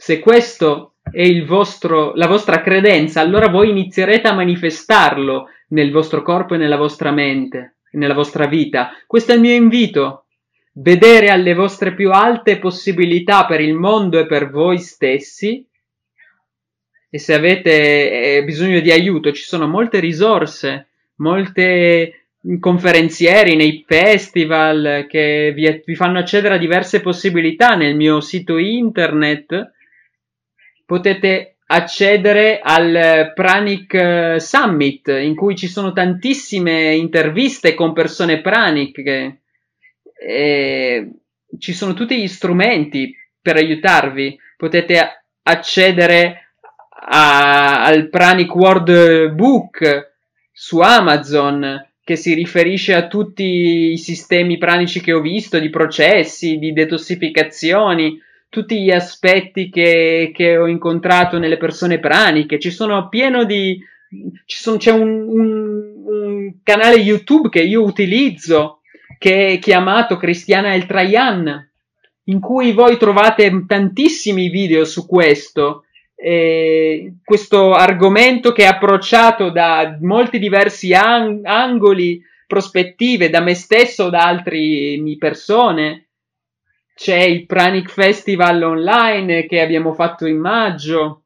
Se 0.07 0.19
questo 0.19 0.93
è 1.11 1.41
vostro, 1.41 2.13
la 2.15 2.27
vostra 2.27 2.61
credenza, 2.61 3.19
allora 3.19 3.49
voi 3.49 3.71
inizierete 3.71 4.29
a 4.29 4.33
manifestarlo 4.33 5.49
nel 5.71 5.91
vostro 5.91 6.21
corpo 6.21 6.55
e 6.55 6.57
nella 6.57 6.77
vostra 6.77 7.11
mente, 7.11 7.79
nella 7.91 8.13
vostra 8.13 8.45
vita. 8.45 8.91
Questo 9.05 9.33
è 9.33 9.35
il 9.35 9.41
mio 9.41 9.53
invito. 9.53 10.27
Vedere 10.75 11.27
alle 11.27 11.53
vostre 11.53 11.93
più 11.93 12.11
alte 12.11 12.57
possibilità 12.57 13.45
per 13.45 13.59
il 13.59 13.73
mondo 13.73 14.17
e 14.17 14.27
per 14.27 14.49
voi 14.49 14.77
stessi. 14.77 15.67
E 17.09 17.19
se 17.19 17.33
avete 17.33 18.37
eh, 18.37 18.43
bisogno 18.45 18.79
di 18.79 18.91
aiuto, 18.91 19.33
ci 19.33 19.43
sono 19.43 19.67
molte 19.67 19.99
risorse, 19.99 20.87
molte 21.15 22.27
conferenzieri 22.61 23.57
nei 23.57 23.83
festival 23.85 25.05
che 25.09 25.51
vi, 25.53 25.83
vi 25.85 25.95
fanno 25.95 26.19
accedere 26.19 26.55
a 26.55 26.59
diverse 26.59 27.01
possibilità 27.01 27.75
nel 27.75 27.97
mio 27.97 28.21
sito 28.21 28.57
internet 28.57 29.75
potete 30.87 31.57
accedere 31.67 32.61
al 32.63 33.33
Pranic 33.35 33.93
eh, 33.93 34.39
Summit 34.39 35.09
in 35.09 35.35
cui 35.35 35.55
ci 35.55 35.67
sono 35.67 35.91
tantissime 35.91 36.95
interviste 36.95 37.73
con 37.73 37.91
persone 37.91 38.39
Pranic 38.39 39.03
che, 39.03 39.39
e 40.17 41.11
ci 41.59 41.73
sono 41.73 41.93
tutti 41.93 42.17
gli 42.17 42.27
strumenti 42.27 43.13
per 43.41 43.57
aiutarvi. 43.57 44.39
Potete 44.55 45.25
accedere 45.43 46.53
a, 47.09 47.83
al 47.83 48.07
Pranic 48.09 48.55
World 48.55 49.31
Book 49.31 50.13
su 50.51 50.79
Amazon 50.79 51.85
che 52.01 52.15
si 52.15 52.33
riferisce 52.33 52.93
a 52.93 53.07
tutti 53.07 53.91
i 53.91 53.97
sistemi 53.97 54.57
pranici 54.57 55.01
che 55.01 55.11
ho 55.11 55.19
visto 55.19 55.59
di 55.59 55.69
processi, 55.69 56.57
di 56.57 56.71
detossificazioni 56.71 58.17
tutti 58.49 58.81
gli 58.81 58.91
aspetti 58.91 59.69
che, 59.69 60.31
che, 60.33 60.57
ho 60.57 60.67
incontrato 60.67 61.37
nelle 61.37 61.57
persone 61.57 61.99
praniche. 61.99 62.59
Ci 62.59 62.71
sono 62.71 63.09
pieno 63.09 63.43
di. 63.43 63.79
Sono, 64.45 64.77
c'è 64.77 64.91
un, 64.91 65.09
un, 65.27 65.93
un, 66.05 66.53
canale 66.63 66.95
YouTube 66.95 67.49
che 67.49 67.61
io 67.61 67.83
utilizzo 67.83 68.79
che 69.17 69.47
è 69.47 69.59
chiamato 69.59 70.15
Cristiana 70.15 70.73
El 70.73 70.85
Trayan, 70.85 71.69
in 72.25 72.39
cui 72.39 72.71
voi 72.71 72.97
trovate 72.97 73.65
tantissimi 73.67 74.49
video 74.49 74.85
su 74.85 75.05
questo. 75.05 75.83
Eh, 76.19 77.13
questo 77.23 77.73
argomento 77.73 78.51
che 78.51 78.63
è 78.63 78.67
approcciato 78.67 79.51
da 79.51 79.99
molti 80.01 80.39
diversi 80.39 80.93
ang- 80.93 81.45
angoli, 81.45 82.19
prospettive, 82.47 83.29
da 83.29 83.41
me 83.41 83.53
stesso 83.53 84.05
o 84.05 84.09
da 84.09 84.21
altre 84.21 84.99
persone 85.19 86.06
c'è 86.97 87.19
il 87.19 87.45
Pranic 87.45 87.91
Festival 87.91 88.63
online 88.63 89.45
che 89.45 89.61
abbiamo 89.61 89.93
fatto 89.93 90.25
in 90.25 90.39
maggio. 90.39 91.21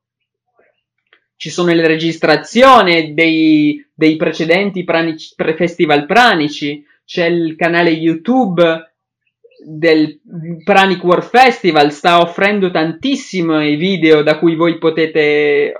ci 1.37 1.49
sono 1.49 1.73
le 1.73 1.87
registrazioni 1.87 3.13
dei, 3.13 3.83
dei 3.93 4.17
precedenti 4.17 4.83
pranici, 4.83 5.33
festival 5.55 6.05
pranici, 6.05 6.85
c'è 7.05 7.25
il 7.25 7.55
canale 7.55 7.89
YouTube 7.89 8.93
del 9.65 10.19
Pranic 10.63 11.03
War 11.03 11.23
Festival, 11.23 11.91
sta 11.91 12.19
offrendo 12.19 12.69
tantissimo 12.69 13.63
i 13.63 13.75
video 13.77 14.23
da 14.23 14.37
cui 14.37 14.55
voi 14.55 14.77
potete 14.77 15.73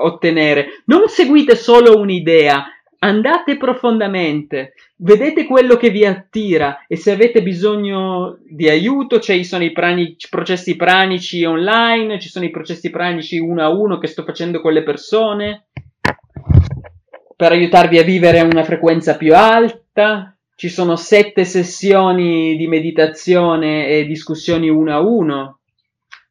ottenere. 0.00 0.82
Non 0.86 1.06
seguite 1.06 1.54
solo 1.54 1.98
un'idea, 1.98 2.64
andate 2.98 3.56
profondamente, 3.56 4.74
vedete 4.96 5.46
quello 5.46 5.76
che 5.76 5.90
vi 5.90 6.04
attira 6.04 6.84
e 6.86 6.96
se 6.96 7.10
avete 7.10 7.42
bisogno 7.42 8.38
di 8.48 8.68
aiuto, 8.68 9.20
ci 9.20 9.44
sono 9.44 9.64
i 9.64 9.72
pranici, 9.72 10.28
processi 10.28 10.76
pranici 10.76 11.44
online, 11.44 12.18
ci 12.18 12.28
sono 12.28 12.44
i 12.44 12.50
processi 12.50 12.90
pranici 12.90 13.38
uno 13.38 13.62
a 13.62 13.68
uno 13.68 13.98
che 13.98 14.06
sto 14.06 14.24
facendo 14.24 14.60
con 14.60 14.72
le 14.72 14.82
persone 14.82 15.66
per 17.36 17.52
aiutarvi 17.52 17.98
a 17.98 18.02
vivere 18.02 18.38
a 18.38 18.44
una 18.44 18.64
frequenza 18.64 19.16
più 19.16 19.34
alta. 19.34 20.34
Ci 20.54 20.70
sono 20.70 20.96
sette 20.96 21.44
sessioni 21.44 22.56
di 22.56 22.66
meditazione 22.66 23.88
e 23.88 24.06
discussioni 24.06 24.70
uno 24.70 24.94
a 24.94 25.00
uno 25.00 25.58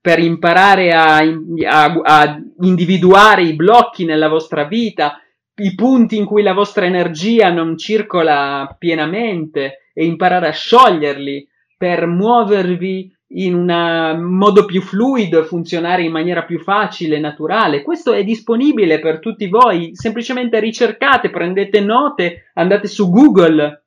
per 0.01 0.19
imparare 0.19 0.91
a, 0.91 1.17
a, 1.17 2.01
a 2.03 2.41
individuare 2.61 3.43
i 3.43 3.53
blocchi 3.53 4.05
nella 4.05 4.27
vostra 4.27 4.63
vita, 4.63 5.19
i 5.57 5.75
punti 5.75 6.17
in 6.17 6.25
cui 6.25 6.43
la 6.43 6.53
vostra 6.53 6.85
energia 6.85 7.51
non 7.51 7.77
circola 7.77 8.75
pienamente 8.77 9.89
e 9.93 10.05
imparare 10.05 10.47
a 10.49 10.51
scioglierli 10.51 11.47
per 11.77 12.05
muovervi 12.07 13.13
in 13.29 13.53
un 13.53 14.21
modo 14.21 14.65
più 14.65 14.81
fluido 14.81 15.39
e 15.39 15.45
funzionare 15.45 16.03
in 16.03 16.11
maniera 16.11 16.43
più 16.43 16.59
facile 16.59 17.15
e 17.15 17.19
naturale. 17.19 17.81
Questo 17.81 18.13
è 18.13 18.23
disponibile 18.23 18.99
per 18.99 19.19
tutti 19.19 19.47
voi. 19.47 19.91
Semplicemente 19.93 20.59
ricercate, 20.59 21.29
prendete 21.29 21.81
note, 21.81 22.51
andate 22.53 22.87
su 22.87 23.09
Google 23.09 23.85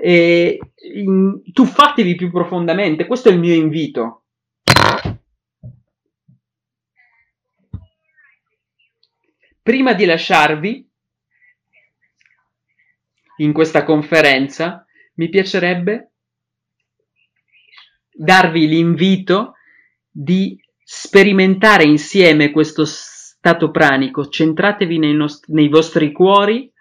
e 0.00 0.58
in, 0.94 1.42
tuffatevi 1.52 2.14
più 2.14 2.30
profondamente. 2.30 3.06
Questo 3.06 3.28
è 3.28 3.32
il 3.32 3.38
mio 3.38 3.54
invito. 3.54 4.22
Prima 9.68 9.92
di 9.92 10.06
lasciarvi 10.06 10.88
in 13.36 13.52
questa 13.52 13.84
conferenza, 13.84 14.86
mi 15.16 15.28
piacerebbe 15.28 16.12
darvi 18.10 18.66
l'invito 18.66 19.56
di 20.10 20.58
sperimentare 20.82 21.84
insieme 21.84 22.50
questo 22.50 22.86
stato 22.86 23.70
pranico. 23.70 24.30
Centratevi 24.30 24.98
nei, 24.98 25.12
nost- 25.12 25.48
nei 25.48 25.68
vostri 25.68 26.12
cuori, 26.12 26.72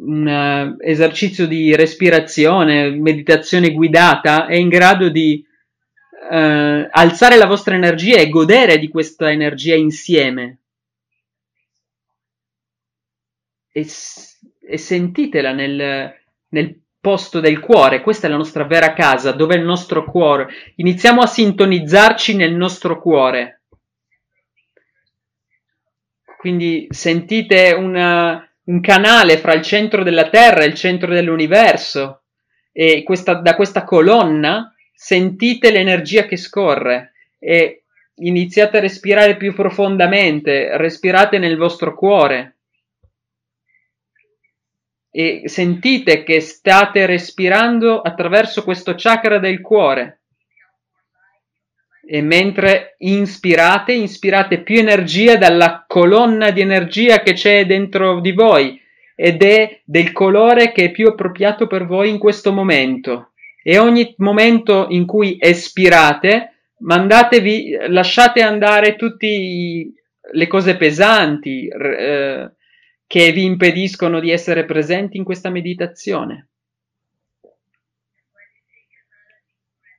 un 0.00 0.26
uh, 0.26 0.76
esercizio 0.82 1.46
di 1.46 1.76
respirazione, 1.76 2.88
meditazione 2.88 3.72
guidata 3.72 4.46
è 4.46 4.54
in 4.54 4.70
grado 4.70 5.10
di 5.10 5.44
uh, 6.30 6.88
alzare 6.90 7.36
la 7.36 7.46
vostra 7.46 7.74
energia 7.74 8.16
e 8.16 8.30
godere 8.30 8.78
di 8.78 8.88
questa 8.88 9.30
energia 9.30 9.74
insieme. 9.74 10.60
E, 13.78 13.86
e 14.60 14.78
sentitela 14.78 15.52
nel, 15.52 16.12
nel 16.48 16.80
posto 17.00 17.40
del 17.40 17.60
cuore, 17.60 18.00
questa 18.00 18.26
è 18.26 18.30
la 18.30 18.36
nostra 18.36 18.64
vera 18.64 18.92
casa, 18.92 19.32
dove 19.32 19.54
è 19.54 19.58
il 19.58 19.64
nostro 19.64 20.04
cuore. 20.04 20.48
Iniziamo 20.76 21.20
a 21.20 21.26
sintonizzarci 21.26 22.34
nel 22.34 22.54
nostro 22.54 23.00
cuore. 23.00 23.62
Quindi 26.38 26.86
sentite 26.90 27.72
una, 27.72 28.48
un 28.64 28.80
canale 28.80 29.38
fra 29.38 29.54
il 29.54 29.62
centro 29.62 30.02
della 30.02 30.28
Terra 30.28 30.62
e 30.62 30.66
il 30.66 30.74
centro 30.74 31.12
dell'universo 31.12 32.22
e 32.72 33.02
questa, 33.02 33.34
da 33.34 33.56
questa 33.56 33.82
colonna 33.82 34.72
sentite 34.94 35.72
l'energia 35.72 36.26
che 36.26 36.36
scorre 36.36 37.12
e 37.40 37.82
iniziate 38.16 38.76
a 38.76 38.80
respirare 38.80 39.36
più 39.36 39.52
profondamente, 39.52 40.76
respirate 40.76 41.38
nel 41.38 41.56
vostro 41.56 41.94
cuore 41.94 42.57
e 45.18 45.48
sentite 45.48 46.22
che 46.22 46.38
state 46.38 47.04
respirando 47.04 48.00
attraverso 48.00 48.62
questo 48.62 48.94
chakra 48.96 49.40
del 49.40 49.60
cuore. 49.60 50.20
E 52.06 52.22
mentre 52.22 52.94
inspirate, 52.98 53.92
inspirate 53.94 54.62
più 54.62 54.78
energia 54.78 55.36
dalla 55.36 55.84
colonna 55.88 56.52
di 56.52 56.60
energia 56.60 57.18
che 57.22 57.32
c'è 57.32 57.66
dentro 57.66 58.20
di 58.20 58.30
voi 58.30 58.80
ed 59.16 59.42
è 59.42 59.80
del 59.84 60.12
colore 60.12 60.70
che 60.70 60.84
è 60.84 60.90
più 60.92 61.08
appropriato 61.08 61.66
per 61.66 61.84
voi 61.84 62.10
in 62.10 62.18
questo 62.18 62.52
momento. 62.52 63.32
E 63.60 63.76
ogni 63.76 64.14
momento 64.18 64.86
in 64.90 65.04
cui 65.04 65.36
espirate, 65.40 66.52
mandatevi, 66.78 67.76
lasciate 67.88 68.40
andare 68.40 68.94
tutte 68.94 69.26
le 70.30 70.46
cose 70.46 70.76
pesanti, 70.76 71.66
eh, 71.66 72.52
che 73.08 73.32
vi 73.32 73.44
impediscono 73.44 74.20
di 74.20 74.30
essere 74.30 74.66
presenti 74.66 75.16
in 75.16 75.24
questa 75.24 75.48
meditazione. 75.48 76.50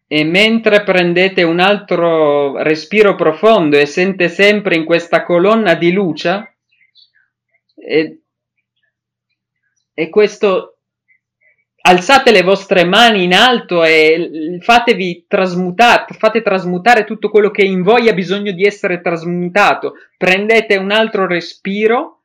E 0.08 0.24
mentre 0.24 0.84
prendete 0.84 1.42
un 1.44 1.60
altro 1.60 2.62
respiro 2.62 3.16
profondo 3.16 3.78
e 3.78 3.88
sente 3.88 4.30
sempre 4.30 4.76
in 4.76 4.86
questa 4.86 5.24
colonna 5.24 5.74
di 5.74 5.92
luce, 5.92 6.58
e, 7.76 8.22
e 9.94 10.10
questo 10.10 10.78
alzate 11.82 12.32
le 12.32 12.44
vostre 12.44 12.84
mani 12.84 13.24
in 13.24 13.34
alto 13.34 13.84
e 13.84 14.60
fatevi 14.62 15.26
trasmutare, 15.28 16.14
fate 16.14 16.44
trasmutare 16.44 17.06
tutto 17.06 17.30
quello 17.30 17.50
che 17.50 17.64
in 17.64 17.82
voi 17.82 18.08
ha 18.08 18.14
bisogno 18.14 18.52
di 18.52 18.66
essere 18.66 19.02
trasmutato. 19.02 19.94
Prendete 20.16 20.78
un 20.78 20.92
altro 20.92 21.26
respiro 21.26 22.19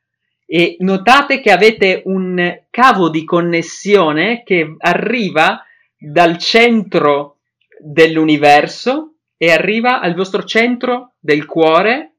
e 0.54 0.76
notate 0.78 1.40
che 1.40 1.50
avete 1.50 2.02
un 2.04 2.60
cavo 2.70 3.10
di 3.10 3.24
connessione 3.24 4.44
che 4.44 4.76
arriva 4.78 5.64
dal 5.98 6.38
centro 6.38 7.38
dell'universo 7.80 9.16
e 9.36 9.50
arriva 9.50 9.98
al 9.98 10.14
vostro 10.14 10.44
centro 10.44 11.14
del 11.18 11.44
cuore 11.44 12.18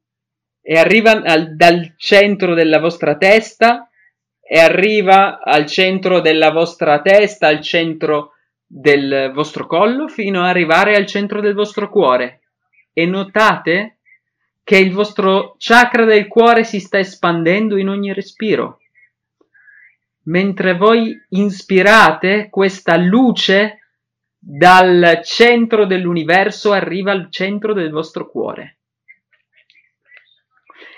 e 0.61 0.77
arriva 0.77 1.11
al, 1.11 1.55
dal 1.55 1.93
centro 1.95 2.53
della 2.53 2.79
vostra 2.79 3.15
testa 3.15 3.89
e 4.41 4.59
arriva 4.59 5.39
al 5.41 5.65
centro 5.65 6.19
della 6.19 6.51
vostra 6.51 6.99
testa, 6.99 7.47
al 7.47 7.61
centro 7.61 8.31
del 8.65 9.31
vostro 9.33 9.65
collo, 9.65 10.09
fino 10.09 10.41
ad 10.41 10.49
arrivare 10.49 10.97
al 10.97 11.05
centro 11.05 11.39
del 11.39 11.53
vostro 11.53 11.89
cuore. 11.89 12.41
E 12.91 13.05
notate 13.05 13.95
che 14.66 14.80
il 14.80 14.91
vostro 14.91 15.55
chakra 15.59 16.05
del 16.05 16.28
cuore 16.28 16.63
si 16.63 16.80
sta 16.80 16.97
espandendo 16.97 17.78
in 17.78 17.88
ogni 17.88 18.11
respiro. 18.13 18.80
Mentre 20.24 20.76
voi 20.76 21.16
inspirate 21.30 22.47
questa 22.49 22.97
luce 22.97 23.82
dal 24.39 25.22
centro 25.24 25.86
dell'universo 25.86 26.72
arriva 26.72 27.11
al 27.11 27.28
centro 27.30 27.74
del 27.74 27.91
vostro 27.91 28.28
cuore. 28.28 28.80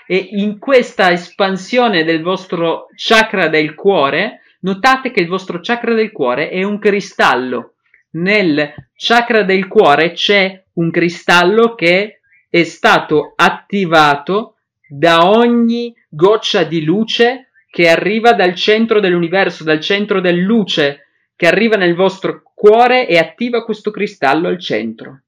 E 0.06 0.16
in 0.16 0.58
questa 0.58 1.12
espansione 1.12 2.04
del 2.04 2.22
vostro 2.22 2.86
chakra 2.96 3.48
del 3.48 3.74
cuore, 3.74 4.40
notate 4.60 5.10
che 5.10 5.20
il 5.20 5.28
vostro 5.28 5.60
chakra 5.60 5.92
del 5.92 6.10
cuore 6.10 6.48
è 6.48 6.62
un 6.62 6.78
cristallo. 6.78 7.74
Nel 8.12 8.72
chakra 8.94 9.42
del 9.42 9.68
cuore 9.68 10.12
c'è 10.12 10.64
un 10.72 10.90
cristallo 10.90 11.74
che 11.74 12.17
è 12.48 12.64
stato 12.64 13.32
attivato 13.36 14.56
da 14.88 15.28
ogni 15.28 15.94
goccia 16.08 16.64
di 16.64 16.82
luce 16.82 17.50
che 17.70 17.88
arriva 17.88 18.32
dal 18.32 18.54
centro 18.54 19.00
dell'universo, 19.00 19.64
dal 19.64 19.80
centro 19.80 20.20
del 20.20 20.38
luce 20.38 21.06
che 21.36 21.46
arriva 21.46 21.76
nel 21.76 21.94
vostro 21.94 22.42
cuore 22.54 23.06
e 23.06 23.18
attiva 23.18 23.64
questo 23.64 23.90
cristallo 23.90 24.48
al 24.48 24.58
centro. 24.58 25.22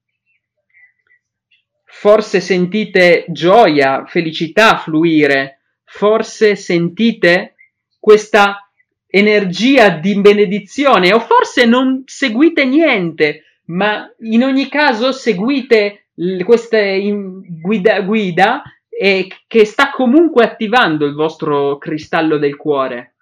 Forse 1.85 2.39
sentite 2.39 3.25
gioia, 3.29 4.05
felicità 4.05 4.77
fluire, 4.77 5.59
forse 5.83 6.55
sentite 6.55 7.55
questa 7.99 8.69
energia 9.07 9.89
di 9.89 10.19
benedizione 10.19 11.13
o 11.13 11.19
forse 11.19 11.65
non 11.65 12.03
seguite 12.05 12.65
niente, 12.65 13.43
ma 13.65 14.11
in 14.21 14.43
ogni 14.43 14.67
caso 14.67 15.11
seguite 15.11 16.00
questa 16.43 16.77
guida, 17.61 18.01
guida 18.01 18.61
e 18.89 19.27
che 19.47 19.65
sta 19.65 19.91
comunque 19.91 20.43
attivando 20.43 21.05
il 21.05 21.13
vostro 21.13 21.77
cristallo 21.77 22.37
del 22.37 22.55
cuore. 22.55 23.15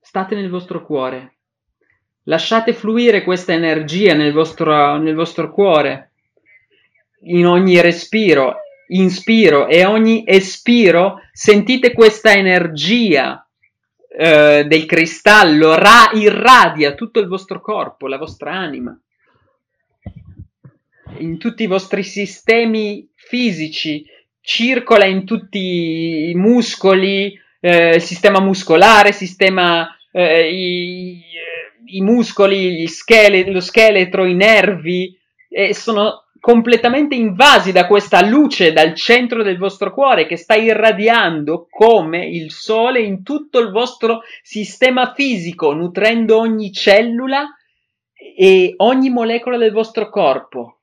State 0.00 0.34
nel 0.34 0.50
vostro 0.50 0.84
cuore. 0.84 1.36
Lasciate 2.24 2.72
fluire 2.72 3.22
questa 3.22 3.52
energia 3.52 4.14
nel 4.14 4.32
vostro, 4.32 4.98
nel 4.98 5.14
vostro 5.14 5.50
cuore, 5.52 6.12
in 7.22 7.46
ogni 7.46 7.80
respiro. 7.80 8.56
inspiro 8.90 9.68
e 9.68 9.84
ogni 9.84 10.24
espiro 10.26 11.20
sentite 11.32 11.92
questa 11.92 12.32
energia 12.32 13.46
eh, 14.08 14.64
del 14.66 14.84
cristallo 14.86 15.74
ra- 15.74 16.10
irradia 16.12 16.94
tutto 16.94 17.20
il 17.20 17.28
vostro 17.28 17.60
corpo, 17.60 18.08
la 18.08 18.18
vostra 18.18 18.52
anima, 18.52 18.98
in 21.18 21.38
tutti 21.38 21.64
i 21.64 21.66
vostri 21.66 22.02
sistemi 22.02 23.08
fisici, 23.14 24.04
circola 24.40 25.04
in 25.04 25.24
tutti 25.24 26.30
i 26.30 26.34
muscoli, 26.34 27.38
eh, 27.60 28.00
sistema 28.00 28.40
muscolare, 28.40 29.12
sistema 29.12 29.88
eh, 30.12 30.50
i, 30.52 31.22
i, 31.86 32.00
muscoli, 32.00 32.86
schele- 32.88 33.50
lo 33.50 33.60
scheletro, 33.60 34.24
i 34.24 34.34
nervi, 34.34 35.16
e 35.48 35.74
sono 35.74 36.24
completamente 36.40 37.14
invasi 37.14 37.70
da 37.70 37.86
questa 37.86 38.26
luce 38.26 38.72
dal 38.72 38.94
centro 38.94 39.42
del 39.42 39.58
vostro 39.58 39.92
cuore 39.92 40.26
che 40.26 40.36
sta 40.36 40.54
irradiando 40.54 41.66
come 41.68 42.26
il 42.26 42.50
sole 42.50 43.00
in 43.00 43.22
tutto 43.22 43.58
il 43.58 43.70
vostro 43.70 44.22
sistema 44.42 45.12
fisico, 45.14 45.72
nutrendo 45.74 46.38
ogni 46.38 46.72
cellula 46.72 47.46
e 48.36 48.72
ogni 48.78 49.10
molecola 49.10 49.58
del 49.58 49.72
vostro 49.72 50.08
corpo. 50.08 50.79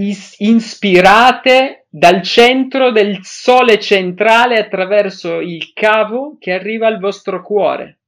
Is- 0.00 0.36
ispirate 0.38 1.86
dal 1.88 2.22
centro 2.22 2.92
del 2.92 3.18
sole 3.22 3.80
centrale 3.80 4.56
attraverso 4.56 5.40
il 5.40 5.72
cavo 5.72 6.36
che 6.38 6.52
arriva 6.52 6.86
al 6.86 7.00
vostro 7.00 7.42
cuore. 7.42 7.98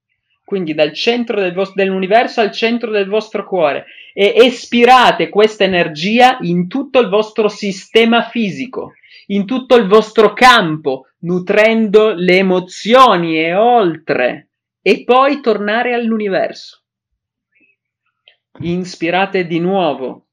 Quindi 0.45 0.73
dal 0.73 0.93
centro 0.93 1.41
del 1.41 1.53
vo- 1.53 1.73
dell'universo 1.75 2.41
al 2.41 2.53
centro 2.53 2.93
del 2.93 3.09
vostro 3.09 3.45
cuore 3.45 3.87
e 4.13 4.35
espirate 4.37 5.29
questa 5.29 5.65
energia 5.65 6.39
in 6.43 6.69
tutto 6.69 7.01
il 7.01 7.09
vostro 7.09 7.49
sistema 7.49 8.23
fisico, 8.23 8.93
in 9.29 9.45
tutto 9.45 9.75
il 9.75 9.89
vostro 9.89 10.33
campo, 10.33 11.07
nutrendo 11.21 12.13
le 12.15 12.37
emozioni 12.37 13.39
e 13.39 13.55
oltre, 13.55 14.51
e 14.81 15.03
poi 15.03 15.41
tornare 15.41 15.95
all'universo. 15.95 16.83
Inspirate 18.61 19.47
di 19.47 19.59
nuovo 19.59 20.27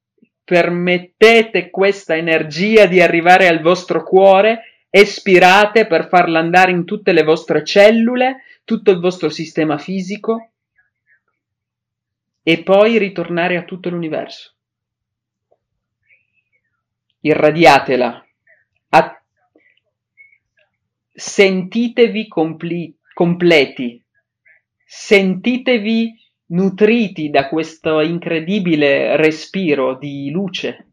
permettete 0.47 1.69
questa 1.69 2.15
energia 2.15 2.85
di 2.85 3.01
arrivare 3.01 3.49
al 3.49 3.59
vostro 3.59 4.01
cuore, 4.01 4.85
espirate 4.89 5.87
per 5.87 6.07
farla 6.07 6.39
andare 6.39 6.71
in 6.71 6.85
tutte 6.85 7.11
le 7.11 7.23
vostre 7.23 7.65
cellule, 7.65 8.43
tutto 8.63 8.91
il 8.91 9.01
vostro 9.01 9.27
sistema 9.27 9.77
fisico 9.77 10.51
e 12.41 12.63
poi 12.63 12.97
ritornare 12.97 13.57
a 13.57 13.63
tutto 13.63 13.89
l'universo. 13.89 14.53
Irradiatela. 17.19 18.25
A... 18.87 19.21
Sentitevi 21.11 22.25
compli- 22.29 22.97
completi. 23.13 24.01
Sentitevi 24.85 26.15
nutriti 26.47 27.29
da 27.29 27.47
questo 27.49 27.99
incredibile 28.01 29.15
respiro 29.17 29.95
di 29.95 30.29
luce. 30.29 30.91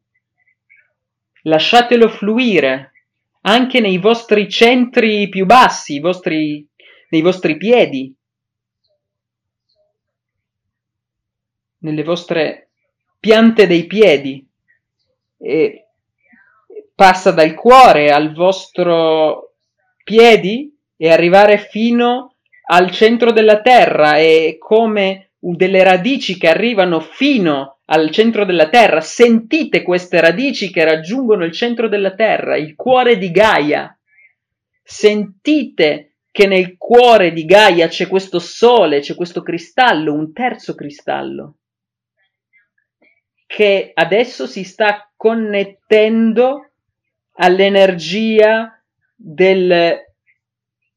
Lasciatelo 1.42 2.08
fluire 2.08 2.92
anche 3.42 3.80
nei 3.80 3.98
vostri 3.98 4.48
centri 4.48 5.28
più 5.28 5.44
bassi, 5.44 6.00
vostri, 6.00 6.66
nei 7.10 7.20
vostri 7.20 7.56
piedi, 7.56 8.14
nelle 11.78 12.02
vostre 12.02 12.68
piante 13.20 13.66
dei 13.66 13.86
piedi. 13.86 14.46
E 15.38 15.86
passa 16.94 17.32
dal 17.32 17.54
cuore 17.54 18.10
al 18.10 18.32
vostro 18.32 19.56
piedi 20.02 20.74
e 20.96 21.10
arrivare 21.10 21.58
fino 21.58 22.36
al 22.66 22.90
centro 22.90 23.30
della 23.30 23.60
terra. 23.60 24.16
E 24.16 24.56
come 24.58 25.32
delle 25.52 25.84
radici 25.84 26.38
che 26.38 26.48
arrivano 26.48 27.00
fino 27.00 27.80
al 27.86 28.10
centro 28.10 28.46
della 28.46 28.70
Terra. 28.70 29.00
Sentite 29.02 29.82
queste 29.82 30.20
radici 30.20 30.70
che 30.70 30.84
raggiungono 30.84 31.44
il 31.44 31.52
centro 31.52 31.88
della 31.88 32.14
Terra, 32.14 32.56
il 32.56 32.74
cuore 32.74 33.18
di 33.18 33.30
Gaia. 33.30 33.96
Sentite 34.82 36.14
che 36.30 36.46
nel 36.46 36.76
cuore 36.78 37.32
di 37.32 37.44
Gaia 37.44 37.88
c'è 37.88 38.08
questo 38.08 38.38
sole, 38.38 39.00
c'è 39.00 39.14
questo 39.14 39.42
cristallo, 39.42 40.14
un 40.14 40.32
terzo 40.32 40.74
cristallo, 40.74 41.58
che 43.46 43.92
adesso 43.94 44.46
si 44.46 44.64
sta 44.64 45.10
connettendo 45.14 46.70
all'energia 47.34 48.82
del 49.14 50.13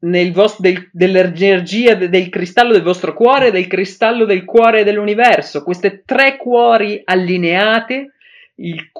Vos- 0.00 0.60
del, 0.60 0.90
dell'energia 0.92 1.96
de- 1.96 2.08
del 2.08 2.28
cristallo 2.28 2.72
del 2.72 2.82
vostro 2.82 3.14
cuore 3.14 3.50
del 3.50 3.66
cristallo 3.66 4.26
del 4.26 4.44
cuore 4.44 4.84
dell'universo. 4.84 5.64
Queste 5.64 6.02
tre 6.04 6.36
cuori 6.36 7.00
allineate, 7.04 8.12
il, 8.56 8.90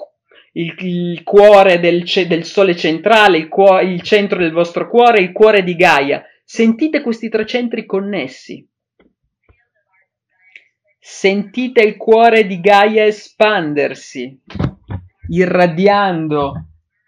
il, 0.53 0.75
il 0.79 1.23
cuore 1.23 1.79
del, 1.79 2.03
del, 2.27 2.43
sole 2.43 2.75
centrale, 2.75 3.37
il, 3.37 3.47
cuo- 3.47 3.79
il 3.79 4.01
centro 4.01 4.39
del 4.39 4.51
vostro 4.51 4.89
cuore, 4.89 5.21
il 5.21 5.31
cuore 5.31 5.63
di 5.63 5.75
Gaia. 5.75 6.21
Sentite 6.43 7.01
questi 7.01 7.29
tre 7.29 7.45
centri 7.45 7.85
connessi. 7.85 8.67
Sentite 10.99 11.81
il 11.81 11.95
cuore 11.95 12.45
di 12.45 12.59
Gaia 12.59 13.05
espandersi, 13.05 14.37
irradiando 15.29 16.65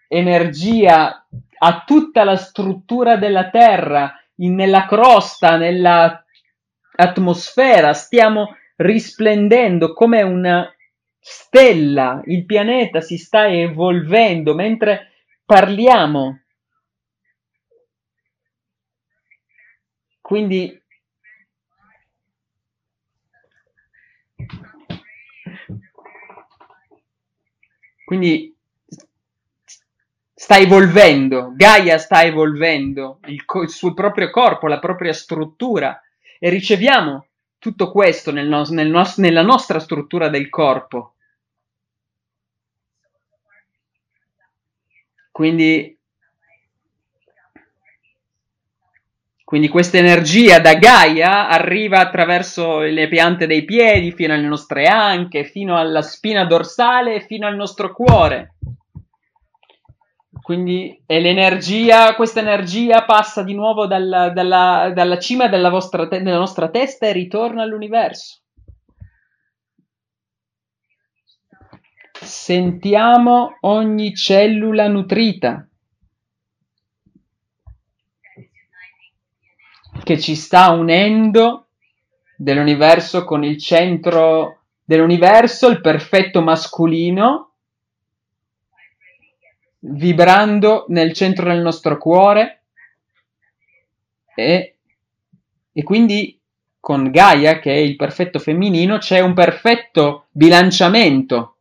energia 0.08 1.21
a 1.64 1.84
tutta 1.86 2.24
la 2.24 2.36
struttura 2.36 3.16
della 3.16 3.48
Terra, 3.48 4.12
in, 4.36 4.54
nella 4.54 4.84
crosta, 4.86 5.56
nella 5.56 6.24
atmosfera, 6.96 7.92
stiamo 7.92 8.56
risplendendo 8.76 9.92
come 9.92 10.22
una 10.22 10.68
stella, 11.20 12.20
il 12.24 12.44
pianeta 12.44 13.00
si 13.00 13.16
sta 13.16 13.46
evolvendo 13.46 14.54
mentre 14.54 15.12
parliamo. 15.44 16.40
Quindi 20.20 20.80
quindi 28.04 28.51
sta 30.42 30.58
evolvendo, 30.58 31.52
Gaia 31.54 31.98
sta 31.98 32.24
evolvendo 32.24 33.20
il, 33.26 33.44
co- 33.44 33.62
il, 33.62 33.68
suo 33.70 33.94
proprio 33.94 34.28
corpo, 34.30 34.66
la 34.66 34.80
propria 34.80 35.12
struttura 35.12 36.02
e 36.40 36.48
riceviamo 36.48 37.26
tutto 37.60 37.92
questo 37.92 38.32
nel 38.32 38.48
no- 38.48 38.66
nel 38.70 38.88
nos- 38.88 39.18
nella 39.18 39.42
nostra 39.42 39.78
struttura 39.78 40.28
del 40.28 40.48
corpo. 40.48 41.14
Quindi, 45.30 45.96
quindi 49.44 49.68
questa 49.68 49.98
energia 49.98 50.58
da 50.58 50.74
Gaia 50.74 51.46
arriva 51.46 52.00
attraverso 52.00 52.80
le 52.80 53.06
piante 53.06 53.46
dei 53.46 53.64
piedi 53.64 54.10
fino 54.10 54.34
alle 54.34 54.48
nostre 54.48 54.86
anche, 54.86 55.44
fino 55.44 55.76
alla 55.76 56.02
spina 56.02 56.44
dorsale 56.46 57.20
fino 57.20 57.46
al 57.46 57.54
nostro 57.54 57.92
cuore. 57.92 58.54
Quindi 60.42 61.00
è 61.06 61.20
l'energia, 61.20 62.16
questa 62.16 62.40
energia 62.40 63.04
passa 63.04 63.44
di 63.44 63.54
nuovo 63.54 63.86
dalla, 63.86 64.30
dalla, 64.30 64.90
dalla 64.92 65.18
cima 65.18 65.46
della, 65.46 65.70
vostra, 65.70 66.06
della 66.06 66.36
nostra 66.36 66.68
testa 66.68 67.06
e 67.06 67.12
ritorna 67.12 67.62
all'universo. 67.62 68.40
Sentiamo 72.10 73.56
ogni 73.60 74.14
cellula 74.14 74.88
nutrita 74.88 75.68
che 80.02 80.18
ci 80.18 80.34
sta 80.34 80.70
unendo 80.70 81.68
dell'universo 82.36 83.24
con 83.24 83.44
il 83.44 83.58
centro 83.58 84.62
dell'universo, 84.84 85.68
il 85.68 85.80
perfetto 85.80 86.42
mascolino 86.42 87.51
vibrando 89.84 90.86
nel 90.88 91.12
centro 91.12 91.48
del 91.48 91.60
nostro 91.60 91.98
cuore 91.98 92.64
e, 94.34 94.76
e 95.72 95.82
quindi 95.82 96.38
con 96.78 97.10
Gaia, 97.10 97.58
che 97.58 97.72
è 97.72 97.76
il 97.76 97.96
perfetto 97.96 98.38
femminino, 98.38 98.98
c'è 98.98 99.20
un 99.20 99.34
perfetto 99.34 100.26
bilanciamento. 100.30 101.56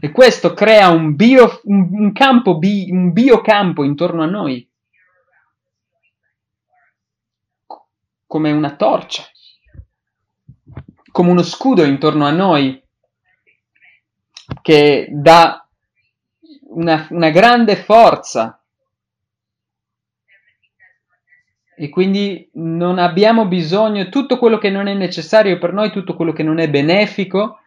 E 0.00 0.10
questo 0.10 0.52
crea 0.52 0.88
un, 0.88 1.14
bio, 1.14 1.60
un, 1.64 2.12
campo, 2.12 2.58
un 2.60 3.12
biocampo 3.12 3.84
intorno 3.84 4.22
a 4.22 4.26
noi. 4.26 4.68
come 8.26 8.50
una 8.50 8.74
torcia, 8.74 9.24
come 11.10 11.30
uno 11.30 11.42
scudo 11.42 11.84
intorno 11.84 12.26
a 12.26 12.30
noi 12.30 12.82
che 14.62 15.08
dà 15.10 15.66
una, 16.68 17.06
una 17.10 17.30
grande 17.30 17.76
forza 17.76 18.60
e 21.78 21.90
quindi 21.90 22.48
non 22.54 22.98
abbiamo 22.98 23.46
bisogno 23.46 24.08
tutto 24.08 24.38
quello 24.38 24.56
che 24.56 24.70
non 24.70 24.86
è 24.86 24.94
necessario 24.94 25.58
per 25.58 25.74
noi, 25.74 25.90
tutto 25.90 26.16
quello 26.16 26.32
che 26.32 26.42
non 26.42 26.58
è 26.58 26.70
benefico, 26.70 27.60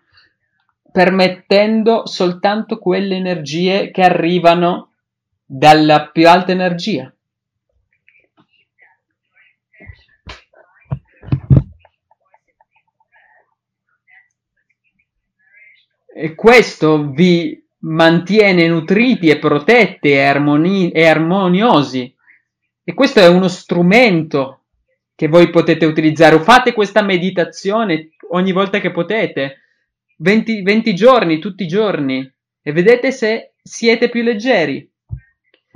permettendo 0.92 2.08
soltanto 2.08 2.80
quelle 2.80 3.16
energie 3.16 3.92
che 3.92 4.02
arrivano 4.02 4.94
dalla 5.46 6.10
più 6.10 6.28
alta 6.28 6.52
energia. 6.52 7.14
E 16.22 16.36
questo 16.36 17.10
vi 17.12 17.58
mantiene 17.84 18.68
nutriti 18.68 19.30
e 19.30 19.40
protetti 19.40 20.10
e, 20.10 20.20
armoni- 20.20 20.92
e 20.92 21.08
armoniosi 21.08 22.14
e 22.84 22.94
questo 22.94 23.22
è 23.22 23.28
uno 23.30 23.48
strumento 23.48 24.64
che 25.16 25.30
voi 25.30 25.50
potete 25.50 25.86
utilizzare. 25.86 26.38
Fate 26.40 26.74
questa 26.74 27.02
meditazione 27.04 28.10
ogni 28.32 28.52
volta 28.52 28.82
che 28.82 28.92
potete, 28.92 29.60
20, 30.18 30.62
20 30.62 30.94
giorni, 30.94 31.40
tutti 31.40 31.64
i 31.64 31.68
giorni, 31.68 32.30
e 32.62 32.72
vedete 32.74 33.14
se 33.14 33.54
siete 33.62 34.10
più 34.10 34.22
leggeri. 34.22 34.92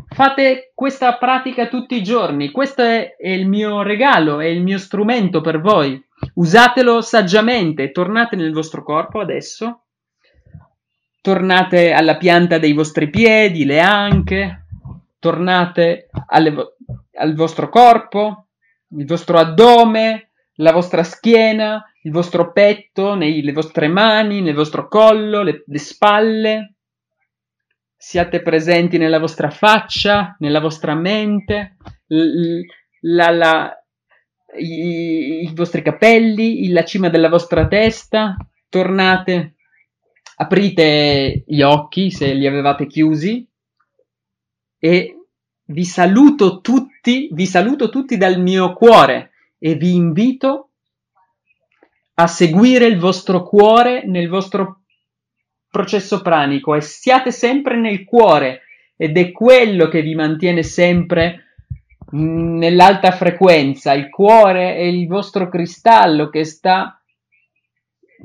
Fate 0.09 0.71
questa 0.75 1.15
pratica 1.17 1.67
tutti 1.67 1.95
i 1.95 2.03
giorni. 2.03 2.51
Questo 2.51 2.81
è, 2.81 3.15
è 3.15 3.29
il 3.29 3.47
mio 3.47 3.81
regalo, 3.81 4.41
è 4.41 4.47
il 4.47 4.61
mio 4.61 4.77
strumento 4.77 5.39
per 5.39 5.61
voi. 5.61 6.03
Usatelo 6.33 6.99
saggiamente. 6.99 7.91
Tornate 7.91 8.35
nel 8.35 8.51
vostro 8.51 8.83
corpo 8.83 9.21
adesso. 9.21 9.82
Tornate 11.23 11.93
alla 11.93 12.17
pianta 12.17 12.57
dei 12.57 12.73
vostri 12.73 13.09
piedi, 13.09 13.63
le 13.63 13.79
anche. 13.79 14.65
Tornate 15.19 16.09
alle, 16.27 16.75
al 17.13 17.33
vostro 17.33 17.69
corpo, 17.69 18.47
il 18.89 19.05
vostro 19.05 19.37
addome, 19.37 20.31
la 20.55 20.73
vostra 20.73 21.01
schiena, 21.03 21.81
il 22.01 22.11
vostro 22.11 22.51
petto, 22.51 23.15
nei, 23.15 23.41
le 23.41 23.53
vostre 23.53 23.87
mani, 23.87 24.41
nel 24.41 24.53
vostro 24.53 24.89
collo, 24.89 25.43
le, 25.43 25.63
le 25.65 25.77
spalle. 25.77 26.73
Siate 27.95 28.41
presenti 28.41 28.97
nella 28.97 29.19
vostra 29.19 29.49
faccia, 29.49 30.35
nella 30.39 30.59
vostra 30.59 30.93
mente, 30.93 31.77
la, 32.99 33.29
la, 33.29 33.83
i, 34.57 35.43
i, 35.43 35.53
vostri 35.55 35.81
capelli, 35.81 36.69
la 36.69 36.83
cima 36.83 37.07
della 37.07 37.29
vostra 37.29 37.65
testa. 37.65 38.35
Tornate, 38.67 39.52
aprite 40.35 41.43
gli 41.45 41.61
occhi 41.61 42.11
se 42.11 42.33
li 42.33 42.47
avevate 42.47 42.87
chiusi 42.87 43.47
e 44.79 45.17
vi 45.65 45.85
saluto 45.85 46.59
tutti, 46.61 47.29
vi 47.31 47.45
saluto 47.45 47.89
tutti 47.89 48.17
dal 48.17 48.39
mio 48.39 48.73
cuore 48.73 49.31
e 49.57 49.75
vi 49.75 49.93
invito 49.93 50.69
a 52.15 52.27
seguire 52.27 52.85
il 52.85 52.99
vostro 52.99 53.43
cuore 53.43 54.05
nel 54.05 54.27
vostro 54.27 54.81
processo 55.69 56.21
pranico 56.21 56.75
e 56.75 56.81
siate 56.81 57.31
sempre 57.31 57.79
nel 57.79 58.03
cuore 58.03 58.61
ed 58.95 59.17
è 59.17 59.31
quello 59.31 59.87
che 59.87 60.01
vi 60.01 60.13
mantiene 60.13 60.61
sempre 60.61 61.55
nell'alta 62.11 63.11
frequenza. 63.11 63.93
Il 63.93 64.09
cuore 64.09 64.75
è 64.75 64.81
il 64.81 65.07
vostro 65.07 65.49
cristallo 65.49 66.29
che 66.29 66.43
sta 66.43 67.01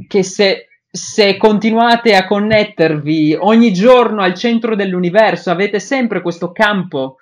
che 0.06 0.22
se 0.22 0.67
se 0.90 1.36
continuate 1.36 2.16
a 2.16 2.26
connettervi 2.26 3.36
ogni 3.38 3.72
giorno 3.72 4.22
al 4.22 4.34
centro 4.34 4.74
dell'universo, 4.74 5.50
avete 5.50 5.80
sempre 5.80 6.22
questo 6.22 6.50
campo 6.52 7.16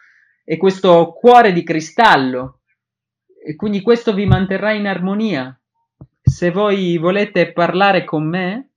e 0.44 0.56
questo 0.56 1.12
cuore 1.12 1.52
di 1.52 1.64
cristallo 1.64 2.60
e 3.44 3.56
quindi 3.56 3.80
questo 3.80 4.14
vi 4.14 4.26
manterrà 4.26 4.72
in 4.72 4.86
armonia. 4.86 5.58
Se 6.22 6.50
voi 6.50 6.96
volete 6.98 7.52
parlare 7.52 8.04
con 8.04 8.28
me 8.28 8.70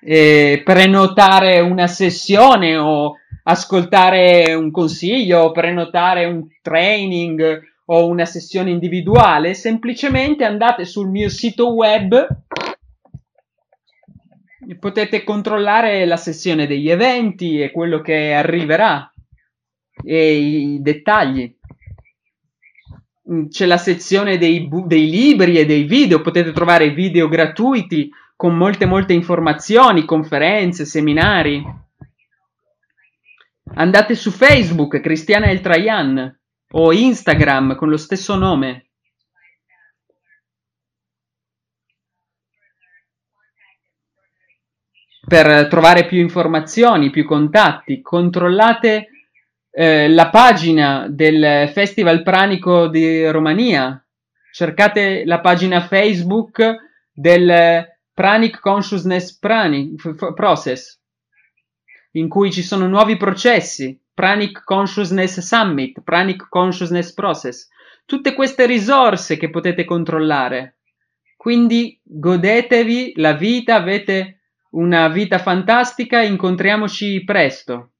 e 0.00 0.60
prenotare 0.64 1.60
una 1.60 1.86
sessione 1.86 2.76
o 2.76 3.14
ascoltare 3.44 4.54
un 4.54 4.70
consiglio 4.70 5.40
o 5.40 5.52
prenotare 5.52 6.24
un 6.24 6.46
training 6.60 7.60
o 7.86 8.06
una 8.06 8.24
sessione 8.24 8.70
individuale, 8.70 9.54
semplicemente 9.54 10.44
andate 10.44 10.84
sul 10.84 11.08
mio 11.08 11.28
sito 11.28 11.72
web 11.72 12.26
potete 14.76 15.24
controllare 15.24 16.04
la 16.04 16.16
sessione 16.16 16.66
degli 16.66 16.90
eventi 16.90 17.60
e 17.60 17.70
quello 17.70 18.00
che 18.00 18.34
arriverà 18.34 19.12
e 20.04 20.32
i 20.34 20.82
dettagli. 20.82 21.56
C'è 23.48 23.66
la 23.66 23.78
sezione 23.78 24.38
dei, 24.38 24.68
dei 24.86 25.10
libri 25.10 25.58
e 25.58 25.66
dei 25.66 25.84
video, 25.84 26.20
potete 26.20 26.52
trovare 26.52 26.90
video 26.90 27.28
gratuiti 27.28 28.10
con 28.36 28.56
molte 28.56 28.86
molte 28.86 29.12
informazioni, 29.12 30.04
conferenze, 30.04 30.84
seminari. 30.84 31.62
Andate 33.74 34.14
su 34.14 34.30
Facebook, 34.30 35.00
Cristiana 35.00 35.46
El 35.46 35.60
Trayan, 35.60 36.38
o 36.70 36.92
Instagram 36.92 37.74
con 37.74 37.88
lo 37.88 37.96
stesso 37.96 38.36
nome. 38.36 38.87
Per 45.28 45.68
trovare 45.68 46.06
più 46.06 46.18
informazioni, 46.18 47.10
più 47.10 47.26
contatti, 47.26 48.00
controllate 48.00 49.08
eh, 49.70 50.08
la 50.08 50.30
pagina 50.30 51.06
del 51.06 51.68
Festival 51.70 52.22
Pranico 52.22 52.88
di 52.88 53.28
Romania, 53.28 54.02
cercate 54.50 55.26
la 55.26 55.40
pagina 55.40 55.82
Facebook 55.82 56.62
del 57.12 57.86
Pranic 58.14 58.58
Consciousness 58.58 59.38
Pranic, 59.38 60.32
Process, 60.32 60.98
in 62.12 62.28
cui 62.28 62.50
ci 62.50 62.62
sono 62.62 62.88
nuovi 62.88 63.18
processi, 63.18 64.00
Pranic 64.14 64.64
Consciousness 64.64 65.40
Summit, 65.40 66.00
Pranic 66.00 66.48
Consciousness 66.48 67.12
Process, 67.12 67.68
tutte 68.06 68.32
queste 68.32 68.64
risorse 68.64 69.36
che 69.36 69.50
potete 69.50 69.84
controllare. 69.84 70.78
Quindi 71.36 72.00
godetevi 72.02 73.12
la 73.16 73.34
vita, 73.34 73.74
avete 73.74 74.37
una 74.70 75.08
vita 75.08 75.38
fantastica, 75.38 76.22
incontriamoci 76.22 77.22
presto 77.24 77.92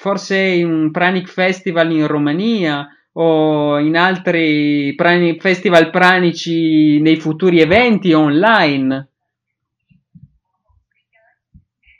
forse 0.00 0.38
in 0.38 0.72
un 0.72 0.90
Pranic 0.90 1.28
Festival 1.28 1.92
in 1.92 2.06
Romania 2.06 2.88
o 3.12 3.78
in 3.78 3.98
altri 3.98 4.94
pranic, 4.94 5.42
festival 5.42 5.90
pranici 5.90 6.98
nei 7.00 7.16
futuri 7.16 7.60
eventi 7.60 8.14
online. 8.14 9.08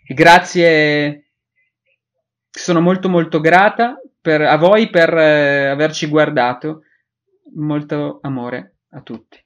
Grazie, 0.09 1.27
sono 2.51 2.81
molto 2.81 3.11
molto 3.11 3.39
grata 3.39 4.01
per, 4.19 4.41
a 4.41 4.57
voi 4.57 4.89
per 4.89 5.13
eh, 5.15 5.67
averci 5.67 6.07
guardato. 6.07 6.85
Molto 7.53 8.21
amore 8.23 8.77
a 8.91 9.03
tutti. 9.03 9.45